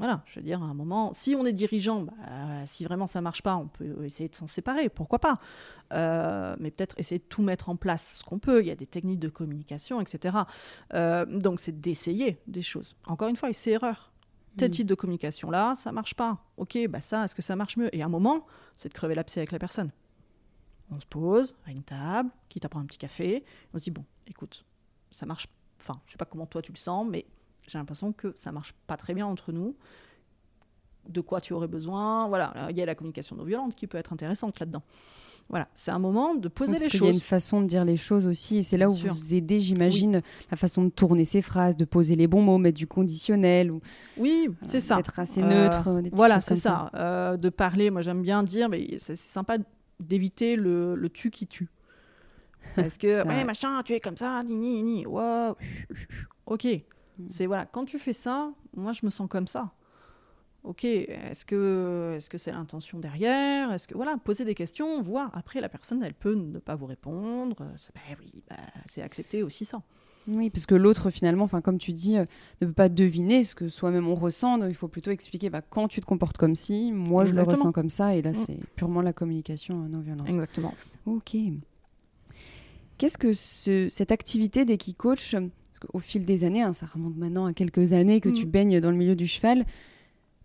Voilà, 0.00 0.22
je 0.24 0.36
veux 0.36 0.42
dire, 0.42 0.62
à 0.62 0.64
un 0.64 0.72
moment, 0.72 1.12
si 1.12 1.34
on 1.34 1.44
est 1.44 1.52
dirigeant, 1.52 2.04
bah, 2.04 2.14
si 2.64 2.84
vraiment 2.84 3.06
ça 3.06 3.20
marche 3.20 3.42
pas, 3.42 3.56
on 3.56 3.66
peut 3.66 4.02
essayer 4.02 4.30
de 4.30 4.34
s'en 4.34 4.46
séparer, 4.46 4.88
pourquoi 4.88 5.18
pas 5.18 5.38
euh, 5.92 6.56
Mais 6.58 6.70
peut-être 6.70 6.98
essayer 6.98 7.18
de 7.18 7.24
tout 7.24 7.42
mettre 7.42 7.68
en 7.68 7.76
place, 7.76 8.16
ce 8.20 8.24
qu'on 8.24 8.38
peut. 8.38 8.62
Il 8.62 8.66
y 8.66 8.70
a 8.70 8.76
des 8.76 8.86
techniques 8.86 9.18
de 9.18 9.28
communication, 9.28 10.00
etc. 10.00 10.38
Euh, 10.94 11.26
donc 11.26 11.60
c'est 11.60 11.82
d'essayer 11.82 12.40
des 12.46 12.62
choses. 12.62 12.96
Encore 13.04 13.28
une 13.28 13.36
fois, 13.36 13.52
c'est 13.52 13.72
erreur. 13.72 14.10
Tel 14.56 14.70
mm. 14.70 14.72
type 14.72 14.86
de 14.86 14.94
communication 14.94 15.50
là, 15.50 15.74
ça 15.74 15.92
marche 15.92 16.14
pas. 16.14 16.38
Ok, 16.56 16.78
bah 16.88 17.02
ça, 17.02 17.26
est-ce 17.26 17.34
que 17.34 17.42
ça 17.42 17.54
marche 17.54 17.76
mieux? 17.76 17.94
Et 17.94 18.00
à 18.00 18.06
un 18.06 18.08
moment, 18.08 18.46
c'est 18.78 18.88
de 18.88 18.94
crever 18.94 19.14
l'abcès 19.14 19.40
avec 19.40 19.52
la 19.52 19.58
personne. 19.58 19.90
On 20.90 20.98
se 20.98 21.04
pose 21.04 21.56
à 21.66 21.72
une 21.72 21.82
table, 21.82 22.30
quitte 22.48 22.64
à 22.64 22.70
prendre 22.70 22.84
un 22.84 22.86
petit 22.86 22.96
café, 22.96 23.44
on 23.74 23.78
se 23.78 23.84
dit 23.84 23.90
bon, 23.90 24.06
écoute, 24.26 24.64
ça 25.12 25.26
marche. 25.26 25.46
Enfin, 25.78 26.00
je 26.06 26.12
sais 26.12 26.18
pas 26.18 26.24
comment 26.24 26.46
toi 26.46 26.62
tu 26.62 26.72
le 26.72 26.78
sens, 26.78 27.06
mais 27.06 27.26
j'ai 27.70 27.78
l'impression 27.78 28.12
que 28.12 28.32
ça 28.34 28.50
marche 28.52 28.74
pas 28.86 28.96
très 28.96 29.14
bien 29.14 29.26
entre 29.26 29.52
nous. 29.52 29.76
De 31.08 31.20
quoi 31.20 31.40
tu 31.40 31.52
aurais 31.52 31.68
besoin 31.68 32.28
Voilà, 32.28 32.52
il 32.70 32.76
y 32.76 32.82
a 32.82 32.86
la 32.86 32.94
communication 32.94 33.36
non 33.36 33.44
violente 33.44 33.74
qui 33.74 33.86
peut 33.86 33.98
être 33.98 34.12
intéressante 34.12 34.58
là-dedans. 34.60 34.82
Voilà, 35.48 35.66
c'est 35.74 35.90
un 35.90 35.98
moment 35.98 36.34
de 36.34 36.48
poser 36.48 36.78
les 36.78 36.88
choses. 36.88 36.94
Il 36.94 37.04
y 37.04 37.08
a 37.08 37.12
une 37.12 37.20
façon 37.20 37.60
de 37.60 37.66
dire 37.66 37.84
les 37.84 37.96
choses 37.96 38.26
aussi, 38.28 38.58
et 38.58 38.62
c'est 38.62 38.76
là 38.76 38.88
où 38.88 38.94
vous 38.94 39.34
aidez, 39.34 39.60
j'imagine, 39.60 40.22
la 40.48 40.56
façon 40.56 40.84
de 40.84 40.90
tourner 40.90 41.24
ses 41.24 41.42
phrases, 41.42 41.76
de 41.76 41.84
poser 41.84 42.14
les 42.14 42.28
bons 42.28 42.42
mots, 42.42 42.58
mettre 42.58 42.78
du 42.78 42.86
conditionnel. 42.86 43.72
Ou, 43.72 43.80
oui, 44.16 44.46
c'est 44.62 44.78
ça. 44.78 45.00
Être 45.00 45.18
assez 45.18 45.42
neutre. 45.42 45.88
Euh, 45.88 46.02
voilà, 46.12 46.38
c'est 46.38 46.54
ça. 46.54 46.90
Euh, 46.94 47.36
de 47.36 47.48
parler, 47.48 47.90
moi 47.90 48.00
j'aime 48.00 48.22
bien 48.22 48.44
dire, 48.44 48.68
mais 48.68 48.96
c'est 48.98 49.16
sympa 49.16 49.56
d'éviter 49.98 50.54
le, 50.54 50.94
le 50.94 51.08
tu 51.08 51.30
qui 51.30 51.48
tue. 51.48 51.68
Parce 52.76 52.96
que, 52.96 53.26
ouais, 53.26 53.42
machin, 53.42 53.82
tu 53.84 53.94
es 53.94 54.00
comme 54.00 54.16
ça, 54.16 54.44
ni, 54.44 54.54
ni, 54.54 54.82
ni. 54.84 55.06
Wow. 55.06 55.56
Ok, 56.46 56.66
Mm. 57.20 57.26
C'est 57.30 57.46
voilà, 57.46 57.66
quand 57.66 57.84
tu 57.84 57.98
fais 57.98 58.12
ça, 58.12 58.52
moi 58.76 58.92
je 58.92 59.00
me 59.04 59.10
sens 59.10 59.28
comme 59.28 59.46
ça. 59.46 59.72
Ok, 60.62 60.84
est-ce 60.84 61.46
que 61.46 62.14
est-ce 62.16 62.28
que 62.28 62.36
c'est 62.36 62.52
l'intention 62.52 62.98
derrière? 62.98 63.72
Est-ce 63.72 63.88
que 63.88 63.94
voilà, 63.94 64.18
poser 64.18 64.44
des 64.44 64.54
questions, 64.54 65.00
voir. 65.00 65.30
Après, 65.32 65.60
la 65.60 65.70
personne, 65.70 66.02
elle 66.02 66.12
peut 66.12 66.34
ne 66.34 66.58
pas 66.58 66.74
vous 66.74 66.84
répondre. 66.84 67.56
C'est 67.76 67.94
ben 67.94 68.16
oui, 68.20 68.42
bah, 68.48 68.56
c'est 68.86 69.00
accepter 69.00 69.42
aussi 69.42 69.64
ça. 69.64 69.78
Oui, 70.28 70.50
parce 70.50 70.66
que 70.66 70.74
l'autre, 70.74 71.10
finalement, 71.10 71.44
enfin, 71.44 71.62
comme 71.62 71.78
tu 71.78 71.92
dis, 71.92 72.18
euh, 72.18 72.26
ne 72.60 72.66
peut 72.66 72.72
pas 72.74 72.88
deviner 72.90 73.42
ce 73.42 73.54
que 73.54 73.70
soi-même 73.70 74.06
on 74.06 74.14
ressent. 74.14 74.58
Donc 74.58 74.68
il 74.68 74.74
faut 74.74 74.88
plutôt 74.88 75.10
expliquer 75.10 75.48
bah, 75.48 75.62
quand 75.62 75.88
tu 75.88 76.00
te 76.00 76.06
comportes 76.06 76.36
comme 76.36 76.54
si, 76.54 76.92
moi 76.92 77.24
je 77.24 77.32
le 77.32 77.42
ressens 77.42 77.72
comme 77.72 77.90
ça. 77.90 78.14
Et 78.14 78.22
là, 78.22 78.32
mm. 78.32 78.34
c'est 78.34 78.58
purement 78.76 79.00
la 79.00 79.14
communication 79.14 79.76
non 79.76 80.00
violente. 80.00 80.28
Exactement. 80.28 80.74
Ok. 81.06 81.36
Qu'est-ce 82.98 83.16
que 83.16 83.32
ce, 83.32 83.88
cette 83.88 84.12
activité 84.12 84.66
d'équi-coach 84.66 85.34
au 85.92 85.98
fil 85.98 86.24
des 86.24 86.44
années, 86.44 86.62
hein, 86.62 86.72
ça 86.72 86.86
remonte 86.86 87.16
maintenant 87.16 87.46
à 87.46 87.52
quelques 87.52 87.92
années 87.92 88.20
que 88.20 88.28
tu 88.28 88.46
mm. 88.46 88.50
baignes 88.50 88.80
dans 88.80 88.90
le 88.90 88.96
milieu 88.96 89.16
du 89.16 89.26
cheval, 89.26 89.64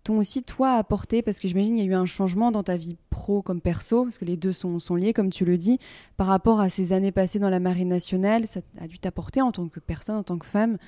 t'ont 0.04 0.18
aussi 0.18 0.42
toi 0.42 0.74
apporté, 0.74 1.20
parce 1.22 1.40
que 1.40 1.48
j'imagine 1.48 1.76
il 1.76 1.84
y 1.84 1.88
a 1.88 1.90
eu 1.90 1.94
un 1.94 2.06
changement 2.06 2.52
dans 2.52 2.62
ta 2.62 2.76
vie 2.76 2.96
pro 3.10 3.42
comme 3.42 3.60
perso, 3.60 4.04
parce 4.04 4.18
que 4.18 4.24
les 4.24 4.36
deux 4.36 4.52
sont, 4.52 4.78
sont 4.78 4.94
liés, 4.94 5.12
comme 5.12 5.30
tu 5.30 5.44
le 5.44 5.58
dis, 5.58 5.78
par 6.16 6.28
rapport 6.28 6.60
à 6.60 6.68
ces 6.68 6.92
années 6.92 7.12
passées 7.12 7.38
dans 7.38 7.50
la 7.50 7.60
marine 7.60 7.88
nationale, 7.88 8.46
ça 8.46 8.60
a 8.80 8.86
dû 8.86 8.98
t'apporter 8.98 9.42
en 9.42 9.50
tant 9.52 9.68
que 9.68 9.80
personne, 9.80 10.16
en 10.16 10.22
tant 10.22 10.38
que 10.38 10.46
femme. 10.46 10.78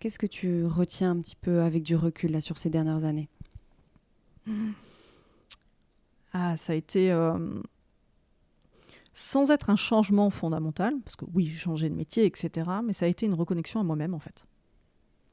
Qu'est-ce 0.00 0.18
que 0.18 0.26
tu 0.26 0.66
retiens 0.66 1.12
un 1.12 1.20
petit 1.20 1.36
peu 1.36 1.62
avec 1.62 1.84
du 1.84 1.94
recul 1.94 2.32
là 2.32 2.40
sur 2.40 2.58
ces 2.58 2.68
dernières 2.68 3.04
années? 3.04 3.28
Ah, 6.32 6.56
ça 6.56 6.72
a 6.72 6.76
été 6.76 7.12
euh, 7.12 7.38
sans 9.12 9.50
être 9.50 9.70
un 9.70 9.76
changement 9.76 10.30
fondamental, 10.30 10.94
parce 11.04 11.16
que 11.16 11.24
oui, 11.34 11.44
j'ai 11.44 11.56
changé 11.56 11.88
de 11.88 11.94
métier, 11.94 12.24
etc., 12.24 12.70
mais 12.84 12.92
ça 12.92 13.06
a 13.06 13.08
été 13.08 13.26
une 13.26 13.34
reconnexion 13.34 13.80
à 13.80 13.82
moi-même, 13.82 14.14
en 14.14 14.18
fait. 14.18 14.46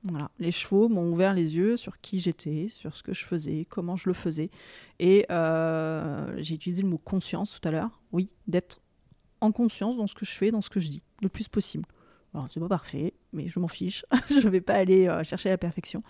Voilà. 0.04 0.32
Les 0.40 0.52
chevaux 0.52 0.88
m'ont 0.88 1.12
ouvert 1.12 1.34
les 1.34 1.58
yeux 1.58 1.76
sur 1.76 2.00
qui 2.00 2.20
j'étais, 2.20 2.68
sur 2.70 2.96
ce 2.96 3.04
que 3.04 3.14
je 3.14 3.26
faisais, 3.26 3.66
comment 3.70 3.96
je 3.96 4.08
le 4.08 4.14
faisais. 4.14 4.50
Et 5.00 5.26
euh, 5.30 6.34
j'ai 6.38 6.56
utilisé 6.56 6.84
le 6.84 6.90
mot 6.90 6.98
conscience 6.98 7.60
tout 7.60 7.68
à 7.68 7.72
l'heure. 7.72 8.00
Oui, 8.12 8.30
d'être 8.48 8.82
en 9.42 9.52
conscience 9.52 9.98
dans 9.98 10.08
ce 10.08 10.16
que 10.16 10.26
je 10.26 10.32
fais, 10.32 10.52
dans 10.52 10.62
ce 10.62 10.70
que 10.70 10.80
je 10.80 10.90
dis, 10.90 11.04
le 11.22 11.30
plus 11.30 11.48
possible. 11.48 11.86
Alors, 12.34 12.48
c'est 12.52 12.60
pas 12.60 12.70
parfait, 12.70 13.14
mais 13.34 13.48
je 13.48 13.60
m'en 13.60 13.68
fiche. 13.68 14.06
je 14.30 14.46
ne 14.46 14.50
vais 14.50 14.62
pas 14.62 14.76
aller 14.76 15.08
euh, 15.08 15.24
chercher 15.24 15.50
la 15.50 15.58
perfection. 15.58 16.02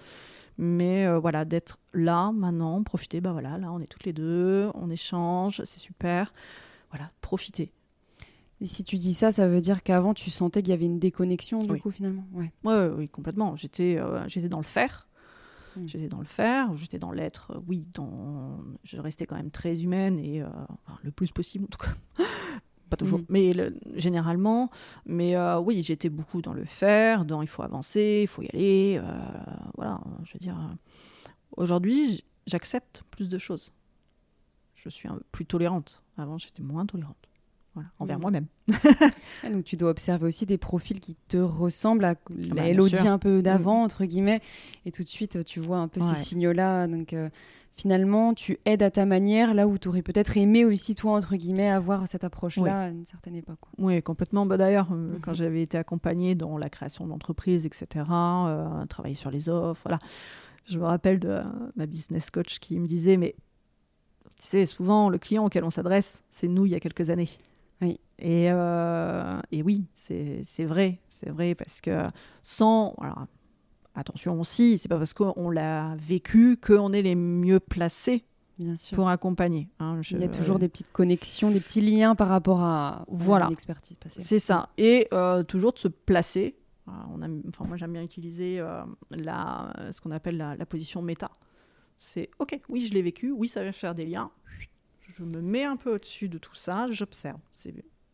Mais 0.57 1.07
euh, 1.07 1.17
voilà, 1.19 1.45
d'être 1.45 1.79
là, 1.93 2.31
maintenant, 2.31 2.83
profiter. 2.83 3.21
Bah 3.21 3.31
voilà, 3.31 3.57
là, 3.57 3.71
on 3.71 3.79
est 3.79 3.87
toutes 3.87 4.03
les 4.03 4.13
deux, 4.13 4.69
on 4.75 4.89
échange, 4.89 5.61
c'est 5.63 5.79
super. 5.79 6.33
Voilà, 6.91 7.11
profiter. 7.21 7.71
Et 8.61 8.65
si 8.65 8.83
tu 8.83 8.97
dis 8.97 9.13
ça, 9.13 9.31
ça 9.31 9.47
veut 9.47 9.61
dire 9.61 9.83
qu'avant, 9.83 10.13
tu 10.13 10.29
sentais 10.29 10.61
qu'il 10.61 10.71
y 10.71 10.73
avait 10.73 10.85
une 10.85 10.99
déconnexion, 10.99 11.59
du 11.59 11.79
coup, 11.79 11.91
finalement 11.91 12.25
ouais. 12.33 12.51
ouais. 12.63 12.89
oui, 12.97 13.09
complètement. 13.09 13.55
J'étais 13.55 13.97
euh, 13.97 14.27
j'étais 14.27 14.49
dans 14.49 14.57
le 14.57 14.63
faire. 14.63 15.07
Hmm. 15.75 15.87
J'étais 15.87 16.07
dans 16.07 16.19
le 16.19 16.25
faire, 16.25 16.75
j'étais 16.75 16.97
dans 16.97 17.11
l'être, 17.11 17.51
euh, 17.51 17.59
oui, 17.67 17.85
dans... 17.93 18.59
je 18.83 18.97
restais 18.97 19.25
quand 19.25 19.35
même 19.35 19.51
très 19.51 19.83
humaine 19.83 20.19
et 20.19 20.43
le 21.03 21.11
plus 21.11 21.31
possible 21.31 21.65
en 21.65 21.67
tout 21.67 21.77
cas. 21.77 22.25
pas 22.89 22.97
toujours, 22.97 23.19
mm. 23.19 23.25
mais 23.29 23.53
généralement. 23.95 24.69
Mais 25.05 25.35
euh, 25.35 25.59
oui, 25.59 25.81
j'étais 25.83 26.09
beaucoup 26.09 26.41
dans 26.41 26.53
le 26.53 26.65
faire, 26.65 27.23
dans 27.25 27.41
il 27.41 27.47
faut 27.47 27.63
avancer, 27.63 28.21
il 28.23 28.27
faut 28.27 28.41
y 28.41 28.49
aller. 28.49 28.99
Euh, 29.01 29.03
voilà, 29.75 30.01
je 30.23 30.33
veux 30.33 30.39
dire. 30.39 30.57
Euh, 30.57 30.75
aujourd'hui, 31.55 32.25
j'accepte 32.47 33.03
plus 33.11 33.29
de 33.29 33.37
choses. 33.37 33.71
Je 34.75 34.89
suis 34.89 35.07
un 35.07 35.19
plus 35.31 35.45
tolérante. 35.45 36.01
Avant, 36.19 36.37
j'étais 36.37 36.63
moins 36.63 36.85
tolérante. 36.85 37.17
Voilà, 37.75 37.89
envers 37.99 38.19
moi-même. 38.19 38.47
donc 39.51 39.63
tu 39.63 39.77
dois 39.77 39.91
observer 39.91 40.25
aussi 40.25 40.45
des 40.45 40.57
profils 40.57 40.99
qui 40.99 41.15
te 41.27 41.37
ressemblent 41.37 42.03
à 42.03 42.15
ah 42.15 42.33
la 42.55 42.73
bah, 42.73 43.11
un 43.11 43.19
peu 43.19 43.41
d'avant, 43.41 43.81
mm. 43.81 43.85
entre 43.85 44.05
guillemets, 44.05 44.41
et 44.85 44.91
tout 44.91 45.03
de 45.03 45.07
suite 45.07 45.43
tu 45.45 45.59
vois 45.59 45.77
un 45.77 45.87
peu 45.87 46.01
ces 46.01 46.15
signaux-là. 46.15 46.87
Donc 46.87 47.13
finalement, 47.79 48.33
tu 48.33 48.59
aides 48.65 48.83
à 48.83 48.91
ta 48.91 49.05
manière, 49.05 49.53
là 49.53 49.65
où 49.67 49.77
tu 49.77 49.87
aurais 49.87 50.01
peut-être 50.01 50.35
aimé 50.35 50.65
aussi, 50.65 50.95
toi, 50.95 51.13
entre 51.13 51.35
guillemets, 51.37 51.69
avoir 51.69 52.07
cette 52.07 52.25
approche-là 52.25 52.81
à 52.81 52.89
une 52.89 53.05
certaine 53.05 53.35
époque. 53.35 53.59
Oui, 53.77 54.03
complètement. 54.03 54.45
Bah, 54.45 54.57
D'ailleurs, 54.57 54.89
euh, 54.91 55.17
quand 55.21 55.33
j'avais 55.33 55.61
été 55.61 55.77
accompagnée 55.77 56.35
dans 56.35 56.57
la 56.57 56.69
création 56.69 57.07
d'entreprises, 57.07 57.65
etc., 57.65 58.05
euh, 58.09 58.85
travailler 58.87 59.15
sur 59.15 59.31
les 59.31 59.47
offres, 59.47 59.81
voilà, 59.85 59.99
je 60.65 60.77
me 60.77 60.83
rappelle 60.83 61.19
de 61.19 61.29
euh, 61.29 61.43
ma 61.77 61.85
business 61.85 62.29
coach 62.29 62.59
qui 62.59 62.77
me 62.77 62.85
disait, 62.85 63.15
mais 63.15 63.35
tu 64.39 64.47
sais, 64.47 64.65
souvent, 64.65 65.09
le 65.09 65.17
client 65.17 65.45
auquel 65.45 65.63
on 65.63 65.69
s'adresse, 65.69 66.23
c'est 66.31 66.47
nous 66.47 66.65
il 66.65 66.71
y 66.71 66.75
a 66.75 66.79
quelques 66.79 67.09
années. 67.09 67.29
Oui. 67.81 67.99
Et, 68.17 68.45
et 68.45 69.63
oui, 69.63 69.85
c'est 69.95 70.65
vrai, 70.65 70.99
c'est 71.07 71.29
vrai, 71.29 71.55
parce 71.55 71.79
que 71.81 72.07
sans... 72.43 72.93
Alors, 72.99 73.25
attention 73.95 74.39
aussi, 74.39 74.77
c'est 74.77 74.89
pas 74.89 74.97
parce 74.97 75.13
qu'on 75.13 75.49
l'a 75.49 75.95
vécu 75.95 76.57
qu'on 76.57 76.93
est 76.93 77.01
les 77.01 77.15
mieux 77.15 77.59
placés 77.59 78.23
pour 78.93 79.09
accompagner. 79.09 79.69
Hein, 79.79 80.01
Il 80.11 80.19
y 80.19 80.23
a 80.23 80.27
toujours 80.27 80.59
des 80.59 80.67
petites 80.67 80.91
connexions, 80.91 81.51
des 81.51 81.59
petits 81.59 81.81
liens 81.81 82.15
par 82.15 82.27
rapport 82.27 82.61
à 82.61 83.05
voilà. 83.07 83.47
l'expertise 83.49 83.97
passée. 83.97 84.21
C'est 84.23 84.39
ça. 84.39 84.69
Et 84.77 85.07
euh, 85.13 85.43
toujours 85.43 85.73
de 85.73 85.79
se 85.79 85.87
placer. 85.87 86.55
On 86.87 87.21
a, 87.21 87.27
enfin, 87.47 87.65
moi, 87.65 87.77
j'aime 87.77 87.93
bien 87.93 88.01
utiliser 88.01 88.59
euh, 88.59 88.81
la, 89.11 89.71
ce 89.91 90.01
qu'on 90.01 90.11
appelle 90.11 90.37
la, 90.37 90.65
position 90.65 91.01
méta. 91.01 91.29
C'est 92.01 92.29
OK, 92.39 92.57
oui, 92.69 92.79
je 92.87 92.93
l'ai 92.93 93.01
vécu, 93.01 93.29
oui, 93.31 93.49
ça 93.49 93.61
va 93.61 93.73
faire 93.73 93.93
des 93.93 94.05
liens. 94.05 94.31
Je 95.17 95.23
me 95.23 95.41
mets 95.41 95.65
un 95.65 95.75
peu 95.75 95.93
au-dessus 95.93 96.29
de 96.29 96.37
tout 96.37 96.55
ça, 96.55 96.87
j'observe. 96.89 97.39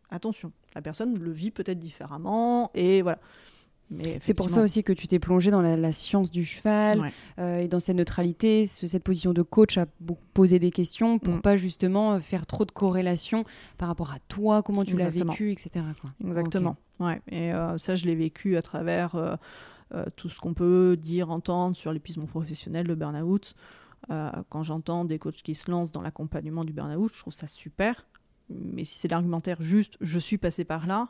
Attention, 0.10 0.52
la 0.74 0.82
personne 0.82 1.18
le 1.20 1.32
vit 1.32 1.52
peut-être 1.52 1.78
différemment 1.78 2.72
et 2.74 3.04
voilà. 3.04 3.20
C'est 4.22 4.34
pour 4.34 4.50
ça 4.50 4.64
aussi 4.64 4.84
que 4.84 4.92
tu 4.92 5.08
t'es 5.08 5.20
plongé 5.20 5.52
dans 5.52 5.62
la, 5.62 5.92
science 5.92 6.32
du 6.32 6.44
cheval 6.44 7.12
euh, 7.38 7.60
et 7.60 7.68
dans 7.68 7.80
cette 7.80 7.96
neutralité, 7.96 8.66
cette 8.66 9.04
position 9.04 9.34
de 9.34 9.44
coach 9.44 9.78
à 9.78 9.86
poser 10.34 10.58
des 10.58 10.72
questions 10.72 11.20
pour 11.20 11.36
mm. 11.36 11.42
pas 11.42 11.56
justement 11.56 12.14
euh, 12.14 12.20
faire 12.20 12.48
trop 12.48 12.66
de 12.66 12.72
corrélations 12.72 13.44
par 13.78 13.88
rapport 13.88 14.12
à 14.12 14.18
toi, 14.28 14.64
comment 14.64 14.84
tu 14.84 14.98
l'as 14.98 15.12
vécu, 15.12 15.52
etc. 15.52 15.86
Exactement. 16.26 16.76
Ouais. 17.00 17.22
Et 17.30 17.54
euh, 17.54 17.78
ça, 17.78 17.94
je 17.94 18.06
l'ai 18.06 18.16
vécu 18.16 18.58
à 18.58 18.64
travers 18.64 19.38
tout 20.16 20.30
ce 20.30 20.40
qu'on 20.40 20.54
peut 20.54 20.98
dire, 21.00 21.30
entendre 21.30 21.76
sur 21.76 21.94
l'épuisement 21.94 22.26
professionnel, 22.26 22.88
le 22.88 22.96
burn-out. 22.96 23.56
quand 24.08 24.64
j'entends 24.64 25.06
des 25.06 25.20
coachs 25.20 25.42
qui 25.42 25.56
se 25.56 25.70
lancent 25.72 25.92
dans 25.92 26.02
l'accompagnement 26.02 26.66
du 26.66 26.74
burn-out, 26.74 27.12
je 27.14 27.20
trouve 27.20 27.34
ça 27.34 27.48
super. 27.48 28.06
Mais 28.50 28.84
si 28.84 29.00
c'est 29.00 29.08
l'argumentaire 29.08 29.62
juste, 29.62 29.98
je 30.02 30.20
suis 30.20 30.38
passé 30.38 30.66
par 30.66 30.86
là, 30.86 31.10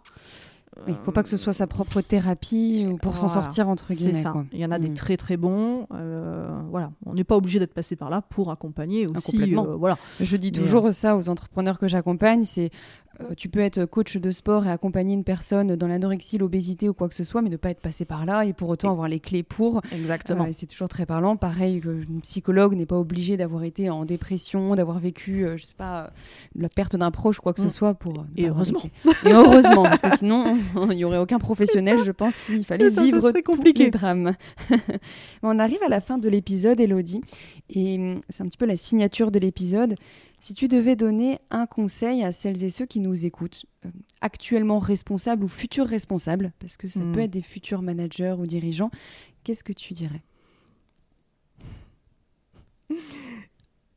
il 0.87 0.93
ne 0.93 0.99
faut 1.03 1.11
pas 1.11 1.23
que 1.23 1.29
ce 1.29 1.37
soit 1.37 1.53
sa 1.53 1.67
propre 1.67 2.01
thérapie 2.01 2.85
pour 3.01 3.17
s'en 3.17 3.27
sortir, 3.27 3.69
entre 3.69 3.93
guillemets. 3.93 4.13
C'est 4.13 4.23
ça. 4.23 4.33
Il 4.51 4.59
y 4.59 4.65
en 4.65 4.71
a 4.71 4.79
des 4.79 4.89
mm. 4.89 4.95
très 4.95 5.17
très 5.17 5.37
bons. 5.37 5.87
Euh, 5.93 6.61
voilà. 6.69 6.91
On 7.05 7.13
n'est 7.13 7.23
pas 7.23 7.35
obligé 7.35 7.59
d'être 7.59 7.73
passé 7.73 7.95
par 7.95 8.09
là 8.09 8.21
pour 8.21 8.51
accompagner 8.51 9.07
ah, 9.07 9.17
aussi. 9.17 9.55
Euh, 9.55 9.61
voilà. 9.77 9.97
Je 10.19 10.37
dis 10.37 10.51
toujours 10.51 10.91
ça 10.93 11.15
aux 11.15 11.29
entrepreneurs 11.29 11.79
que 11.79 11.87
j'accompagne, 11.87 12.43
c'est 12.43 12.71
euh, 13.21 13.33
tu 13.35 13.49
peux 13.49 13.59
être 13.59 13.85
coach 13.85 14.17
de 14.17 14.31
sport 14.31 14.65
et 14.65 14.71
accompagner 14.71 15.13
une 15.13 15.23
personne 15.23 15.75
dans 15.75 15.87
l'anorexie, 15.87 16.37
l'obésité 16.37 16.89
ou 16.89 16.93
quoi 16.93 17.09
que 17.09 17.15
ce 17.15 17.23
soit, 17.23 17.41
mais 17.41 17.49
ne 17.49 17.57
pas 17.57 17.69
être 17.69 17.81
passé 17.81 18.05
par 18.05 18.25
là 18.25 18.45
et 18.45 18.53
pour 18.53 18.69
autant 18.69 18.91
avoir 18.91 19.07
les 19.07 19.19
clés 19.19 19.43
pour. 19.43 19.81
Exactement. 19.93 20.47
c'est 20.51 20.67
toujours 20.67 20.89
très 20.89 21.05
parlant. 21.05 21.37
Pareil, 21.37 21.81
qu'une 21.81 22.21
psychologue 22.21 22.75
n'est 22.75 22.85
pas 22.85 22.97
obligée 22.97 23.37
d'avoir 23.37 23.63
été 23.63 23.89
en 23.89 24.05
dépression, 24.05 24.75
d'avoir 24.75 24.99
vécu, 24.99 25.45
je 25.55 25.65
sais 25.65 25.75
pas, 25.77 26.11
la 26.55 26.69
perte 26.69 26.95
d'un 26.95 27.11
proche, 27.11 27.39
quoi 27.39 27.53
que 27.53 27.61
ce 27.61 27.67
mm. 27.67 27.71
soit 27.71 27.93
pour. 27.93 28.25
Et 28.35 28.47
heureusement. 28.47 28.81
Et 29.25 29.31
heureusement, 29.31 29.83
parce 29.83 30.01
que 30.01 30.17
sinon, 30.17 30.57
il 30.91 30.97
n'y 30.97 31.05
aurait 31.05 31.17
aucun 31.17 31.39
professionnel, 31.39 31.99
je 32.03 32.11
pense, 32.11 32.35
s'il 32.35 32.65
fallait 32.65 32.89
vivre 32.89 33.31
compliqué. 33.41 33.73
tous 33.73 33.79
les 33.83 33.91
drames. 33.91 34.35
On 35.43 35.59
arrive 35.59 35.81
à 35.85 35.89
la 35.89 36.01
fin 36.01 36.17
de 36.17 36.29
l'épisode, 36.29 36.79
Elodie, 36.79 37.21
et 37.69 37.97
hum, 37.97 38.21
c'est 38.29 38.43
un 38.43 38.47
petit 38.47 38.57
peu 38.57 38.65
la 38.65 38.77
signature 38.77 39.31
de 39.31 39.39
l'épisode. 39.39 39.95
Si 40.39 40.53
tu 40.53 40.67
devais 40.67 40.95
donner 40.95 41.39
un 41.49 41.65
conseil 41.65 42.23
à 42.23 42.31
celles 42.31 42.63
et 42.63 42.69
ceux 42.69 42.85
qui 42.85 42.99
nous 42.99 43.25
écoutent, 43.25 43.65
euh, 43.85 43.89
actuellement 44.21 44.79
responsables 44.79 45.43
ou 45.43 45.47
futurs 45.47 45.87
responsables, 45.87 46.51
parce 46.59 46.77
que 46.77 46.87
ça 46.87 46.99
hmm. 46.99 47.11
peut 47.11 47.19
être 47.21 47.31
des 47.31 47.41
futurs 47.41 47.81
managers 47.81 48.35
ou 48.37 48.45
dirigeants, 48.45 48.91
qu'est-ce 49.43 49.63
que 49.63 49.73
tu 49.73 49.93
dirais? 49.93 50.21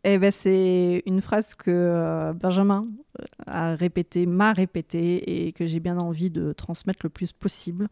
Eh 0.05 0.17
ben, 0.17 0.31
c'est 0.31 1.03
une 1.07 1.21
phrase 1.21 1.55
que 1.55 1.71
euh, 1.71 2.33
Benjamin 2.33 2.87
euh, 3.21 3.25
a 3.47 3.75
répété, 3.75 4.27
m'a 4.27 4.53
répété 4.53 5.47
et 5.47 5.53
que 5.53 5.67
j'ai 5.67 5.81
bien 5.81 5.99
envie 5.99 6.31
de 6.31 6.53
transmettre 6.53 7.01
le 7.03 7.11
plus 7.11 7.33
possible, 7.33 7.89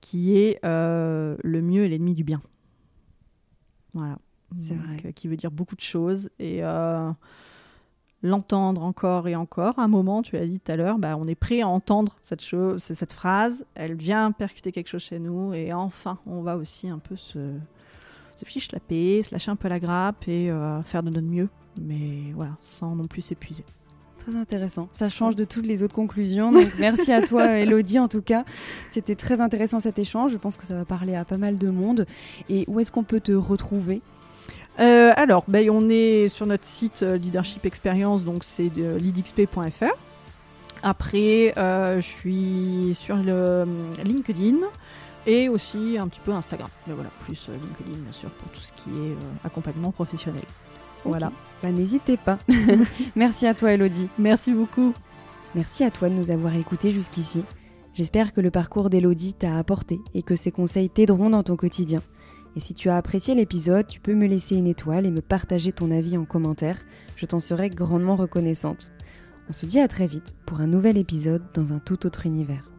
qui 0.00 0.36
est 0.36 0.58
le 0.62 1.60
mieux 1.62 1.84
est 1.84 1.88
l'ennemi 1.88 2.14
du 2.14 2.24
bien. 2.24 2.42
Voilà. 3.94 4.18
C'est 4.68 4.74
vrai. 4.74 5.12
qui 5.12 5.28
veut 5.28 5.36
dire 5.36 5.50
beaucoup 5.50 5.76
de 5.76 5.80
choses 5.80 6.30
et 6.38 6.62
l'entendre 8.22 8.82
encore 8.82 9.28
et 9.28 9.36
encore. 9.36 9.78
À 9.78 9.82
un 9.82 9.88
moment, 9.88 10.22
tu 10.22 10.36
l'as 10.36 10.46
dit 10.46 10.58
tout 10.58 10.72
à 10.72 10.76
l'heure, 10.76 10.98
bah, 10.98 11.16
on 11.18 11.26
est 11.26 11.34
prêt 11.34 11.60
à 11.60 11.68
entendre 11.68 12.16
cette 12.22 12.42
chose, 12.42 12.82
cette 12.82 13.12
phrase. 13.12 13.64
Elle 13.74 13.94
vient 13.94 14.32
percuter 14.32 14.72
quelque 14.72 14.88
chose 14.88 15.02
chez 15.02 15.18
nous 15.18 15.54
et 15.54 15.72
enfin, 15.72 16.18
on 16.26 16.42
va 16.42 16.56
aussi 16.56 16.88
un 16.88 16.98
peu 16.98 17.16
se, 17.16 17.38
se 18.36 18.44
fiche 18.44 18.72
la 18.72 18.80
paix, 18.80 19.22
se 19.24 19.34
lâcher 19.34 19.50
un 19.50 19.56
peu 19.56 19.68
la 19.68 19.80
grappe 19.80 20.28
et 20.28 20.50
euh, 20.50 20.82
faire 20.82 21.02
de 21.02 21.10
notre 21.10 21.26
mieux, 21.26 21.48
mais 21.80 22.32
voilà, 22.34 22.52
sans 22.60 22.94
non 22.94 23.06
plus 23.06 23.22
s'épuiser. 23.22 23.64
Très 24.18 24.34
intéressant. 24.34 24.88
Ça 24.92 25.08
change 25.08 25.36
de 25.36 25.44
toutes 25.44 25.66
les 25.66 25.84
autres 25.84 25.94
conclusions. 25.94 26.50
Donc 26.50 26.66
merci 26.80 27.12
à 27.12 27.22
toi, 27.22 27.58
Elodie, 27.58 28.00
en 28.00 28.08
tout 28.08 28.22
cas. 28.22 28.44
C'était 28.90 29.14
très 29.14 29.40
intéressant 29.40 29.78
cet 29.78 30.00
échange. 30.00 30.32
Je 30.32 30.36
pense 30.36 30.56
que 30.56 30.64
ça 30.64 30.74
va 30.74 30.84
parler 30.84 31.14
à 31.14 31.24
pas 31.24 31.36
mal 31.36 31.58
de 31.58 31.70
monde. 31.70 32.06
Et 32.48 32.64
où 32.66 32.80
est-ce 32.80 32.90
qu'on 32.90 33.04
peut 33.04 33.20
te 33.20 33.30
retrouver? 33.30 34.02
Euh, 34.78 35.12
alors, 35.16 35.44
ben, 35.48 35.68
on 35.70 35.88
est 35.88 36.28
sur 36.28 36.46
notre 36.46 36.64
site 36.64 37.02
euh, 37.02 37.16
Leadership 37.16 37.64
Experience, 37.64 38.24
donc 38.24 38.44
c'est 38.44 38.70
leadxp.fr. 38.74 39.94
Après, 40.82 41.54
euh, 41.56 41.96
je 41.96 42.06
suis 42.06 42.94
sur 42.94 43.16
le 43.16 43.66
LinkedIn 44.04 44.56
et 45.26 45.48
aussi 45.48 45.96
un 45.98 46.06
petit 46.08 46.20
peu 46.20 46.32
Instagram. 46.32 46.68
Mais 46.86 46.94
voilà, 46.94 47.10
plus 47.20 47.48
LinkedIn 47.48 47.98
bien 47.98 48.12
sûr 48.12 48.28
pour 48.30 48.48
tout 48.52 48.60
ce 48.60 48.72
qui 48.72 48.90
est 48.90 49.16
accompagnement 49.44 49.90
professionnel. 49.90 50.44
Voilà. 51.04 51.32
Bah, 51.62 51.70
n'hésitez 51.70 52.16
pas. 52.16 52.38
Merci 53.16 53.46
à 53.46 53.54
toi 53.54 53.72
Elodie. 53.72 54.08
Merci 54.18 54.52
beaucoup. 54.52 54.92
Merci 55.54 55.84
à 55.84 55.90
toi 55.90 56.08
de 56.08 56.14
nous 56.14 56.30
avoir 56.30 56.54
écoutés 56.54 56.92
jusqu'ici. 56.92 57.42
J'espère 57.94 58.34
que 58.34 58.42
le 58.42 58.50
parcours 58.50 58.90
d'Elodie 58.90 59.32
t'a 59.32 59.56
apporté 59.56 60.00
et 60.12 60.22
que 60.22 60.36
ses 60.36 60.52
conseils 60.52 60.90
t'aideront 60.90 61.30
dans 61.30 61.42
ton 61.42 61.56
quotidien. 61.56 62.02
Et 62.56 62.60
si 62.60 62.72
tu 62.72 62.88
as 62.88 62.96
apprécié 62.96 63.34
l'épisode, 63.34 63.86
tu 63.86 64.00
peux 64.00 64.14
me 64.14 64.26
laisser 64.26 64.56
une 64.56 64.66
étoile 64.66 65.04
et 65.04 65.10
me 65.10 65.20
partager 65.20 65.72
ton 65.72 65.90
avis 65.90 66.16
en 66.16 66.24
commentaire. 66.24 66.78
Je 67.14 67.26
t'en 67.26 67.38
serai 67.38 67.68
grandement 67.68 68.16
reconnaissante. 68.16 68.92
On 69.50 69.52
se 69.52 69.66
dit 69.66 69.78
à 69.78 69.88
très 69.88 70.06
vite 70.06 70.34
pour 70.46 70.60
un 70.60 70.66
nouvel 70.66 70.96
épisode 70.96 71.44
dans 71.52 71.74
un 71.74 71.78
tout 71.78 72.06
autre 72.06 72.24
univers. 72.24 72.75